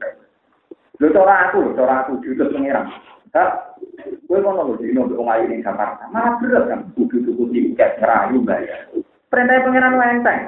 Lu 1.00 1.12
cara 1.16 1.48
aku, 1.48 1.72
cara 1.72 2.04
aku 2.04 2.20
diutus 2.20 2.52
pengiran. 2.52 2.92
Kak, 3.34 3.78
gue 4.26 4.38
mau 4.38 4.54
nunggu 4.54 4.82
di 4.82 4.94
nunggu 4.94 5.18
ngayu 5.18 5.50
di 5.50 5.64
Jakarta. 5.64 6.06
Malah 6.10 6.38
berat 6.38 6.64
kan, 6.70 6.80
kudu 6.94 7.22
tuku 7.26 7.44
tiket 7.50 7.98
ngerayu 7.98 8.38
bayar. 8.46 8.80
Perintah 9.32 9.62
pangeran 9.66 9.98
wenteng. 9.98 10.40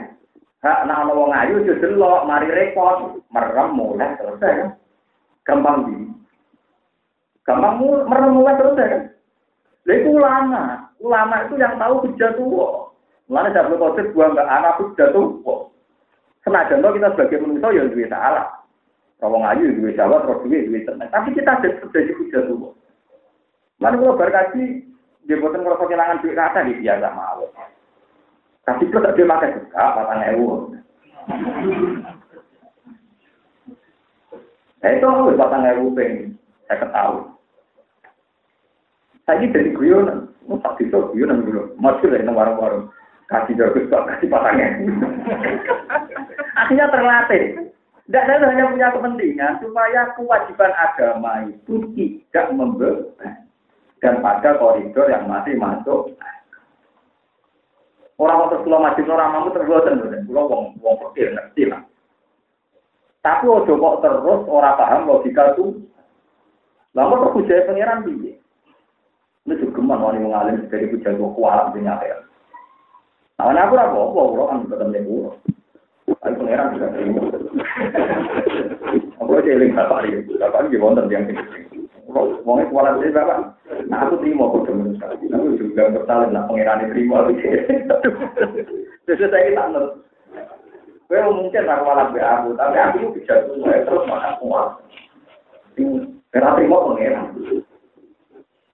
Hak 0.58 0.90
nak 0.90 1.06
ana 1.06 1.12
wong 1.14 1.30
ayu 1.30 1.62
aja 1.62 1.74
delok, 1.78 2.26
mari 2.26 2.50
repot, 2.50 3.22
merem 3.30 3.68
mulai 3.78 4.18
selesai 4.18 4.52
kan. 4.58 4.70
Gampang 5.46 5.76
di. 5.86 5.96
Gampang 7.46 7.78
merem 7.82 8.32
mulai 8.34 8.58
selesai 8.58 8.86
kan. 8.90 9.02
Lha 9.86 9.94
ulama, 10.04 10.62
ulama 11.00 11.36
itu 11.46 11.54
yang 11.56 11.78
tahu 11.78 11.94
hujah 12.04 12.34
tua. 12.34 12.92
Mulane 13.28 13.52
Abdul 13.52 13.80
Qadir 13.80 14.06
buang 14.16 14.36
ke 14.36 14.42
anak 14.44 14.76
hujah 14.80 15.08
tua. 15.12 15.56
Senajan 16.44 16.80
kita 16.80 17.08
sebagai 17.12 17.44
manusia 17.44 17.76
ya 17.76 17.82
duwe 17.92 18.06
salah. 18.08 18.57
Kalau 19.18 19.42
ngayu 19.42 19.74
duwe 19.74 19.98
jawab, 19.98 20.30
terus 20.30 20.42
duwe 20.46 20.66
duwe 20.70 20.86
tenang. 20.86 21.10
Tapi 21.10 21.34
kita 21.34 21.58
ada 21.58 21.68
terjadi 21.82 22.12
hujah 22.14 22.42
tua. 22.46 22.70
Lalu 23.82 23.96
kalau 23.98 24.18
berkaji, 24.18 24.64
dia 25.26 25.36
buatan 25.42 25.66
kalau 25.66 25.78
kehilangan 25.82 26.22
duit 26.22 26.38
kata 26.38 26.66
di 26.66 26.78
biasa 26.78 27.08
mau. 27.14 27.46
Tapi 28.62 28.84
tak 28.92 29.14
dia 29.16 29.24
makan 29.26 29.54
juga, 29.58 29.96
patang 29.96 30.22
ewu. 30.28 30.46
Nah 34.78 34.90
itu 34.94 35.06
aku 35.08 35.34
batang 35.34 35.66
ewu 35.66 35.90
pengen, 35.96 36.38
saya 36.70 36.84
ketahui. 36.84 37.22
Saya 39.26 39.44
ini 39.44 39.52
jadi 39.52 39.70
guyonan, 39.74 40.30
mau 40.46 40.62
tak 40.62 40.78
bisa 40.78 41.00
guyonan 41.10 41.42
dulu. 41.42 41.74
Masih 41.76 42.08
lah 42.08 42.32
warung-warung. 42.32 42.88
Kasih 43.28 43.60
jago 43.60 43.76
kasih 43.84 44.28
patangnya. 44.32 44.68
Akhirnya 46.56 46.88
terlatih. 46.88 47.67
Tidak 48.08 48.24
saya 48.24 48.40
hanya 48.40 48.72
punya 48.72 48.88
kepentingan 48.88 49.60
supaya 49.60 50.00
kewajiban 50.16 50.72
agama 50.72 51.44
itu 51.44 51.92
tidak 51.92 52.56
membeban 52.56 53.44
dan 54.00 54.24
pada 54.24 54.56
koridor 54.56 55.12
yang 55.12 55.28
masih 55.28 55.60
masuk. 55.60 56.16
Orang 58.16 58.48
waktu 58.48 58.64
sekolah 58.64 58.80
masih 58.80 59.04
orang 59.12 59.30
mampu 59.36 59.52
terus 59.52 59.84
dan 59.84 60.24
pulau 60.24 60.48
wong 60.48 60.64
wong 60.80 60.96
pikir 61.12 61.36
ngerti 61.36 61.68
lah. 61.68 61.84
Tapi 63.20 63.44
ojo 63.44 63.76
kok 63.76 63.98
terus 64.00 64.40
orang 64.48 64.78
paham 64.80 65.00
logika 65.04 65.52
itu. 65.52 65.84
Lalu 66.96 67.12
terus 67.12 67.34
hujah 67.36 67.58
pangeran 67.68 68.02
piye? 68.08 68.32
Ini 69.44 69.54
juga 69.60 69.76
geman 69.76 70.00
wani 70.00 70.24
mengalim 70.24 70.64
dari 70.72 70.88
hujah 70.88 71.12
tua 71.12 71.30
kualat 71.36 71.76
di 71.76 71.84
nyata. 71.84 72.24
Nah, 73.38 73.52
aku 73.54 73.74
apa? 73.76 74.00
Apa? 74.00 74.42
Kan 74.48 74.58
ketemu 74.66 74.98
pulau. 75.04 75.32
Tapi 76.24 76.34
pangeran 76.40 76.72
juga 76.74 76.88
terima. 76.96 77.37
Aku 79.22 79.32
aja 79.36 79.50
eling 79.54 79.76
bapak 79.76 80.08
ini, 80.08 80.24
bapak 80.40 80.66
ini 80.66 80.80
wonten 80.80 81.10
yang 81.12 81.28
ini. 81.28 81.42
Wong 82.08 82.64
kuala 82.72 82.96
sih 82.98 83.12
bapak. 83.12 83.54
Nah 83.86 84.08
aku 84.08 84.18
terima 84.24 84.48
kok 84.48 84.64
temen 84.64 84.96
sekali. 84.96 85.28
Aku 85.28 85.46
juga 85.60 85.92
bersalin 85.92 86.32
lah 86.32 86.48
pangeran 86.48 86.88
terima. 86.90 87.28
Terus 89.04 89.20
saya 89.28 89.48
tak 89.52 89.66
nol. 89.72 89.84
Gue 91.08 91.24
mungkin 91.24 91.64
aku 91.64 91.82
malah 91.88 92.12
be 92.12 92.20
aku, 92.20 92.52
tapi 92.56 92.76
aku 92.76 93.16
bisa 93.16 93.48
terus 93.48 94.04
makan 94.08 94.34
kuat. 94.44 94.68
Karena 96.32 96.56
terima 96.56 96.76
pangeran. 96.84 97.26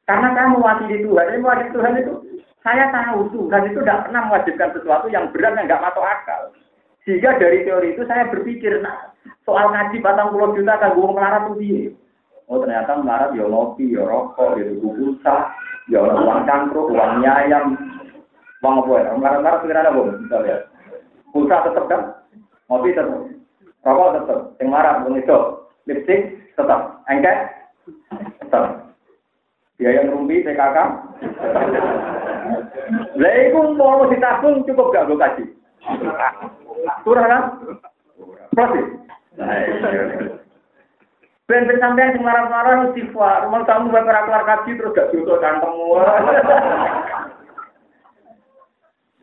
Karena 0.05 0.29
kamu 0.37 0.57
mati 0.61 0.85
di 0.93 1.01
Tuhan, 1.01 1.33
ini 1.33 1.41
mati 1.41 1.65
Tuhan 1.73 1.97
itu 1.97 2.15
saya 2.61 2.93
tahu 2.93 3.29
Tuhan 3.33 3.73
itu 3.73 3.81
tidak 3.81 4.09
pernah 4.09 4.23
mewajibkan 4.29 4.73
sesuatu 4.77 5.07
yang 5.09 5.29
berat 5.33 5.57
yang 5.57 5.65
nggak 5.69 5.85
masuk 5.85 6.05
akal. 6.05 6.43
Sehingga 7.05 7.37
dari 7.37 7.69
teori 7.69 7.93
itu 7.93 8.03
saya 8.09 8.33
berpikir, 8.33 8.81
nah, 8.81 9.13
soal 9.45 9.69
ngaji 9.69 10.01
batang 10.01 10.33
pulau 10.33 10.57
juta 10.57 10.81
kan 10.81 10.97
gue 10.97 11.05
melarat 11.05 11.45
tuh 11.53 11.57
dia. 11.61 11.93
Oh 12.49 12.61
ternyata 12.61 13.01
melarat 13.01 13.37
ya 13.37 13.45
ngopi, 13.45 13.93
ya 13.93 14.05
rokok, 14.05 14.57
ya 14.57 14.65
tuku 14.73 14.89
pulsa, 14.89 15.53
ya 15.93 16.01
uang 16.01 16.49
cangkruk, 16.49 16.93
uang 16.93 17.21
nyayam, 17.21 17.77
uang 18.65 18.75
apa 18.85 18.93
ya? 19.01 19.11
Melarat-melarat 19.17 19.61
pikiran 19.65 19.89
apa? 19.93 20.01
Misalnya, 20.17 20.57
pulsa 21.33 21.57
tetap 21.69 21.85
kan, 21.93 22.01
ngopi 22.73 22.97
tetap, 22.97 23.21
rokok 23.85 24.13
tetap, 24.17 24.41
yang 24.61 24.69
marah, 24.73 25.05
bang 25.05 25.21
itu, 25.21 25.39
lipstick 25.85 26.21
tetap, 26.57 27.05
engket 27.13 27.37
tetap. 28.41 28.65
Biaya 29.77 30.09
rumpi, 30.09 30.41
PKK, 30.41 30.79
Lah 33.17 33.33
iku 33.49 33.73
mau 33.75 34.07
ditabung 34.07 34.63
cukup 34.69 34.93
gak 34.93 35.07
gue 35.09 35.19
kasih? 35.19 35.49
Kurang 37.05 37.27
kan? 37.29 37.43
Proses. 38.55 38.87
Ben 41.45 41.69
ben 41.69 41.77
sampean 41.77 42.17
sing 42.17 42.25
marah-marah. 42.25 42.89
Mau 43.53 43.63
kamu 43.69 43.93
bae 43.93 44.05
ora 44.05 44.25
kelar 44.25 44.45
kaji 44.49 44.71
terus 44.81 44.95
gak 44.97 45.13
dosa 45.13 45.37
kantengmu. 45.45 46.01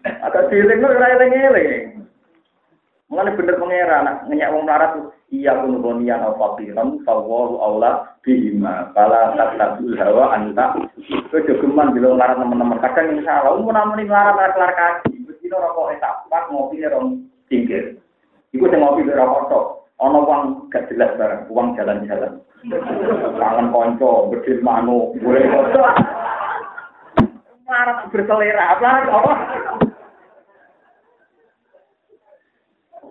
Ada 0.05 0.39
dieling 0.53 0.85
ora 0.85 1.07
eling-eling. 1.17 2.01
Mulane 3.11 3.35
bener 3.35 3.59
pangeran 3.59 4.07
nak 4.07 4.17
ngenyak 4.31 4.51
wong 4.55 4.63
melarat 4.63 4.91
iya 5.35 5.51
kun 5.59 5.83
bonian 5.83 6.23
au 6.23 6.31
faqiran 6.39 7.03
fawwahu 7.03 7.59
aula 7.59 8.07
bihima 8.23 8.87
fala 8.95 9.35
tatabul 9.35 9.99
hawa 9.99 10.31
anta 10.31 10.79
kowe 11.27 11.43
jogeman 11.43 11.91
bilo 11.91 12.15
melarat 12.15 12.39
teman-teman 12.39 12.79
kadang 12.79 13.11
insyaallah 13.19 13.59
mun 13.59 13.75
namuni 13.75 14.07
melarat 14.07 14.55
kelar 14.55 14.71
kaji 14.79 15.27
mesti 15.51 15.67
rokok 15.67 15.91
etapak 15.99 16.43
ngopi 16.47 16.87
rong 16.87 17.27
pinggir. 17.51 17.99
Iku 18.55 18.71
sing 18.71 18.79
ngopi 18.79 19.03
ora 19.11 19.27
foto. 19.27 19.59
Ana 19.99 20.17
uang 20.23 20.71
gak 20.71 20.87
jelas 20.87 21.13
barang, 21.19 21.51
uang 21.51 21.75
jalan-jalan. 21.75 22.39
Kangen 23.41 23.67
konco, 23.69 24.31
bedil 24.31 24.63
manu, 24.63 25.11
boleh 25.19 25.43
foto. 25.51 25.83
Marah 27.67 28.07
berselera, 28.09 28.79
apa? 28.79 28.91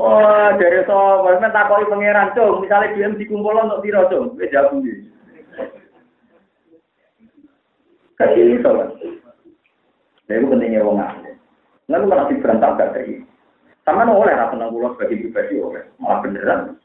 Oh, 0.00 0.48
dari 0.56 0.80
so, 0.88 1.28
men 1.28 1.52
takoki 1.52 1.92
pangeran, 1.92 2.32
Cung, 2.32 2.64
misalnya 2.64 2.96
DM 2.96 3.20
dikumpul 3.20 3.52
untuk 3.52 3.84
piro, 3.84 4.08
Cung? 4.08 4.34
Wis 4.40 4.48
jawab 4.50 4.80
iki. 4.80 4.94
Kasih 8.16 8.58
iso 8.58 8.70
kan. 8.72 8.88
Jadi 10.26 10.44
pentingnya 10.48 10.82
wong 10.82 10.98
alim. 11.04 11.29
Nggak 11.90 12.06
malah 12.06 12.30
diberantak 12.30 12.78
gak 12.78 12.92
dari. 12.94 13.18
Sama 13.82 14.06
oleh 14.06 14.30
rasa 14.30 14.54
senang 14.54 14.70
pulau 14.70 14.94
sebagai 14.94 15.26
pribadi 15.26 15.58
oleh, 15.58 15.82
malah 15.98 16.22
beneran. 16.22 16.78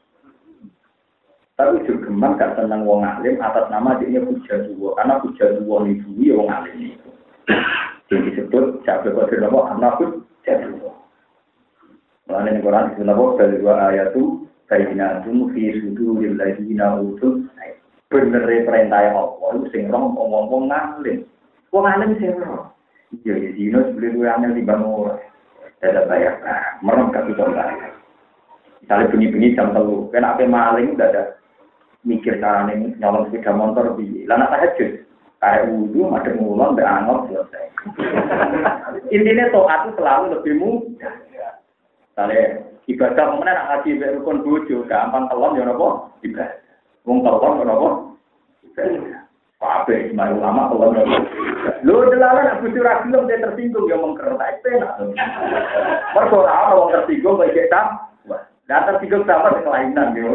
Tapi 1.54 1.86
juga 1.86 2.10
gemar 2.10 2.34
gak 2.34 2.58
senang 2.58 2.82
wong 2.82 3.06
alim 3.06 3.38
atas 3.38 3.70
nama 3.70 4.02
dia 4.02 4.18
puja 4.18 4.66
dua, 4.66 4.98
karena 4.98 5.22
puja 5.22 5.46
dua 5.62 5.86
itu 5.86 6.10
ya 6.18 6.34
wong 6.34 6.50
alim 6.50 6.90
itu. 6.90 7.10
Yang 8.10 8.20
disebut 8.34 8.82
jabe 8.82 9.14
kode 9.14 9.38
nopo 9.38 9.70
anak 9.70 9.94
puja 10.02 10.54
dua. 10.66 10.92
Lalu 12.26 12.58
ini 12.58 12.64
Quran 12.66 12.86
disebut 12.90 13.06
nopo 13.06 13.24
dari 13.38 13.56
dua 13.62 13.74
ayat 13.86 14.10
itu 14.10 14.50
bayinatun 14.66 15.54
fi 15.54 15.62
suduril 15.78 16.34
ladina 16.34 16.98
utul 16.98 17.46
bener 18.06 18.42
perintah 18.42 19.02
Allah 19.14 19.50
itu 19.54 19.66
sing 19.70 19.86
roh 19.88 20.10
ngomong 20.10 20.66
ngalim. 20.66 21.22
Wong 21.70 21.84
alim 21.86 22.18
sing 22.18 22.34
roh. 22.42 22.75
Ya 23.22 23.34
di 23.38 23.54
sini 23.54 24.08
gue 24.10 24.26
aneh 24.26 24.50
di 24.56 24.66
bangun 24.66 25.14
Tidak 25.76 26.08
bayar. 26.08 26.40
Nah, 26.40 26.80
merem 26.80 27.12
kasih 27.12 27.36
contoh. 27.36 27.68
Misalnya 28.80 29.10
bunyi-bunyi 29.12 29.56
jam 29.58 29.74
telu, 29.74 30.08
kena 30.14 30.38
apa 30.38 30.46
maling 30.46 30.94
udah 30.94 31.10
ada 31.10 31.22
mikir 32.06 32.38
cara 32.38 32.70
ini 32.70 32.94
nyolong 33.02 33.28
sepeda 33.28 33.50
motor 33.50 33.98
di 33.98 34.24
lana 34.30 34.46
tahajud. 34.46 35.02
Kayak 35.36 35.68
wudhu, 35.68 36.00
ada 36.16 36.30
ngulon, 36.32 36.78
berangot, 36.78 37.28
selesai. 37.28 37.66
Intinya 39.14 39.52
toat 39.52 39.80
itu 39.84 39.90
selalu 40.00 40.24
lebih 40.32 40.54
mudah. 40.56 41.14
Misalnya 42.16 42.42
ibadah 42.88 43.24
kemudian 43.28 43.52
nak 43.52 43.66
ngaji 43.68 43.90
rukun 44.16 44.40
bojo, 44.40 44.76
gampang 44.88 45.28
telon 45.28 45.58
ya 45.60 45.68
nopo 45.68 46.08
ibadah. 46.24 46.56
Wong 47.04 47.20
telon 47.20 47.60
ya 47.60 47.64
nopo 47.68 47.88
ibadah. 48.64 49.25
Kabeh 49.56 50.12
semua 50.12 50.36
ulama 50.36 50.68
kalau 50.68 50.92
nopo. 50.92 51.16
Lu 51.80 52.12
delalah 52.12 52.44
nak 52.44 52.60
bojo 52.60 52.80
ra 52.84 53.00
gelem 53.08 53.24
dia 53.24 53.40
tersinggung 53.40 53.88
ya 53.88 53.96
mengker 53.96 54.36
tak 54.36 54.60
penak. 54.60 55.00
Mergo 56.12 56.44
ora 56.44 56.68
ono 56.68 56.74
wong 56.84 56.90
tersinggung 56.92 57.40
kok 57.40 57.48
iki 57.48 57.64
tam. 57.72 57.86
Lah 58.68 58.80
tersinggung 58.84 59.24
sama 59.24 59.56
kelainan 59.64 60.12
yo. 60.12 60.28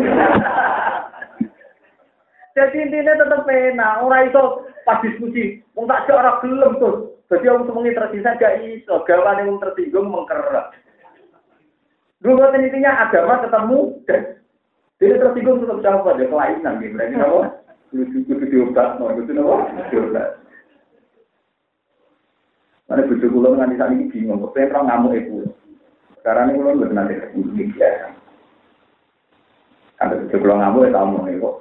Jadi 2.51 2.77
intinya 2.83 3.15
tetap 3.15 3.47
enak, 3.47 4.03
orang 4.03 4.27
itu 4.27 4.43
pas 4.83 4.99
diskusi, 4.99 5.63
wong 5.77 5.85
tak 5.85 6.03
jek 6.09 6.17
ora 6.17 6.41
gelem 6.41 6.71
tuh. 6.81 7.15
Jadi 7.29 7.45
orang 7.47 7.63
semuanya 7.63 7.91
tersisa 7.95 8.35
gak 8.35 8.59
iso, 8.59 9.07
gawan 9.07 9.39
yang 9.39 9.55
tersinggung 9.61 10.11
mengkerak. 10.11 10.75
Dulu 12.19 12.43
intinya 12.57 13.07
agama 13.07 13.39
ketemu, 13.39 13.79
jadi 14.99 15.15
tersinggung 15.15 15.63
tetap 15.63 15.79
jawab 15.79 16.11
ada 16.11 16.25
kelainan 16.27 16.81
gitu. 16.83 16.91
Berarti 16.97 17.15
kudu 17.91 18.45
diobat, 18.47 18.97
no 18.97 19.11
kudu 19.11 19.31
apa? 19.35 19.55
Diobat. 19.91 20.29
Mana 22.87 23.07
bujuk 23.07 23.31
kulo 23.31 23.55
nganti 23.55 23.79
saat 23.79 23.95
ini 23.95 24.11
bingung, 24.11 24.43
kok 24.43 24.51
pengen 24.51 24.83
ngamuk 24.83 25.15
ibu. 25.15 25.47
Sekarang 26.19 26.51
ini 26.51 26.59
kulo 26.59 26.71
nggak 26.75 26.91
nanti 26.91 27.15
ke 27.19 27.27
sini 27.31 27.71
ya. 27.79 28.11
Ada 30.03 30.19
bujuk 30.27 30.39
kulo 30.43 30.59
ngamuk 30.59 30.87
ya 30.87 30.99
kamu 30.99 31.39
kok. 31.39 31.55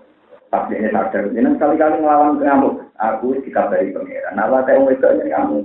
Pas 0.51 0.67
dia 0.67 0.91
sadar, 0.91 1.31
ini 1.31 1.55
sekali-kali 1.55 2.03
ngelawan 2.03 2.43
ngamuk. 2.43 2.75
Aku 2.99 3.39
dikabari 3.47 3.95
pangeran. 3.95 4.35
Nama 4.35 4.67
saya 4.67 4.83
mau 4.83 4.91
itu 4.91 5.07
kamu. 5.07 5.59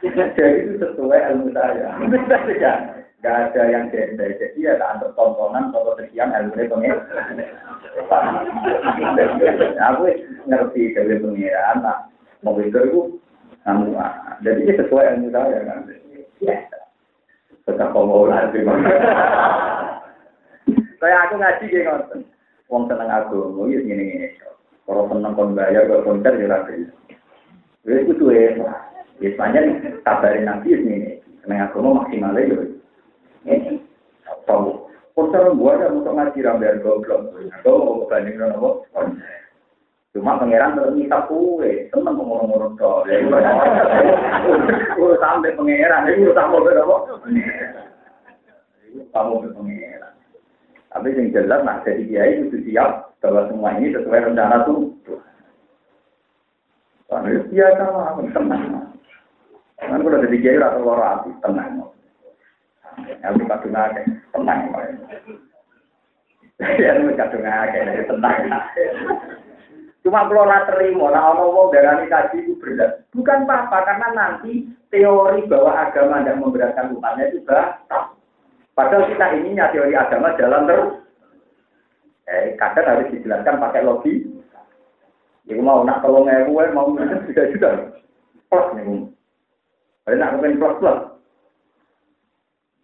Jadi 0.00 0.48
itu 0.64 0.74
sesuai 0.80 1.24
ilmu 1.28 1.52
saya. 1.52 1.92
Gak 3.22 3.54
ada 3.54 3.62
yang 3.70 3.86
gender. 3.94 4.34
Jadi 4.34 4.66
ya 4.66 4.74
tak 4.82 4.98
antar 4.98 5.14
tontonan 5.14 5.70
atau 5.70 5.94
sekian 5.94 6.34
ilmu 6.34 6.58
pangeran. 6.58 7.38
Aku 9.78 10.02
ngerti 10.50 10.82
dari 10.90 11.22
pangeran. 11.22 11.86
Nah, 11.86 12.10
mau 12.42 12.58
itu 12.58 12.74
itu 12.82 13.00
kamu. 13.62 13.94
Jadi 14.42 14.60
ini 14.66 14.72
sesuai 14.74 15.08
ilmu 15.14 15.30
saya 15.30 15.58
kan. 15.70 15.86
Ya. 16.42 16.66
Tetap 17.62 17.94
mau 17.94 18.26
lagi. 18.26 18.58
Kayak 20.98 21.22
aku 21.30 21.34
ngaji 21.38 21.64
kayak 21.70 21.86
ngonten. 21.86 22.20
Wong 22.66 22.82
seneng 22.90 23.10
aku, 23.10 23.54
mau 23.54 23.70
ya 23.70 23.78
gini 23.84 24.02
gini. 24.02 24.28
Kalau 24.82 25.06
seneng 25.06 25.34
kon 25.38 25.54
bayar, 25.54 25.86
kalau 25.86 26.02
konser 26.02 26.34
ya 26.42 26.46
lagi. 26.50 26.90
Jadi 27.86 28.02
itu 28.02 28.12
tuh 28.18 28.34
ya. 28.34 28.50
Biasanya 29.22 29.60
kabarin 30.02 30.46
nabi 30.46 30.74
ini. 30.74 31.22
Seneng 31.46 31.58
aku 31.70 31.78
mau 31.78 32.02
maksimalnya 32.02 32.50
ya. 32.50 32.81
Tahu. 34.46 34.68
Konser 35.12 35.44
gua 35.54 35.76
ada 35.76 35.92
untuk 35.92 36.16
ngaji 36.16 36.40
rambiar 36.40 36.80
goblok. 36.80 37.36
Aku 37.60 37.70
mau 37.70 38.08
banding 38.08 38.40
nopo 38.40 38.88
konser. 38.96 39.42
Cuma 40.12 40.36
pangeran 40.36 40.76
terus 40.76 40.92
minta 40.92 41.24
kue, 41.24 41.88
seneng 41.88 42.20
ngomong-ngomong 42.20 42.76
dong. 42.76 43.08
Udah 45.00 45.18
sampai 45.24 45.56
pangeran, 45.56 46.04
ini 46.04 46.28
udah 46.28 46.36
sampai 46.36 46.60
berapa? 46.68 46.96
Kamu 49.08 49.40
pangeran. 49.56 50.12
Tapi 50.92 51.16
yang 51.16 51.32
jelas, 51.32 51.64
nah 51.64 51.80
jadi 51.80 52.04
kiai 52.04 52.44
itu 52.44 52.60
siap 52.68 53.16
bahwa 53.24 53.48
semua 53.48 53.72
ini 53.80 53.96
sesuai 53.96 54.28
rencana 54.28 54.68
tuh. 54.68 54.92
Karena 57.08 57.40
biasa 57.48 57.84
lah, 57.88 58.12
tenang. 58.36 58.92
Kan 59.80 60.00
kalau 60.04 60.20
jadi 60.28 60.36
kiai 60.44 60.60
rata 60.60 60.76
loro 60.76 61.00
hati, 61.00 61.32
tenang. 61.40 61.88
Di 63.06 63.44
kadung 63.46 63.74
aja, 63.74 64.00
tenang. 64.32 64.60
Ya, 66.62 66.90
ini 66.98 67.12
kadung 67.18 67.44
tenang. 67.44 68.46
Cuma 70.02 70.26
kalau 70.26 70.50
lah 70.50 70.66
terima, 70.66 71.14
nah 71.14 71.30
orang 71.30 71.54
mau 71.54 71.70
darani 71.70 72.10
kaji 72.10 72.42
itu 72.42 72.58
berat. 72.58 73.06
Bukan 73.14 73.46
apa-apa, 73.46 73.86
karena 73.86 74.08
nanti 74.10 74.66
teori 74.90 75.46
bahwa 75.46 75.78
agama 75.78 76.26
tidak 76.26 76.42
memberatkan 76.42 76.90
umatnya 76.90 77.30
itu 77.30 77.38
batal. 77.46 78.18
Padahal 78.74 79.06
kita 79.06 79.26
ininya 79.38 79.70
teori 79.70 79.94
agama 79.94 80.34
jalan 80.34 80.66
terus. 80.66 80.90
Eh, 82.26 82.58
kadang 82.58 82.86
harus 82.86 83.10
dijelaskan 83.14 83.62
pakai 83.62 83.86
logi. 83.86 84.26
Jadi 85.46 85.58
mau 85.62 85.86
nak 85.86 86.02
tolong 86.02 86.26
ewu, 86.26 86.58
mau 86.74 86.90
juga 87.30 87.42
juga. 87.54 87.70
Plus 88.50 88.66
nih. 88.74 89.06
Ada 90.10 90.14
nak 90.18 90.32
mungkin 90.34 90.58
plus 90.58 90.76
plus. 90.82 90.98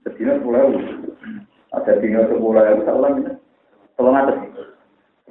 Sedina 0.09 0.41
sepuluh. 0.41 0.73
Ada 1.77 2.01
dino 2.01 2.25
sepuluh 2.33 2.65
ewu, 2.65 2.81
sebulan 2.89 3.13
ini. 3.21 3.33
Tolong 4.01 4.17
atas. 4.17 4.41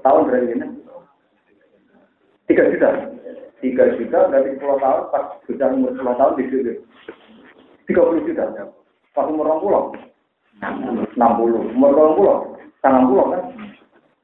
Tahun 0.06 0.26
berarti 0.30 0.54
ini. 0.54 0.68
Tiga 2.46 2.70
juta. 2.70 2.90
Tiga 3.58 3.84
juta 3.98 4.20
dari 4.30 4.54
sepuluh 4.54 4.78
tahun, 4.78 5.10
pas 5.10 5.42
sudah 5.50 5.74
umur 5.74 5.98
sepuluh 5.98 6.14
tahun 6.22 6.38
di 6.38 6.44
situ. 6.54 6.74
Tiga 7.90 8.06
puluh 8.06 8.22
juta. 8.30 8.46
Pas 9.18 9.26
umur 9.26 9.50
orang 9.50 9.62
pulau. 9.66 9.84
60. 10.62 11.74
Umur 11.78 11.92
20, 11.94 12.82
90 12.82 13.34
kan? 13.34 13.44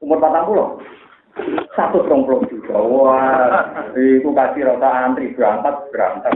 Umur 0.02 0.18
40. 0.18 0.82
Satu 1.74 2.06
puluh 2.06 2.46
juta. 2.46 2.78
Wah, 2.78 3.90
itu 3.98 4.30
kasih 4.30 4.62
rata 4.70 4.88
antri 5.10 5.34
berangkat 5.34 5.74
berangkat. 5.90 6.34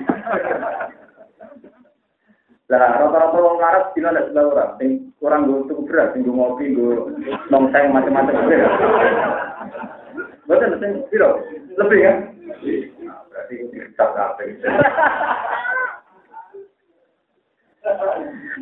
Lah 2.68 3.00
rata-rata 3.00 3.38
wong 3.40 3.56
larat 3.56 3.96
dina 3.96 4.12
ada 4.12 4.28
sebelah 4.28 4.44
orang, 4.52 4.70
sing 4.76 4.90
kurang 5.16 5.48
gue 5.48 5.64
tuku 5.72 5.88
beras, 5.88 6.12
sing 6.12 6.20
gue 6.20 6.36
ngopi, 6.36 6.76
gue 6.76 7.16
nongseng 7.48 7.96
macam-macam. 7.96 8.44
Betul, 10.44 10.76
sing 10.76 10.92
piro? 11.08 11.40
Lebih 11.80 12.00
kan? 12.04 12.16
Berarti 13.32 13.54
kita 13.72 14.04
kabeh. 14.12 14.48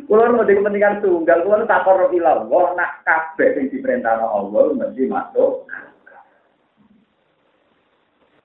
Kulo 0.07 0.23
mau 0.31 0.47
kepentingan 0.47 1.03
tunggal, 1.03 1.43
kulo 1.43 1.67
tak 1.67 1.83
korup 1.83 2.15
ilang. 2.15 2.47
Wah, 2.47 2.71
nak 2.79 3.03
kabeh 3.03 3.59
sing 3.59 3.67
diperintahno 3.75 4.23
Allah 4.23 4.71
mesti 4.71 5.03
masuk. 5.03 5.67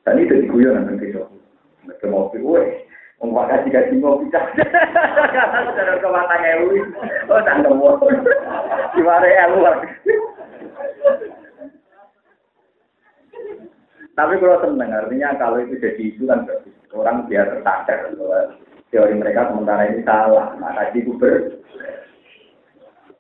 Dan 0.02 0.18
itu 0.18 0.42
diguyon 0.42 0.74
nang 0.74 0.98
kene. 0.98 1.22
Mereka 1.86 2.10
mau 2.10 2.26
piwe. 2.34 2.90
Wong 3.23 3.39
kasih 3.47 4.03
mau 4.03 4.18
bisa. 4.18 4.43
Kata 5.31 5.59
saudara 5.70 5.95
ke 6.03 6.09
mata 6.11 6.37
ngewi. 6.43 6.83
Oh, 7.31 7.39
tak 7.47 7.62
nemu. 7.62 7.95
Gimana 8.99 9.27
elu 9.47 9.62
Tapi 14.12 14.35
kalau 14.43 14.61
seneng, 14.61 14.91
artinya 14.93 15.39
kalau 15.39 15.62
itu 15.62 15.79
jadi 15.79 16.03
isu 16.03 16.29
kan 16.29 16.45
orang 16.93 17.25
biar 17.31 17.49
tersadar 17.49 18.12
teori 18.91 19.14
mereka 19.14 19.55
sementara 19.55 19.89
ini 19.89 20.03
salah. 20.03 20.53
Tadi 20.59 21.01
itu 21.01 21.14
ber 21.16 21.62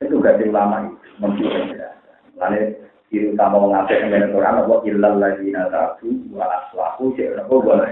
itu 0.02 0.18
ganti 0.18 0.50
ulama 0.50 0.82
itu 0.82 0.98
mungkin 1.22 1.78
Lalu 2.42 2.74
ciri 3.06 3.32
utama 3.38 3.62
mengapa 3.62 3.94
dengan 3.94 4.34
Quran 4.34 4.60
apa 4.66 4.74
ilal 4.82 5.14
lagi 5.22 5.46
nasabu 5.54 6.10
wa 6.34 6.44
aslahu 6.50 7.14
cek 7.14 7.38
apa 7.38 7.54
wa 7.54 7.86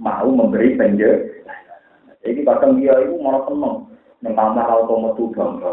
mau 0.00 0.26
memberi 0.32 0.80
penjelasan. 0.80 2.16
Jadi 2.24 2.40
kadang 2.48 2.80
dia 2.80 2.96
itu 3.04 3.20
malah 3.20 3.44
seneng, 3.44 3.76
yang 4.24 4.32
kamar 4.32 4.66
auto 4.66 4.94
metu 4.96 5.28
bangga. 5.36 5.72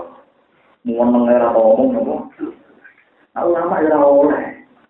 Meneng 0.84 1.28
ora 1.28 1.51
ngomong 1.55 1.89
nopo. 1.95 2.15
Nah, 3.36 3.43
ulama 3.43 3.84
ya 3.84 3.95
ora 3.95 4.07
oleh. 4.07 4.45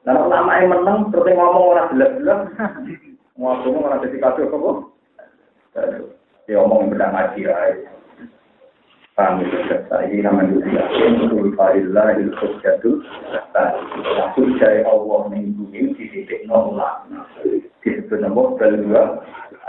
Lah 0.05 0.17
ulama 0.25 0.51
yang 0.57 0.69
meneng 0.73 0.99
terus 1.13 1.33
ngomong 1.33 1.65
ora 1.73 1.89
jelas-jelas. 1.93 2.41
Ngomong 3.37 3.85
ora 3.85 4.01
dadi 4.01 4.17
kado 4.17 4.49
apa? 4.49 4.71
Ya 6.49 6.57
omong 6.57 6.89
beda 6.89 7.13
ngaji 7.13 7.41
ae. 7.45 7.73
Paham 9.13 9.45
ya? 9.45 9.81
Saya 9.89 10.13
namanya 10.21 10.61
juga 10.61 10.85
Untuk 10.93 11.57
Fahillah 11.57 12.21
Il-Khusyatul 12.21 13.01
Langsung 14.13 14.61
jaya 14.61 14.85
Allah 14.85 15.25
Mingguin 15.33 15.97
di 15.97 16.05
titik 16.05 16.45
nolak 16.45 17.09
Disebut 17.87 18.19
nama 18.19 18.51
Balwa 18.59 19.03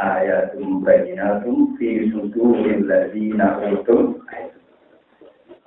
Ayatum 0.02 0.82
Bayinatum 0.82 1.78
Fi 1.78 2.10
Suduril 2.10 2.82
Ladina 2.90 3.62
Utum 3.70 4.18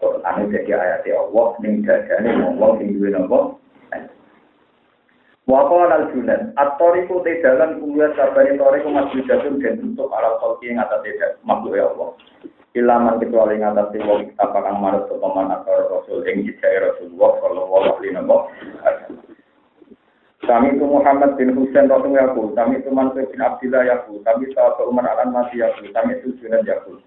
Quran 0.04 0.52
jadi 0.52 0.72
ayat 0.76 1.08
Allah 1.16 1.48
Ning 1.64 1.88
dadane 1.88 2.30
ngomong 2.44 2.84
Ning 2.84 3.00
duwe 3.00 3.16
nama 3.16 3.56
Waqala 5.52 6.06
al-Junan, 6.06 6.56
at-tariqu 6.56 7.28
te 7.28 7.44
dalan 7.44 7.82
kuliah 7.82 8.14
sabane 8.16 8.56
tariqu 8.56 8.94
dan 9.28 9.76
untuk 9.84 10.08
ala 10.14 10.40
khalqi 10.40 10.72
ing 10.72 10.80
atas 10.80 11.04
makhluk 11.44 11.76
ya 11.76 11.92
Allah. 11.92 12.16
Ilaman 12.72 13.20
kecuali 13.20 13.60
ngatasi 13.60 14.00
wong 14.00 14.32
kita 14.32 14.48
kang 14.48 14.80
marut 14.80 15.12
sapa 15.12 15.28
man 15.36 15.52
akar 15.52 15.92
rasul 15.92 16.24
ing 16.24 16.48
jejak 16.48 16.72
Rasulullah 16.88 17.36
sallallahu 17.44 17.84
alaihi 18.00 18.16
wasallam. 18.16 19.20
Kami 20.42 20.74
itu 20.74 20.86
Muhammad 20.90 21.38
bin 21.38 21.54
Husain 21.54 21.86
Rasul 21.86 22.18
Yakul, 22.18 22.58
kami 22.58 22.82
itu 22.82 22.90
Mansur 22.90 23.30
bin 23.30 23.46
Abdillah 23.46 23.86
Yakul, 23.86 24.26
kami 24.26 24.50
sahabat 24.58 24.90
Umar 24.90 25.06
Masih 25.30 25.62
Yakul, 25.62 25.94
kami 25.94 26.18
itu 26.18 26.34
Junan 26.42 26.66
Yakul. 26.66 26.98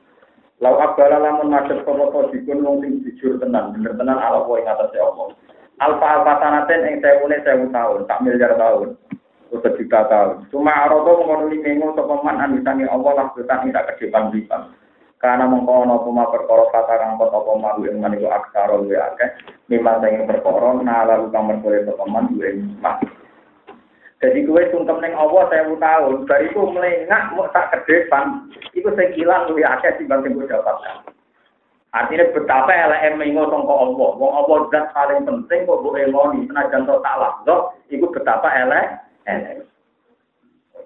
Lau 0.62 0.78
abala 0.78 1.18
lamun 1.18 1.50
macet 1.50 1.82
sapa 1.82 2.30
dikun 2.30 2.62
wong 2.62 2.78
sing 2.78 3.02
jujur 3.02 3.42
tenan, 3.42 3.74
bener 3.74 3.98
tenan 3.98 4.22
ala 4.22 4.46
kowe 4.46 4.54
ing 4.54 4.70
atase 4.70 5.02
Allah. 5.02 5.34
Alfa 5.82 6.06
alfa 6.06 6.32
sanaten 6.38 6.86
ing 6.86 6.94
sewune 7.02 7.42
sewu 7.42 7.66
tahun, 7.74 8.06
tak 8.06 8.22
miliar 8.22 8.54
tahun. 8.54 8.94
Atau 9.50 9.58
sejuta 9.66 10.06
tahun. 10.06 10.46
Cuma 10.54 10.86
arodo 10.86 11.26
mengonuli 11.26 11.58
mengo 11.58 11.94
sapa 11.98 12.22
man 12.22 12.38
anisangi 12.38 12.86
Allah 12.86 13.12
lah 13.18 13.26
betan 13.34 13.66
ing 13.66 13.74
tak 13.74 13.98
ke 13.98 14.06
depan 14.06 14.30
lipan. 14.30 14.70
Karena 15.18 15.50
mengkono 15.50 16.06
puma 16.06 16.30
perkara 16.30 16.70
kata 16.70 16.94
kang 17.00 17.18
kota 17.18 17.38
apa 17.38 17.52
malu 17.58 17.90
ing 17.90 17.98
maniku 17.98 18.30
aksara 18.30 18.76
luwe 18.78 18.94
akeh 18.98 19.30
mimma 19.66 19.98
sing 20.02 20.22
perkara 20.26 20.78
nala 20.82 21.26
kang 21.34 21.50
merkore 21.50 21.82
sapa 21.82 22.04
man 22.06 22.30
duwe 22.30 22.62
mak. 22.78 23.02
Jadi 24.24 24.48
kue 24.48 24.64
sungkem 24.72 25.04
ning 25.04 25.12
Allah 25.12 25.44
saya 25.52 25.68
tahun, 25.68 26.24
bariku 26.24 26.64
melengak 26.72 27.28
mau 27.36 27.44
tak 27.52 27.76
ke 27.76 27.84
depan, 27.84 28.48
itu 28.72 28.88
sekilan 28.88 29.52
luwe 29.52 29.60
akeh 29.60 30.00
timbang 30.00 30.24
sing 30.24 30.32
gue 30.32 30.48
dapatkan. 30.48 31.12
Artinya 31.92 32.32
betapa 32.32 32.72
elek 32.72 33.20
mengo 33.20 33.44
sangka 33.52 33.74
Allah. 33.76 34.10
Wong 34.16 34.32
Allah 34.32 34.58
zat 34.72 34.88
paling 34.96 35.28
penting 35.28 35.68
kok 35.68 35.78
mbok 35.84 36.00
eloni 36.00 36.48
senajan 36.48 36.88
tok 36.88 37.04
tak 37.04 37.20
lakdo, 37.20 37.56
iku 37.92 38.08
betapa 38.08 38.48
elek. 38.48 38.86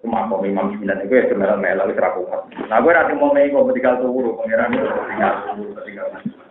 Cuma 0.02 0.26
mau 0.26 0.42
imam 0.42 0.74
sembilan 0.74 1.06
itu 1.06 1.14
ya 1.14 1.24
sebenarnya 1.30 1.62
melo 1.62 1.84
itu 1.90 2.02
Nah 2.66 2.78
gue 2.82 2.90
nanti 2.90 3.14
mau 3.14 3.30
mengo 3.30 3.70
ketika 3.70 4.02
turu 4.02 4.34
pangeran 4.34 4.74
itu 4.74 4.86
tinggal 4.86 5.34
turu 5.54 6.47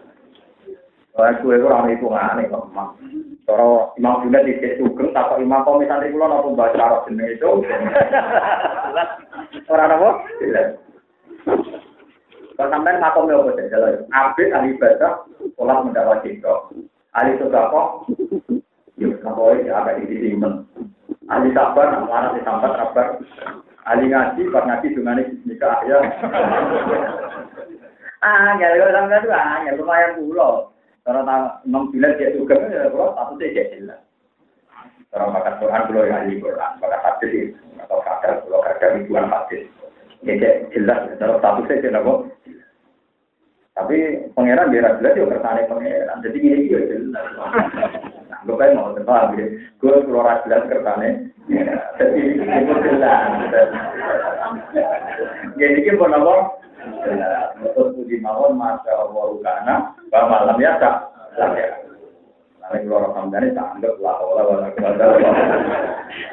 Wah 1.17 1.33
gue 1.33 1.57
itu 1.57 1.65
orang 1.65 1.89
itu 1.89 2.05
aneh 2.13 2.45
kok 2.45 2.69
mak. 2.77 2.93
Kalau 3.49 3.89
imam 3.97 4.29
di 4.29 4.53
situ 4.61 4.85
sugeng, 4.85 5.09
tak 5.17 5.33
imam 5.41 5.65
kau 5.65 5.81
misalnya 5.81 6.13
pulau 6.13 6.29
nopo 6.29 6.53
baca 6.53 6.77
arab 6.77 7.09
jeneng 7.09 7.31
itu. 7.31 7.47
Orang 9.71 9.95
apa? 9.97 10.09
Kalau 12.59 12.69
sampai 12.69 13.01
makom 13.01 13.31
apa 13.31 13.55
sih? 13.55 13.71
Jalan. 13.71 14.03
Abid 14.11 14.51
ahli 14.51 14.75
ibadah, 14.75 15.23
sholat 15.55 15.79
mendapat 15.87 16.27
cinta. 16.27 16.67
Ahli 17.15 17.39
sodako, 17.39 18.03
yuk 18.99 19.23
kapoi 19.23 19.63
ada 19.63 19.95
di 19.95 20.11
disimpan. 20.11 20.67
Ahli 21.31 21.55
sabar, 21.55 22.03
mana 22.03 22.35
di 22.35 22.43
sabar 22.43 22.75
sabar. 22.75 23.07
Ahli 23.87 24.11
ngaji, 24.11 24.51
pas 24.51 24.67
ngaji 24.67 24.87
dengan 24.91 25.23
nikah 25.47 25.79
ya. 25.87 25.97
Ah, 28.25 28.59
ya 28.59 28.75
kalau 28.75 28.91
sampai 28.91 29.19
itu 29.23 29.29
ah, 29.31 29.57
ya 29.63 29.71
lumayan 29.77 30.19
pulau. 30.19 30.76
Kalau 31.07 31.23
tak 31.23 31.63
enam 31.63 31.87
bulan 31.87 32.19
dia 32.19 32.35
juga 32.35 32.59
ya 32.67 32.91
pulau 32.91 33.15
satu 33.15 33.39
jadi 33.39 33.79
jelas. 33.79 34.03
Kalau 35.07 35.31
bakat 35.31 35.55
Quran 35.63 35.87
pulau 35.87 36.03
yang 36.03 36.19
ahli 36.19 36.35
Quran, 36.43 36.71
bakat 36.83 36.99
hadis 36.99 37.55
atau 37.79 38.03
kadar 38.03 38.43
pulau 38.43 38.59
kadar 38.59 38.99
ribuan 38.99 39.31
hadis. 39.31 39.71
Ya 40.27 40.35
jelas, 40.75 41.07
kalau 41.15 41.39
satu 41.39 41.63
sih 41.71 41.79
jelas 41.79 42.03
kok. 42.03 42.27
Tapi 43.71 43.97
pangeran 44.35 44.67
dia 44.67 44.83
jelas 44.99 45.15
juga 45.15 45.39
kersane 45.39 45.71
pangeran. 45.71 46.19
Jadi 46.27 46.37
gini 46.43 46.67
dia 46.67 46.83
jelas. 46.91 47.25
Nah, 48.27 48.43
gue 48.43 48.59
pengen 48.59 48.75
mau 48.75 48.91
tebak 48.91 49.31
gitu. 49.39 49.47
Gue 49.79 50.03
keluar 50.03 50.43
jelas 50.43 50.67
kersane. 50.67 51.31
Jadi 51.95 52.21
itu 52.35 52.73
jelas. 52.83 53.19
Jadi 55.55 55.79
kita 55.87 55.95
pun? 56.03 56.66
Betul 57.61 57.87
puji 57.97 58.17
mawon 58.21 58.59
masya 58.59 58.93
Allah 58.93 59.27
kana. 59.41 59.75
Bahwa 60.13 60.27
malam 60.27 60.57
ya 60.61 60.77
tak. 60.77 60.95
Ya. 61.37 61.69
Nanti 62.61 62.83
keluar 62.83 63.13
sampai 63.13 63.53
tak 63.53 63.67
anggap 63.77 63.95
lah. 64.01 64.17
Wala 64.21 64.41
wala 64.45 64.67
kuasa. 64.75 65.05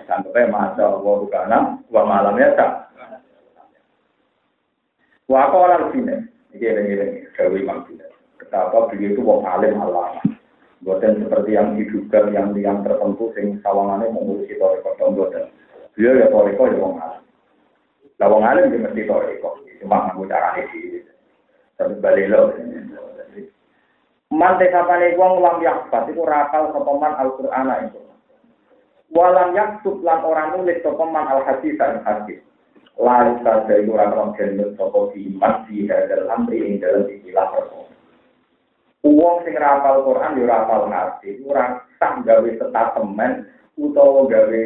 Anggapnya 0.09 0.53
masya 0.53 0.85
Allah 0.89 1.19
kana. 1.31 1.59
Bahwa 1.89 2.03
malam 2.07 2.35
ya 2.41 2.49
tak. 2.59 2.71
Wa 5.31 5.49
qala 5.49 5.89
al-sine. 5.89 6.29
Ini 6.55 6.71
ini 6.71 6.95
Dewi 7.35 7.67
Imam 7.67 7.83
Betapa 8.39 8.87
beliau 8.93 9.11
itu 9.17 9.23
wong 9.25 9.43
alim 9.43 9.75
alama. 9.83 10.23
Bukan 10.85 11.27
seperti 11.27 11.57
yang 11.57 11.75
diduga 11.81 12.29
yang 12.31 12.53
yang 12.61 12.85
tertentu 12.85 13.33
sing 13.33 13.59
sawangannya 13.65 14.13
mengurusi 14.13 14.55
toriko 14.61 14.93
buatan. 14.95 15.49
Beliau 15.97 16.21
ya 16.21 16.27
toriko 16.29 16.63
ya 16.69 16.77
wong 16.79 16.95
alim. 17.01 17.23
Lah 18.21 18.29
wong 18.31 18.43
alim 18.45 18.71
dia 18.71 18.85
mesti 18.85 19.03
toriko. 19.09 19.51
Cuma 19.85 20.09
ngaku 20.09 20.25
caranya 20.33 20.65
di 20.73 21.05
tapi 21.77 21.95
balik 22.01 22.33
lo. 22.33 22.57
Man 24.33 24.57
tekapane 24.57 25.13
wong 25.21 25.45
lam 25.45 25.61
yakbat 25.61 26.09
itu 26.09 26.25
rakal 26.25 26.73
sopaman 26.73 27.13
Al-Qur'an 27.21 27.93
itu. 27.93 28.01
Walam 29.13 29.53
yaktub 29.53 30.01
lan 30.01 30.25
orang 30.25 30.57
nulis 30.57 30.81
sopaman 30.81 31.29
al-hadis 31.29 31.77
dan 31.77 32.01
hadis. 32.03 32.41
lalu 32.95 33.43
saja 33.43 33.75
itu 33.75 33.91
orang-orang 33.91 34.39
jenis 34.39 34.71
sopo 34.79 35.11
iman 35.11 35.67
di 35.67 35.91
hadal 35.91 36.31
amri 36.31 36.63
yang 36.63 36.79
dalam 36.79 37.11
istilah 37.11 37.47
perkara. 37.51 37.91
Uang 39.05 39.37
sing 39.45 39.59
rapal 39.59 40.07
Quran 40.07 40.39
yo 40.39 40.47
rapal 40.47 40.89
ngerti, 40.89 41.43
ora 41.45 41.83
tak 41.99 42.23
gawe 42.25 42.49
statemen 42.57 43.51
utawa 43.77 44.31
gawe 44.31 44.65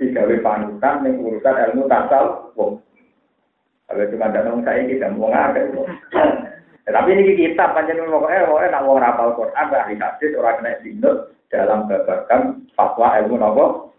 digawe 0.00 0.36
panutan 0.40 0.96
ning 1.04 1.20
urusan 1.20 1.60
ilmu 1.70 1.84
tasal 1.86 2.50
wong. 2.56 2.80
Kalau 3.92 4.08
cuma 4.08 4.32
ada 4.32 4.40
nong 4.48 4.64
saya 4.64 4.88
kita 4.88 5.12
mau 5.12 5.28
ngake. 5.28 5.62
Tapi 6.88 7.08
ini 7.12 7.36
kita 7.36 7.76
panjang 7.76 8.00
pokoknya 8.08 8.48
pokoknya 8.48 8.72
nak 8.72 8.84
wong 8.88 8.98
rapal 8.98 9.36
Quran 9.36 9.68
ahli 9.68 9.94
hadis 10.00 10.32
orang 10.40 10.56
kena 10.64 10.72
sinut 10.80 11.16
dalam 11.52 11.86
babakan 11.86 12.64
fatwa 12.72 13.20
ilmu 13.20 13.36
nopo 13.36 13.92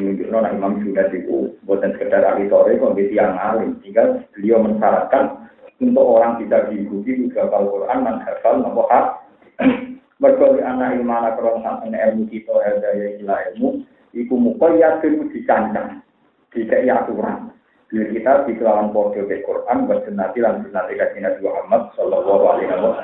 menunjukkan 0.00 0.40
nah, 0.40 0.52
Imam 0.56 0.80
Junaid 0.80 1.12
itu 1.12 1.52
bukan 1.68 1.92
sekedar 1.94 2.24
ahli 2.24 2.48
sore, 2.48 2.80
kok 2.80 2.96
yang 2.96 3.36
alim. 3.36 3.76
Sehingga 3.84 4.24
beliau 4.32 4.64
mensyaratkan 4.64 5.52
untuk 5.80 6.04
orang 6.04 6.40
bisa 6.40 6.68
diikuti 6.72 7.28
juga 7.28 7.48
Al-Quran 7.52 8.08
dan 8.08 8.16
hafal 8.24 8.64
nopo 8.64 8.88
hak. 8.88 9.06
Berkali 10.20 10.60
anak 10.60 11.00
ilmana 11.00 11.32
kerong 11.32 11.64
sampai 11.64 11.96
ilmu 11.96 12.28
kita 12.28 12.52
ada 12.52 12.92
ya 12.92 13.08
gila 13.20 13.36
ilmu. 13.52 13.68
Iku 14.12 14.34
mukoyat 14.36 15.00
itu 15.06 15.24
dicancang, 15.32 16.04
tidak 16.52 16.84
aturan. 16.84 17.54
Biar 17.90 18.06
kita 18.14 18.46
di 18.46 18.54
kelawan 18.54 18.94
podo 18.94 19.26
ke 19.26 19.42
Quran, 19.42 19.90
bersenati 19.90 20.38
lan 20.38 20.62
senati 20.62 20.94
kasih 20.94 21.26
Nabi 21.26 21.42
Muhammad 21.42 21.82
Sallallahu 21.98 22.44
Alaihi 22.46 22.70
Wasallam. 22.70 22.94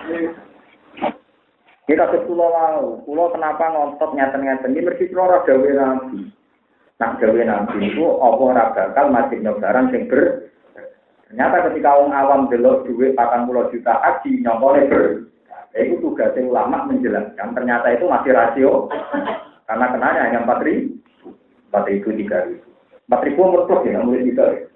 Kita 1.91 2.05
sepulau 2.14 2.51
lalu, 2.55 3.03
pulau 3.03 3.34
kenapa 3.34 3.66
ngontot 3.74 4.14
nyata-nyata 4.14 4.70
ini 4.70 4.87
mesti 4.87 5.11
kalau 5.11 5.43
dawe 5.43 5.70
nabi. 5.74 6.30
Nak 7.03 7.18
gawe 7.18 7.41
nabi 7.47 7.78
itu 7.82 8.03
apa 8.03 8.43
ora 8.43 8.64
bakal 8.74 9.07
majibno 9.11 9.59
barang 9.59 9.87
sing 9.91 10.07
ber 10.07 10.51
Ternyata 11.26 11.66
ketika 11.70 11.91
orang 11.99 12.14
awam 12.14 12.41
delok 12.47 12.87
duit 12.87 13.18
40 13.18 13.70
juta 13.74 13.93
haji 13.99 14.30
nyongkone 14.47 14.82
ber 14.87 15.05
itu 15.76 15.95
tugasnya 15.99 16.47
ulama 16.47 16.87
menjelaskan 16.89 17.53
ternyata 17.59 17.87
itu 17.91 18.07
masih 18.07 18.32
rasio. 18.34 18.72
Karena 19.66 19.87
kenanya 19.91 20.20
hanya 20.30 20.39
empat 20.47 20.62
ribu. 20.62 20.95
Empat 21.70 21.84
ribu 21.91 22.09
tiga 22.14 22.39
ribu. 22.47 22.66
Empat 23.11 23.20
ribu 23.26 23.41
plus 23.66 23.82
ya 23.87 24.01
mulai 24.01 24.26
tiga 24.26 24.47
waduh 24.47 24.76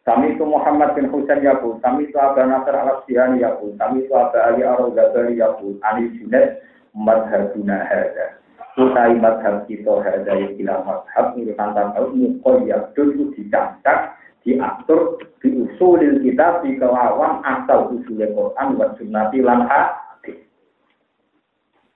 kami 0.00 0.34
itu 0.34 0.42
Muhammad 0.42 0.98
bin 0.98 1.06
Husain 1.12 1.44
Yaqub, 1.44 1.78
kami 1.84 2.10
itu 2.10 2.18
Abu 2.18 2.42
Nasr 2.42 2.74
al 2.74 3.04
Sihani 3.06 3.44
Yaqub, 3.46 3.78
kami 3.78 4.08
itu 4.08 4.12
Abu 4.16 4.36
Ali 4.42 4.66
al 4.66 4.90
Ghazali 4.90 5.38
Yaqub, 5.38 5.78
Ani 5.86 6.10
Junaid 6.18 6.58
Madhabuna 6.96 7.86
Hada 7.86 8.40
utai 8.80 9.18
madhab 9.18 9.68
kita 9.68 10.00
hadai 10.00 10.56
kila 10.56 10.80
madhab 10.86 11.36
itu 11.36 11.52
tantang 11.58 11.92
tahu 11.92 12.14
mukoyab 12.16 12.94
itu 12.96 13.28
dicacak 13.36 14.16
diatur 14.40 15.20
diusulil 15.44 16.22
kita 16.24 16.64
di 16.64 16.80
kelawan 16.80 17.44
asal 17.44 17.92
usulnya 17.92 18.32
Quran 18.32 18.78
wa 18.80 18.88
sunnati 18.96 19.38
lan. 19.44 19.68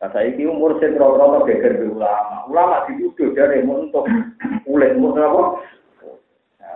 Nah, 0.02 0.12
saya 0.12 0.28
ini 0.28 0.44
umur 0.44 0.76
saya 0.76 1.00
rata 1.00 1.48
geger 1.48 1.80
ulama. 1.88 2.44
Ulama 2.52 2.84
dituduh 2.84 3.32
dari 3.32 3.64
untuk 3.64 4.04
ulet 4.68 5.00
umur 5.00 5.16
apa? 5.16 5.42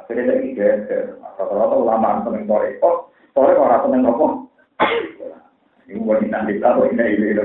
Beda 0.08 0.24
lagi 0.24 0.56
geger. 0.56 1.20
Rata-rata 1.36 1.76
ulama 1.76 2.24
seneng 2.24 2.48
sore 2.48 2.80
kok, 2.80 3.12
sore 3.36 3.52
orang 3.52 3.84
seneng 3.84 4.08
apa? 4.08 4.26
Ini 5.84 6.00
mau 6.00 6.16
nanti 6.16 6.56
tahu 6.60 6.88
ini 6.88 7.04
ini 7.16 7.26
ini 7.36 7.44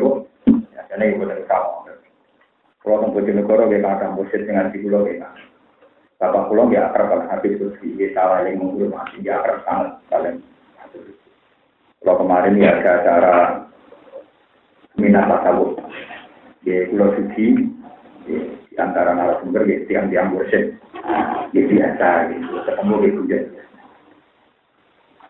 Ya, 0.71 0.81
karena 0.87 1.11
ibu 1.11 1.27
dari 1.27 1.43
kamu. 1.47 1.91
Kalau 2.83 2.99
tempat 2.99 3.31
negara 3.31 3.63
kita 3.71 3.89
akan 3.95 4.15
musyrik 4.19 4.43
dengan 4.43 4.67
di 4.71 4.83
pulau 4.83 5.07
kita. 5.07 5.27
Bapak 6.19 6.51
pulau 6.51 6.71
ya 6.71 6.87
akrab 6.87 7.11
kalau 7.11 7.27
habis 7.31 7.55
itu 7.55 7.67
di 7.79 8.11
salah 8.15 8.47
yang 8.47 8.59
menghormati 8.59 9.23
ya 9.23 9.39
akrab 9.39 9.59
sangat 9.67 9.91
kalian. 10.07 10.35
Kalau 12.03 12.15
kemarin 12.19 12.59
ya 12.59 12.79
ada 12.79 12.91
acara 12.99 13.35
minat 14.99 15.27
tasawuf 15.31 15.79
di 16.63 16.75
pulau 16.91 17.11
suci 17.15 17.45
di 18.73 18.81
antara 18.81 19.13
narasumber 19.13 19.69
ya 19.69 19.85
tiang 19.85 20.09
tiang 20.09 20.33
musyrik 20.33 20.73
ya 21.53 21.61
biasa 21.61 22.07
gitu 22.33 22.57
ketemu 22.65 22.93
di 22.97 23.09
hujan. 23.13 23.43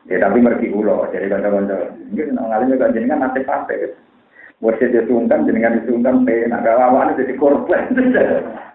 Ya 0.07 0.15
tapi 0.23 0.39
mergi 0.39 0.71
pulau 0.71 1.03
jadi 1.11 1.27
kata-kata 1.27 1.91
mungkin 2.07 2.39
ngalirnya 2.39 2.75
kan 2.79 2.95
jadi 2.95 3.05
kan 3.11 3.19
nanti 3.19 3.43
sampai 3.43 3.83
gitu. 3.83 3.95
Wasit 4.63 4.95
disungkan, 4.95 5.43
jenengan 5.43 5.83
disungkan, 5.83 6.23
penak 6.23 6.63
lawan 6.63 7.19
jadi 7.19 7.35
korban. 7.35 7.83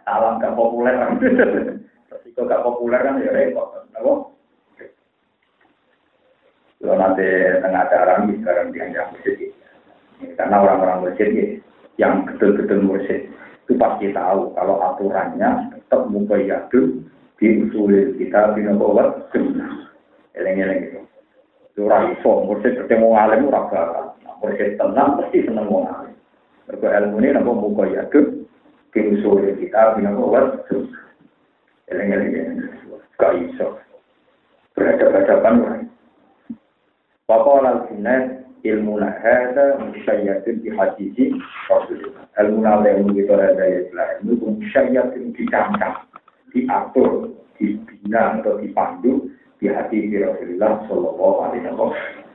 Alam 0.05 0.37
gak 0.37 0.53
populer. 0.53 0.93
Resiko 2.13 2.45
gak 2.45 2.61
populer 2.61 3.01
kan 3.01 3.25
ya 3.25 3.33
repot. 3.33 3.89
Apa? 3.97 4.13
Kalau 6.77 6.93
nanti 6.93 7.25
tengah 7.65 7.89
acara 7.89 8.21
sekarang 8.21 8.69
dianggap 8.69 9.17
masjid. 9.17 9.49
Karena 10.37 10.61
orang-orang 10.61 11.09
masjid 11.09 11.57
yang 11.97 12.29
betul-betul 12.29 12.85
mursyid 12.85 13.28
itu 13.69 13.77
pasti 13.77 14.09
tahu 14.17 14.57
kalau 14.57 14.81
aturannya 14.81 15.77
tetap 15.77 16.09
mubayyadun 16.09 17.05
diusulin 17.37 18.17
kita 18.17 18.57
bina 18.57 18.73
bawah 18.73 19.13
sunnah. 19.29 19.93
Eleng-eleng 20.33 20.89
gitu. 20.89 21.01
Itu 21.77 21.85
orang 21.85 22.17
iso, 22.17 22.49
mursyid 22.49 22.81
bertemu 22.81 23.13
alim, 23.13 23.53
orang 23.53 23.69
bakal. 23.69 24.17
Mursyid 24.41 24.81
tenang, 24.81 25.21
pasti 25.21 25.45
seneng 25.45 25.69
wong 25.69 25.85
alim. 25.85 26.17
Mergo 26.65 26.89
ilmu 26.89 27.17
ini 27.21 27.29
napa 27.37 27.53
muka 27.53 27.85
yadud 27.93 28.49
diusul 28.97 29.45
kita 29.61 30.01
bina 30.01 30.17
kuat 30.17 30.65
eleng-eleng 31.93 32.65
gak 33.21 33.37
iso 33.37 33.77
berhadapan-hadapan 34.73 35.55
lah. 35.61 35.77
Bapak 37.29 37.93
sunnah 37.93 38.48
ilmu 38.65 38.99
hada 38.99 39.79
musyayyatun 39.79 40.63
di 40.63 40.71
hadisi 40.75 41.35
Rasulullah. 41.71 42.25
Ilmu 42.39 42.63
ilmu 42.65 43.11
kita 43.15 43.35
ada 43.35 43.65
ilmu 44.23 44.59
musyayyatun 44.59 45.35
dicangkang, 45.35 45.97
diatur, 46.55 47.35
dibina 47.59 48.39
atau 48.39 48.59
dipandu 48.63 49.31
di 49.59 49.67
hati 49.67 50.07
Rasulullah 50.15 50.87
Shallallahu 50.87 51.37
Alaihi 51.43 51.67
Wasallam. 51.75 52.28